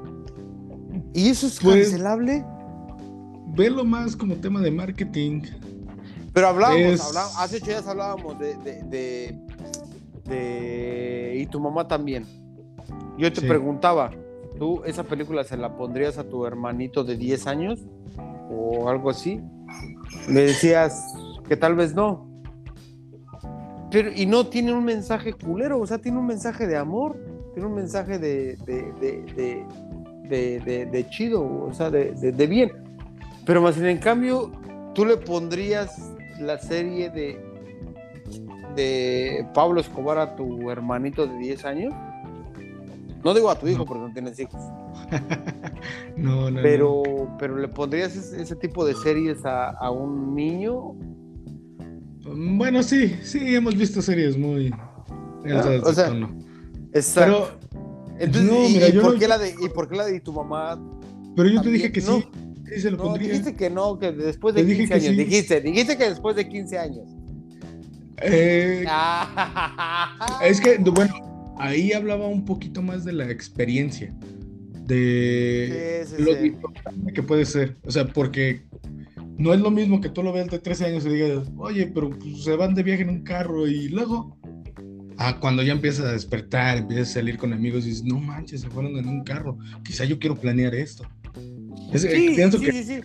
¿Y 1.14 1.28
eso 1.28 1.46
es 1.46 1.60
pues, 1.60 1.90
cancelable? 1.90 2.44
Velo 3.56 3.84
más 3.84 4.16
como 4.16 4.34
tema 4.36 4.60
de 4.60 4.70
marketing. 4.70 5.42
Pero 6.38 6.50
hablábamos, 6.50 7.16
hace 7.36 7.56
ocho 7.56 7.66
días 7.66 7.88
hablábamos 7.88 8.38
de, 8.38 8.54
de, 10.24 11.34
Y 11.36 11.46
tu 11.46 11.58
mamá 11.58 11.88
también. 11.88 12.24
Yo 13.18 13.32
te 13.32 13.40
preguntaba, 13.42 14.12
¿tú 14.56 14.84
esa 14.84 15.02
película 15.02 15.42
se 15.42 15.56
la 15.56 15.76
pondrías 15.76 16.16
a 16.16 16.22
tu 16.22 16.46
hermanito 16.46 17.02
de 17.02 17.16
10 17.16 17.46
años? 17.48 17.80
¿O 18.52 18.88
algo 18.88 19.10
así? 19.10 19.40
Me 20.28 20.42
decías 20.42 21.12
que 21.48 21.56
tal 21.56 21.74
vez 21.74 21.92
no. 21.92 22.28
Pero, 23.90 24.12
y 24.14 24.24
no 24.24 24.46
tiene 24.46 24.72
un 24.72 24.84
mensaje 24.84 25.32
culero, 25.32 25.80
o 25.80 25.88
sea, 25.88 25.98
tiene 25.98 26.18
un 26.18 26.26
mensaje 26.28 26.68
de 26.68 26.76
amor, 26.76 27.16
tiene 27.52 27.66
un 27.66 27.74
mensaje 27.74 28.20
de, 28.20 28.56
de, 28.64 29.66
de, 30.28 30.86
de 30.86 31.10
chido, 31.10 31.42
o 31.42 31.74
sea, 31.74 31.90
de, 31.90 32.46
bien. 32.46 32.70
Pero 33.44 33.60
más 33.60 33.76
en 33.76 33.98
cambio, 33.98 34.52
tú 34.94 35.04
le 35.04 35.16
pondrías 35.16 36.14
la 36.40 36.58
serie 36.58 37.10
de, 37.10 37.38
de 38.74 39.46
Pablo 39.54 39.80
Escobar 39.80 40.18
a 40.18 40.36
tu 40.36 40.70
hermanito 40.70 41.26
de 41.26 41.38
10 41.38 41.64
años. 41.64 41.94
No 43.24 43.34
digo 43.34 43.50
a 43.50 43.58
tu 43.58 43.66
hijo 43.66 43.84
porque 43.84 44.04
no 44.06 44.12
tienes 44.12 44.38
hijos. 44.38 44.60
no, 46.16 46.50
no, 46.50 46.62
pero, 46.62 47.02
pero 47.38 47.56
le 47.56 47.68
pondrías 47.68 48.14
ese, 48.14 48.56
tipo 48.56 48.84
de 48.84 48.94
series 48.94 49.44
a, 49.44 49.90
un 49.90 50.34
niño. 50.34 50.94
Bueno, 52.24 52.82
sí, 52.82 53.16
sí, 53.22 53.54
hemos 53.54 53.76
visto 53.76 54.02
series 54.02 54.36
muy. 54.36 54.70
Ah, 54.70 55.80
o 55.82 55.92
sea, 55.92 56.12
exacto. 56.92 57.58
Entonces, 58.18 58.94
¿y, 58.94 58.98
por 58.98 59.18
qué 59.18 59.28
la 59.28 59.38
de, 59.38 59.54
¿y 59.60 59.68
por 59.68 59.88
qué 59.88 59.96
la 59.96 60.06
de 60.06 60.20
tu 60.20 60.32
mamá? 60.32 60.78
Pero 61.36 61.48
yo 61.48 61.62
te 61.62 61.70
dije 61.70 61.92
que 61.92 62.00
sí. 62.00 62.28
Sí, 62.76 62.90
lo 62.90 63.14
dijiste 63.16 63.54
que 63.54 63.70
no, 63.70 63.98
que 63.98 64.12
después 64.12 64.54
de 64.54 64.66
15 64.66 64.94
años. 64.94 65.16
Dijiste, 65.16 65.60
dijiste 65.60 65.96
que 65.96 66.08
después 66.08 66.36
de 66.36 66.48
15 66.48 66.78
años. 66.78 67.08
Eh, 68.22 68.84
es 70.42 70.60
que, 70.60 70.78
bueno, 70.78 71.54
ahí 71.58 71.92
hablaba 71.92 72.26
un 72.26 72.44
poquito 72.44 72.82
más 72.82 73.04
de 73.04 73.12
la 73.12 73.30
experiencia. 73.30 74.14
De 74.86 76.06
lo 76.18 76.44
importante 76.44 77.12
que 77.12 77.22
puede 77.22 77.44
ser. 77.44 77.76
O 77.84 77.90
sea, 77.90 78.06
porque 78.06 78.62
no 79.36 79.54
es 79.54 79.60
lo 79.60 79.70
mismo 79.70 80.00
que 80.00 80.08
tú 80.08 80.22
lo 80.22 80.32
veas 80.32 80.48
de 80.48 80.58
13 80.58 80.86
años 80.86 81.06
y 81.06 81.10
digas, 81.10 81.48
oye, 81.56 81.86
pero 81.86 82.10
pues, 82.10 82.42
se 82.42 82.56
van 82.56 82.74
de 82.74 82.82
viaje 82.82 83.02
en 83.02 83.10
un 83.10 83.22
carro 83.22 83.66
y 83.66 83.88
luego. 83.88 84.36
Ah, 85.20 85.40
cuando 85.40 85.64
ya 85.64 85.72
empiezas 85.72 86.06
a 86.06 86.12
despertar, 86.12 86.78
empiezas 86.78 87.10
a 87.10 87.14
salir 87.14 87.38
con 87.38 87.52
amigos 87.52 87.84
y 87.84 87.88
dices, 87.88 88.04
no 88.04 88.20
manches, 88.20 88.60
se 88.60 88.70
fueron 88.70 88.96
en 88.96 89.08
un 89.08 89.24
carro. 89.24 89.58
Quizá 89.84 90.04
yo 90.04 90.18
quiero 90.18 90.36
planear 90.36 90.74
esto. 90.76 91.08
Es, 91.92 92.02
sí, 92.02 92.32
pienso 92.34 92.58
sí, 92.58 92.64
que 92.66 92.72
sí, 92.82 93.00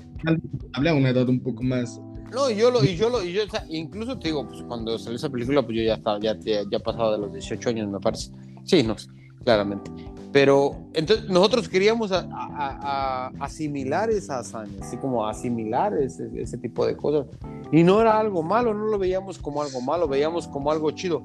habla 0.74 0.92
a 0.92 0.94
una 0.96 1.10
edad 1.10 1.28
un 1.30 1.40
poco 1.40 1.64
más. 1.64 2.02
No, 2.34 2.50
yo 2.50 2.72
lo, 2.72 2.84
y 2.84 2.96
yo 2.96 3.10
lo, 3.10 3.24
y 3.24 3.32
yo, 3.32 3.44
o 3.46 3.50
sea, 3.50 3.64
incluso 3.70 4.18
te 4.18 4.30
digo, 4.30 4.48
pues 4.48 4.64
cuando 4.64 4.98
salió 4.98 5.18
esa 5.18 5.30
película, 5.30 5.62
pues 5.62 5.78
yo 5.78 5.84
ya 5.84 5.96
estaba, 5.96 6.20
ya, 6.20 6.38
ya, 6.40 6.64
ya 6.70 6.80
pasado 6.80 7.12
de 7.14 7.20
los 7.20 7.32
18 7.32 7.70
años, 7.70 7.90
me 7.90 8.00
parece. 8.00 8.32
Sí, 8.64 8.82
no, 8.82 8.96
claramente. 9.44 9.92
Pero 10.32 10.76
entonces 10.96 11.30
nosotros 11.30 11.70
queríamos 11.70 12.12
a, 12.12 12.28
a, 12.32 13.28
a 13.28 13.28
asimilar 13.40 14.10
esa 14.10 14.40
hazaña, 14.40 14.80
así 14.82 14.98
como 14.98 15.28
asimilar 15.28 15.94
ese, 15.94 16.28
ese, 16.36 16.58
tipo 16.58 16.88
de 16.88 16.98
cosas. 16.98 17.28
Y 17.72 17.84
no 17.84 18.02
era 18.02 18.20
algo 18.20 18.42
malo, 18.42 18.74
no 18.74 18.88
lo 18.88 18.98
veíamos 18.98 19.38
como 19.38 19.62
algo 19.62 19.80
malo, 19.80 20.08
veíamos 20.08 20.48
como 20.48 20.72
algo 20.72 20.90
chido. 20.90 21.24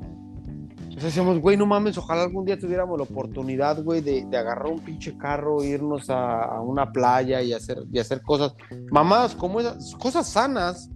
Entonces 0.98 1.14
decíamos, 1.14 1.40
güey, 1.40 1.56
no 1.56 1.64
mames, 1.64 1.96
ojalá 1.96 2.24
algún 2.24 2.44
día 2.44 2.58
tuviéramos 2.58 2.98
la 2.98 3.04
oportunidad, 3.04 3.80
güey, 3.84 4.00
de, 4.00 4.24
de, 4.24 4.36
agarrar 4.36 4.66
un 4.66 4.80
pinche 4.80 5.16
carro, 5.16 5.62
irnos 5.62 6.10
a, 6.10 6.42
a, 6.42 6.60
una 6.60 6.90
playa 6.90 7.40
y 7.40 7.52
hacer, 7.52 7.84
y 7.92 8.00
hacer 8.00 8.20
cosas, 8.20 8.56
mamadas 8.90 9.36
como 9.36 9.60
esas, 9.60 9.94
cosas 9.94 10.26
sanas, 10.26 10.90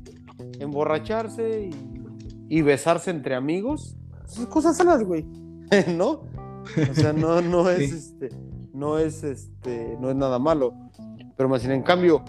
emborracharse 0.58 1.70
y, 1.70 2.56
y 2.56 2.62
besarse 2.62 3.12
entre 3.12 3.36
amigos, 3.36 3.96
cosas 4.48 4.76
sanas, 4.76 5.04
güey, 5.04 5.22
¿no? 5.96 6.22
O 6.90 6.94
sea, 6.94 7.12
no, 7.12 7.40
no 7.40 7.70
es 7.70 7.92
este, 7.92 8.30
no 8.74 8.98
es 8.98 9.22
este, 9.22 9.96
no 10.00 10.10
es 10.10 10.16
nada 10.16 10.40
malo. 10.40 10.74
Pero 11.36 11.48
más 11.48 11.64
en 11.64 11.82
cambio, 11.82 12.24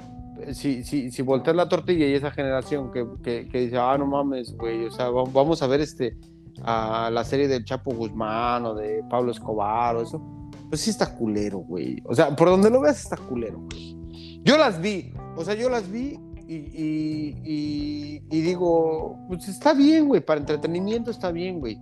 si, 0.52 0.84
si, 0.84 1.10
si 1.10 1.22
volteas 1.24 1.56
la 1.56 1.68
tortilla 1.68 2.06
y 2.06 2.14
esa 2.14 2.30
generación 2.30 2.92
que, 2.92 3.04
que, 3.24 3.50
que 3.50 3.62
dice, 3.62 3.78
ah, 3.80 3.98
no 3.98 4.06
mames, 4.06 4.56
güey, 4.56 4.86
o 4.86 4.92
sea, 4.92 5.10
vamos 5.10 5.64
a 5.64 5.66
ver 5.66 5.82
este 5.82 6.16
a 6.62 7.10
la 7.12 7.24
serie 7.24 7.48
del 7.48 7.66
Chapo 7.66 7.94
Guzmán 7.94 8.66
o 8.66 8.76
de 8.76 9.04
Pablo 9.10 9.32
Escobar 9.32 9.96
o 9.96 10.02
eso, 10.02 10.22
pues 10.70 10.82
sí 10.82 10.90
está 10.90 11.16
culero, 11.16 11.60
güey. 11.60 12.02
O 12.06 12.16
sea, 12.16 12.36
por 12.36 12.50
donde 12.50 12.70
lo 12.70 12.82
veas 12.82 13.02
está 13.02 13.18
culero, 13.18 13.60
güey. 13.60 13.98
Yo 14.44 14.58
las 14.58 14.82
vi, 14.82 15.14
o 15.36 15.44
sea, 15.44 15.56
yo 15.56 15.70
las 15.70 15.90
vi 15.90 16.20
y, 16.48 18.20
y, 18.30 18.42
digo, 18.42 19.18
pues 19.28 19.48
está 19.48 19.74
bien, 19.74 20.08
güey, 20.08 20.22
para 20.22 20.40
entretenimiento 20.40 21.12
está 21.12 21.32
bien, 21.32 21.60
güey. 21.60 21.80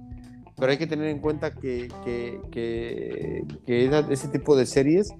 Pero 0.55 0.71
hay 0.71 0.77
que 0.77 0.87
tener 0.87 1.07
en 1.07 1.19
cuenta 1.19 1.53
que, 1.53 1.87
que, 2.05 2.39
que, 2.51 3.45
que 3.65 4.03
ese 4.09 4.27
tipo 4.27 4.55
de 4.55 4.65
series, 4.65 5.11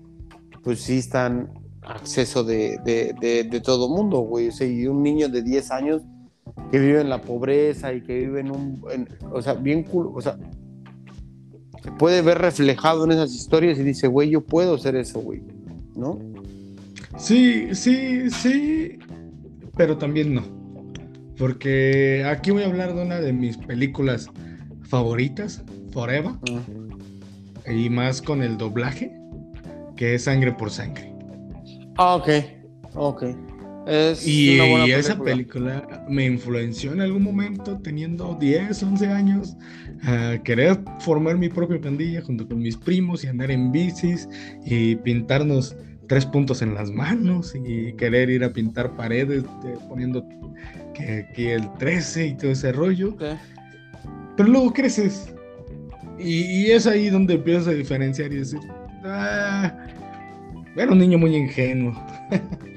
pues 0.63 0.81
sí 0.81 0.99
están 0.99 1.51
acceso 1.81 2.43
de, 2.43 2.77
de, 2.85 3.15
de, 3.19 3.43
de 3.45 3.61
todo 3.61 3.89
mundo, 3.89 4.19
güey. 4.19 4.49
O 4.49 4.51
sea, 4.51 4.67
y 4.67 4.85
un 4.85 5.01
niño 5.01 5.29
de 5.29 5.41
10 5.41 5.71
años 5.71 6.01
que 6.72 6.80
vive 6.80 7.01
en 7.01 7.09
la 7.09 7.22
pobreza 7.22 7.93
y 7.93 8.01
que 8.01 8.19
vive 8.19 8.41
en 8.41 8.51
un, 8.51 8.81
o 9.31 9.41
sea, 9.41 9.53
bien 9.53 9.84
cool, 9.84 10.11
o 10.13 10.22
sea, 10.22 10.38
se 11.84 11.91
puede 11.93 12.22
ver 12.22 12.38
reflejado 12.38 13.05
en 13.05 13.11
esas 13.11 13.34
historias 13.34 13.77
y 13.80 13.84
dice, 13.84 14.07
güey, 14.07 14.30
yo 14.30 14.41
puedo 14.41 14.76
hacer 14.76 14.95
eso, 14.95 15.19
güey, 15.19 15.41
¿no? 15.95 16.19
Sí, 17.18 17.73
sí, 17.73 18.30
sí, 18.30 18.99
pero 19.76 19.97
también 19.97 20.34
no. 20.34 20.43
Porque 21.38 22.23
aquí 22.26 22.51
voy 22.51 22.63
a 22.63 22.68
hablar 22.68 22.93
de 22.93 23.01
una 23.01 23.19
de 23.19 23.34
mis 23.34 23.57
películas 23.57 24.30
favoritas, 24.84 25.63
Forever, 25.91 26.34
y 27.68 27.89
más 27.89 28.22
con 28.22 28.43
el 28.43 28.57
doblaje, 28.57 29.11
que 29.95 30.15
es 30.15 30.23
Sangre 30.26 30.53
por 30.53 30.69
Sangre. 30.69 31.13
Ah, 31.97 32.15
ok, 32.15 32.30
ok 32.95 33.23
y 34.25 34.59
esa 34.91 35.17
película 35.17 36.05
me 36.09 36.25
influenció 36.25 36.93
en 36.93 37.01
algún 37.01 37.23
momento, 37.23 37.79
teniendo 37.79 38.37
10, 38.39 38.83
11 38.83 39.07
años, 39.07 39.57
a 40.03 40.37
querer 40.43 40.79
formar 40.99 41.37
mi 41.37 41.49
propia 41.49 41.79
pandilla 41.79 42.21
junto 42.21 42.47
con 42.47 42.59
mis 42.59 42.77
primos 42.77 43.23
y 43.23 43.27
andar 43.27 43.51
en 43.51 43.71
bicis 43.71 44.27
y 44.65 44.95
pintarnos 44.97 45.75
tres 46.07 46.25
puntos 46.25 46.61
en 46.61 46.73
las 46.73 46.91
manos 46.91 47.53
y 47.55 47.93
querer 47.93 48.29
ir 48.29 48.43
a 48.43 48.51
pintar 48.51 48.95
paredes 48.95 49.43
poniendo 49.87 50.25
que 50.93 51.25
aquí 51.29 51.47
el 51.47 51.71
13 51.79 52.27
y 52.27 52.37
todo 52.37 52.51
ese 52.51 52.71
rollo. 52.71 53.15
Pero 54.35 54.49
luego 54.49 54.73
creces 54.73 55.33
y, 56.23 56.71
es 56.71 56.87
ahí 56.87 57.09
donde 57.09 57.35
empiezas 57.35 57.67
a 57.67 57.71
diferenciar 57.71 58.31
y 58.31 58.37
decir, 58.37 58.59
ah, 59.03 59.75
era 60.75 60.91
un 60.91 60.99
niño 60.99 61.17
muy 61.17 61.35
ingenuo. 61.35 61.93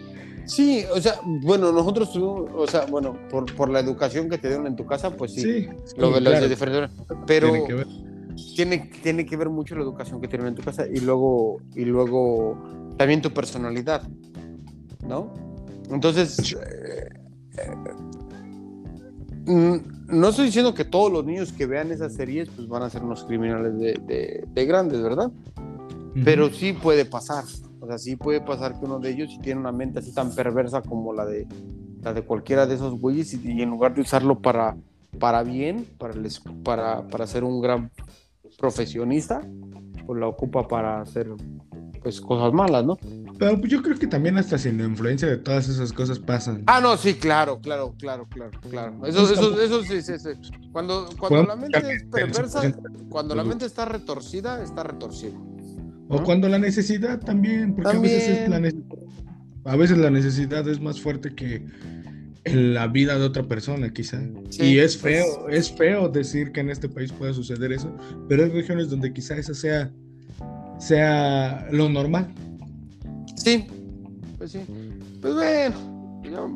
Sí, 0.47 0.85
o 0.95 1.01
sea, 1.01 1.15
bueno, 1.25 1.73
nosotros 1.73 2.13
tuvimos, 2.13 2.51
o 2.55 2.67
sea, 2.67 2.87
bueno, 2.87 3.17
por, 3.31 3.53
por 3.55 3.71
la 3.71 3.81
educación 3.81 4.29
que 4.29 4.39
te 4.39 4.49
dieron 4.49 4.67
en 4.67 4.77
tu 4.77 4.87
casa, 4.87 5.17
pues 5.17 5.33
sí, 5.33 5.43
sí, 5.43 5.69
lo, 5.97 6.13
claro. 6.13 6.47
pero 7.27 7.51
tiene 7.51 7.67
que, 7.67 7.75
ver. 7.75 7.87
Tiene, 8.55 8.91
tiene 9.03 9.27
que 9.27 9.37
ver 9.37 9.49
mucho 9.49 9.75
la 9.75 9.83
educación 9.83 10.21
que 10.21 10.29
te 10.29 10.37
dieron 10.37 10.49
en 10.49 10.55
tu 10.55 10.63
casa 10.63 10.87
y 10.87 11.01
luego, 11.01 11.61
y 11.75 11.85
luego 11.85 12.59
también 12.97 13.23
tu 13.23 13.31
personalidad, 13.31 14.03
¿no? 15.07 15.33
Entonces, 15.91 16.53
eh, 16.53 17.09
eh, 17.59 17.71
no 19.47 20.29
estoy 20.29 20.47
diciendo 20.47 20.75
que 20.75 20.85
todos 20.85 21.13
los 21.13 21.25
niños 21.25 21.53
que 21.53 21.67
vean 21.67 21.91
esas 21.91 22.15
series 22.15 22.49
pues 22.51 22.69
van 22.69 22.83
a 22.83 22.91
ser 22.91 23.03
unos 23.03 23.25
criminales 23.25 23.79
de, 23.79 24.45
de, 24.47 24.67
grandes, 24.67 25.03
¿verdad? 25.03 25.31
Pero 26.25 26.51
sí 26.51 26.73
puede 26.73 27.05
pasar, 27.05 27.45
o 27.85 27.87
sea, 27.87 27.99
sí 27.99 28.17
puede 28.17 28.41
pasar 28.41 28.79
que 28.79 28.87
uno 28.87 28.99
de 28.99 29.11
ellos, 29.11 29.31
si 29.31 29.39
tiene 29.39 29.61
una 29.61 29.71
mente 29.71 29.99
así 29.99 30.11
tan 30.15 30.35
perversa 30.35 30.81
como 30.81 31.13
la 31.13 31.27
de, 31.27 31.47
la 32.01 32.15
de 32.15 32.23
cualquiera 32.23 32.67
de 32.67 32.77
esos 32.77 32.99
güeyes, 32.99 33.35
y, 33.35 33.61
en 33.61 33.69
lugar 33.69 33.95
de 33.95 34.01
usarlo 34.01 34.39
para, 34.39 34.75
para 35.19 35.43
bien, 35.43 35.87
para, 35.99 36.15
para, 36.65 37.07
para 37.07 37.27
ser 37.27 37.45
un 37.45 37.61
gran 37.61 37.91
profesionista, 38.59 39.47
pues 40.07 40.19
la 40.19 40.27
ocupa 40.27 40.67
para 40.67 41.03
hacer 41.03 41.29
pues 42.03 42.23
cosas 42.23 42.55
malas, 42.55 42.87
¿no? 42.87 42.97
Pero 43.39 43.61
yo 43.63 43.83
creo 43.83 43.99
que 43.99 44.07
también 44.07 44.39
hasta 44.39 44.57
sin 44.57 44.79
la 44.79 44.85
influencia 44.85 45.29
de 45.29 45.37
todas 45.37 45.69
esas 45.69 45.93
cosas 45.93 46.19
pasan. 46.19 46.63
Ah, 46.67 46.81
no, 46.81 46.97
sí, 46.97 47.15
claro, 47.15 47.61
claro, 47.61 47.95
claro, 47.99 48.27
claro, 48.31 48.59
claro. 48.71 49.07
Eso, 49.07 49.31
eso, 49.31 49.61
eso, 49.61 49.83
sí, 49.83 50.01
sí, 50.01 50.19
sí. 50.19 50.31
Cuando, 50.73 51.09
cuando 51.19 51.43
la 51.43 51.57
mente 51.57 51.79
es 51.79 52.05
perversa, 52.05 52.63
cuando 53.11 53.35
la 53.35 53.45
mente 53.45 53.67
está 53.67 53.85
retorcida, 53.85 54.63
está 54.63 54.85
retorcida. 54.85 55.39
O 56.09 56.23
cuando 56.23 56.49
la 56.49 56.59
necesidad 56.59 57.21
también, 57.21 57.75
porque 57.75 57.97
A, 57.97 58.01
veces 58.01 58.49
la 58.49 58.61
a 59.65 59.77
veces 59.77 59.99
la 59.99 60.11
necesidad 60.11 60.69
es 60.69 60.81
más 60.81 61.01
fuerte 61.01 61.35
que 61.35 61.65
la 62.45 62.87
vida 62.89 63.19
de 63.19 63.25
otra 63.25 63.45
persona, 63.45 63.91
quizá. 63.93 64.21
y 64.61 64.79
es 64.79 64.97
pues 64.99 65.25
feo, 65.25 65.49
es 65.49 65.73
feo 65.73 66.09
decir 66.09 66.53
que 66.53 66.61
en 66.61 66.71
este 66.71 66.89
país 66.89 67.11
pueda 67.11 67.33
suceder 67.33 67.73
eso, 67.73 67.97
pero 68.29 68.45
hay 68.45 68.51
regiones 68.51 68.91
donde 68.91 69.13
quizá 69.13 69.37
eso 69.37 69.55
sea, 69.55 69.91
sea 70.79 71.67
lo 71.71 71.89
normal. 71.89 72.33
Sí, 73.37 73.67
pues 74.37 74.53
sí. 74.53 74.61
Pues 75.23 75.35
bueno, 75.35 75.75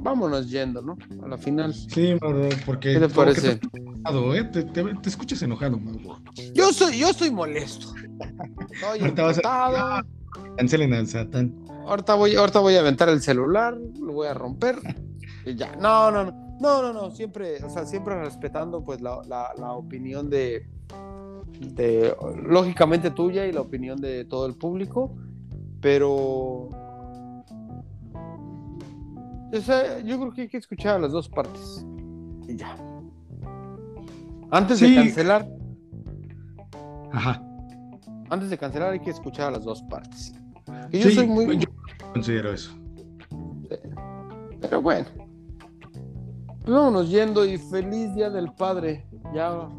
vámonos 0.03 0.51
yendo, 0.51 0.83
¿no? 0.83 0.99
A 1.23 1.29
la 1.29 1.39
final. 1.39 1.73
Sí, 1.73 2.17
porque. 2.67 2.95
¿Qué 2.95 3.01
te 3.01 3.09
parece? 3.09 3.61
¿Eh? 4.35 4.45
te, 4.45 5.09
escuchas 5.09 5.43
enojado, 5.43 5.79
Yo 6.55 6.73
soy, 6.73 6.99
yo 6.99 7.11
estoy 7.11 7.31
molesto. 7.31 7.95
Estoy 8.71 9.01
Ahorita 9.01 10.05
Cancelen 10.57 10.95
al 10.95 11.07
Satán. 11.07 11.55
Ahorita 11.87 12.15
voy, 12.15 12.35
ahorita 12.35 12.59
voy 12.59 12.75
a 12.75 12.81
aventar 12.81 13.09
el 13.09 13.23
celular, 13.23 13.77
lo 14.01 14.13
voy 14.13 14.27
a 14.27 14.35
romper 14.35 14.77
y 15.47 15.55
ya. 15.55 15.75
No, 15.77 16.11
no, 16.11 16.25
no. 16.25 16.49
No, 16.61 16.83
no, 16.83 16.93
no. 16.93 17.11
Siempre, 17.13 17.63
o 17.65 17.71
sea, 17.71 17.87
siempre 17.87 18.21
respetando 18.21 18.83
pues 18.83 19.01
la, 19.01 19.23
la, 19.29 19.73
opinión 19.73 20.29
de, 20.29 20.67
de, 21.61 22.15
lógicamente 22.43 23.11
tuya 23.13 23.47
y 23.47 23.53
la 23.53 23.61
opinión 23.61 24.01
de 24.01 24.25
todo 24.25 24.47
el 24.47 24.55
público. 24.55 25.15
Pero 25.81 26.69
yo 30.05 30.19
creo 30.19 30.33
que 30.33 30.43
hay 30.43 30.49
que 30.49 30.57
escuchar 30.57 30.97
a 30.97 30.99
las 30.99 31.13
dos 31.13 31.29
partes. 31.29 31.87
Y 32.49 32.57
ya. 32.57 32.77
Antes 34.51 34.81
de 34.81 34.95
cancelar. 34.95 35.49
Ajá. 37.13 37.43
Antes 38.31 38.51
de 38.51 38.59
cancelar 38.59 38.93
hay 38.93 39.01
que 39.01 39.11
escuchar 39.11 39.49
a 39.49 39.51
las 39.53 39.65
dos 39.65 39.83
partes. 39.83 40.35
yo 40.91 41.11
soy 41.11 41.27
muy. 41.27 41.59
Yo 41.59 41.69
considero 42.13 42.53
eso. 42.53 42.73
Pero 44.61 44.83
bueno. 44.83 45.07
Pues 46.63 46.77
vámonos 46.77 47.09
yendo 47.09 47.47
y 47.47 47.57
feliz 47.57 48.15
día 48.15 48.31
del 48.31 48.53
padre. 48.53 49.07
Ya. 49.35 49.69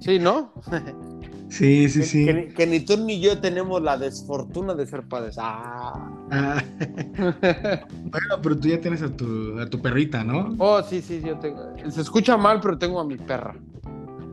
Sí, 0.00 0.18
¿no? 0.18 0.52
Sí, 1.48 1.88
sí, 1.88 2.02
sí. 2.02 2.26
Que, 2.56 2.66
ni 2.66 2.80
tú 2.80 2.96
ni 2.98 3.20
yo 3.20 3.40
tenemos 3.40 3.82
la 3.82 3.96
desfortuna 3.96 4.74
de 4.74 4.86
ser 4.86 5.02
padres. 5.02 5.36
Ah. 5.38 6.10
ah. 6.30 6.62
bueno, 8.02 8.42
pero 8.42 8.58
tú 8.58 8.68
ya 8.68 8.80
tienes 8.80 9.02
a 9.02 9.08
tu, 9.08 9.58
a 9.58 9.68
tu 9.68 9.80
perrita, 9.80 10.22
¿no? 10.24 10.54
Oh, 10.58 10.82
sí, 10.82 11.00
sí, 11.00 11.22
yo 11.24 11.38
tengo. 11.38 11.62
Se 11.88 12.02
escucha 12.02 12.36
mal, 12.36 12.60
pero 12.60 12.78
tengo 12.78 13.00
a 13.00 13.04
mi 13.04 13.16
perra. 13.16 13.54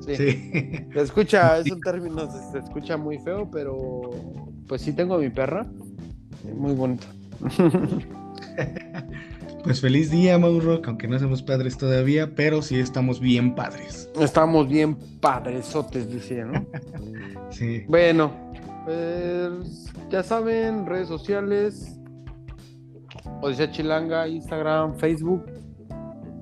Sí. 0.02 0.16
Se 0.16 1.02
escucha, 1.02 1.58
es 1.60 1.72
un 1.72 1.80
término, 1.82 2.30
se, 2.52 2.60
escucha 2.60 2.98
muy 2.98 3.18
feo, 3.20 3.50
pero 3.50 4.12
pues 4.68 4.82
sí 4.82 4.94
tengo 4.94 5.16
a 5.16 5.20
mi 5.20 5.30
perra. 5.30 5.66
Muy 6.54 6.74
bonito. 6.74 7.08
Pues 9.66 9.82
feliz 9.82 10.12
día, 10.12 10.38
Mauro, 10.38 10.80
aunque 10.86 11.08
no 11.08 11.18
somos 11.18 11.42
padres 11.42 11.76
todavía, 11.76 12.36
pero 12.36 12.62
sí 12.62 12.80
estamos 12.80 13.20
bien 13.20 13.56
padres. 13.56 14.08
Estamos 14.22 14.70
bien 14.70 14.96
padresotes, 15.20 16.08
decía, 16.08 16.46
¿no? 16.46 16.68
sí. 17.50 17.82
Bueno, 17.88 18.32
pues 18.86 19.92
ya 20.12 20.22
saben, 20.22 20.86
redes 20.86 21.08
sociales, 21.08 21.98
Odisea 23.42 23.72
Chilanga, 23.72 24.28
Instagram, 24.28 24.98
Facebook. 24.98 25.44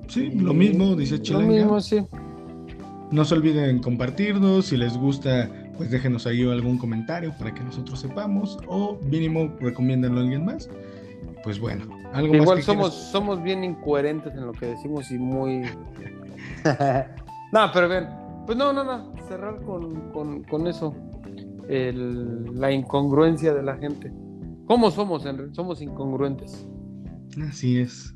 Sí, 0.06 0.28
lo 0.32 0.52
mismo, 0.52 0.94
dice 0.94 1.18
Chilanga. 1.22 1.46
Lo 1.46 1.52
mismo, 1.54 1.80
sí. 1.80 2.04
No 3.10 3.24
se 3.24 3.34
olviden 3.36 3.78
compartirnos, 3.78 4.66
si 4.66 4.76
les 4.76 4.98
gusta, 4.98 5.48
pues 5.78 5.90
déjenos 5.90 6.26
ahí 6.26 6.42
algún 6.42 6.76
comentario 6.76 7.32
para 7.38 7.54
que 7.54 7.64
nosotros 7.64 8.00
sepamos, 8.00 8.58
o 8.66 9.00
mínimo 9.02 9.50
recomiéndenlo 9.60 10.20
a 10.20 10.24
alguien 10.24 10.44
más. 10.44 10.68
Pues 11.44 11.60
bueno, 11.60 11.84
Igual 12.22 12.62
somos, 12.62 12.94
somos 12.94 13.42
bien 13.42 13.64
incoherentes 13.64 14.32
en 14.32 14.46
lo 14.46 14.52
que 14.52 14.66
decimos 14.66 15.10
y 15.10 15.18
muy. 15.18 15.62
no, 17.52 17.70
pero 17.72 17.86
ven, 17.86 18.08
pues 18.46 18.56
no, 18.56 18.72
no, 18.72 18.82
no. 18.82 19.12
Cerrar 19.28 19.60
con, 19.62 20.66
eso. 20.66 20.94
la 21.68 22.72
incongruencia 22.72 23.52
de 23.52 23.62
la 23.62 23.76
gente. 23.76 24.10
¿Cómo 24.66 24.90
somos? 24.90 25.26
Somos 25.52 25.82
incongruentes. 25.82 26.66
Así 27.46 27.78
es. 27.78 28.14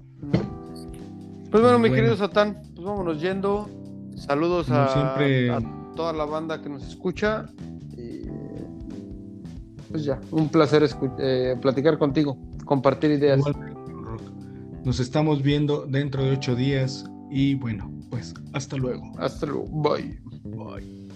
Pues 1.51 1.63
bueno, 1.63 1.79
mi 1.79 1.91
querido 1.91 2.17
Satán, 2.17 2.63
pues 2.75 2.87
vámonos 2.87 3.21
yendo. 3.21 3.69
Saludos 4.17 4.69
a, 4.71 5.61
toda 5.95 6.13
la 6.15 6.25
banda 6.25 6.63
que 6.63 6.69
nos 6.71 6.87
escucha. 6.87 7.47
Y 7.97 8.23
pues 9.91 10.05
ya, 10.05 10.19
un 10.31 10.49
placer 10.49 10.89
eh, 11.19 11.57
platicar 11.61 11.99
contigo, 11.99 12.39
compartir 12.69 13.11
ideas. 13.12 13.40
Nos 14.85 15.01
estamos 15.01 15.43
viendo 15.43 15.86
dentro 15.86 16.23
de 16.23 16.32
ocho 16.32 16.55
días 16.55 17.05
y 17.31 17.55
bueno, 17.55 17.90
pues 18.11 18.35
hasta 18.53 18.77
luego. 18.77 19.11
Hasta 19.19 19.47
luego. 19.47 19.66
Bye. 19.69 20.20
Bye. 20.45 21.09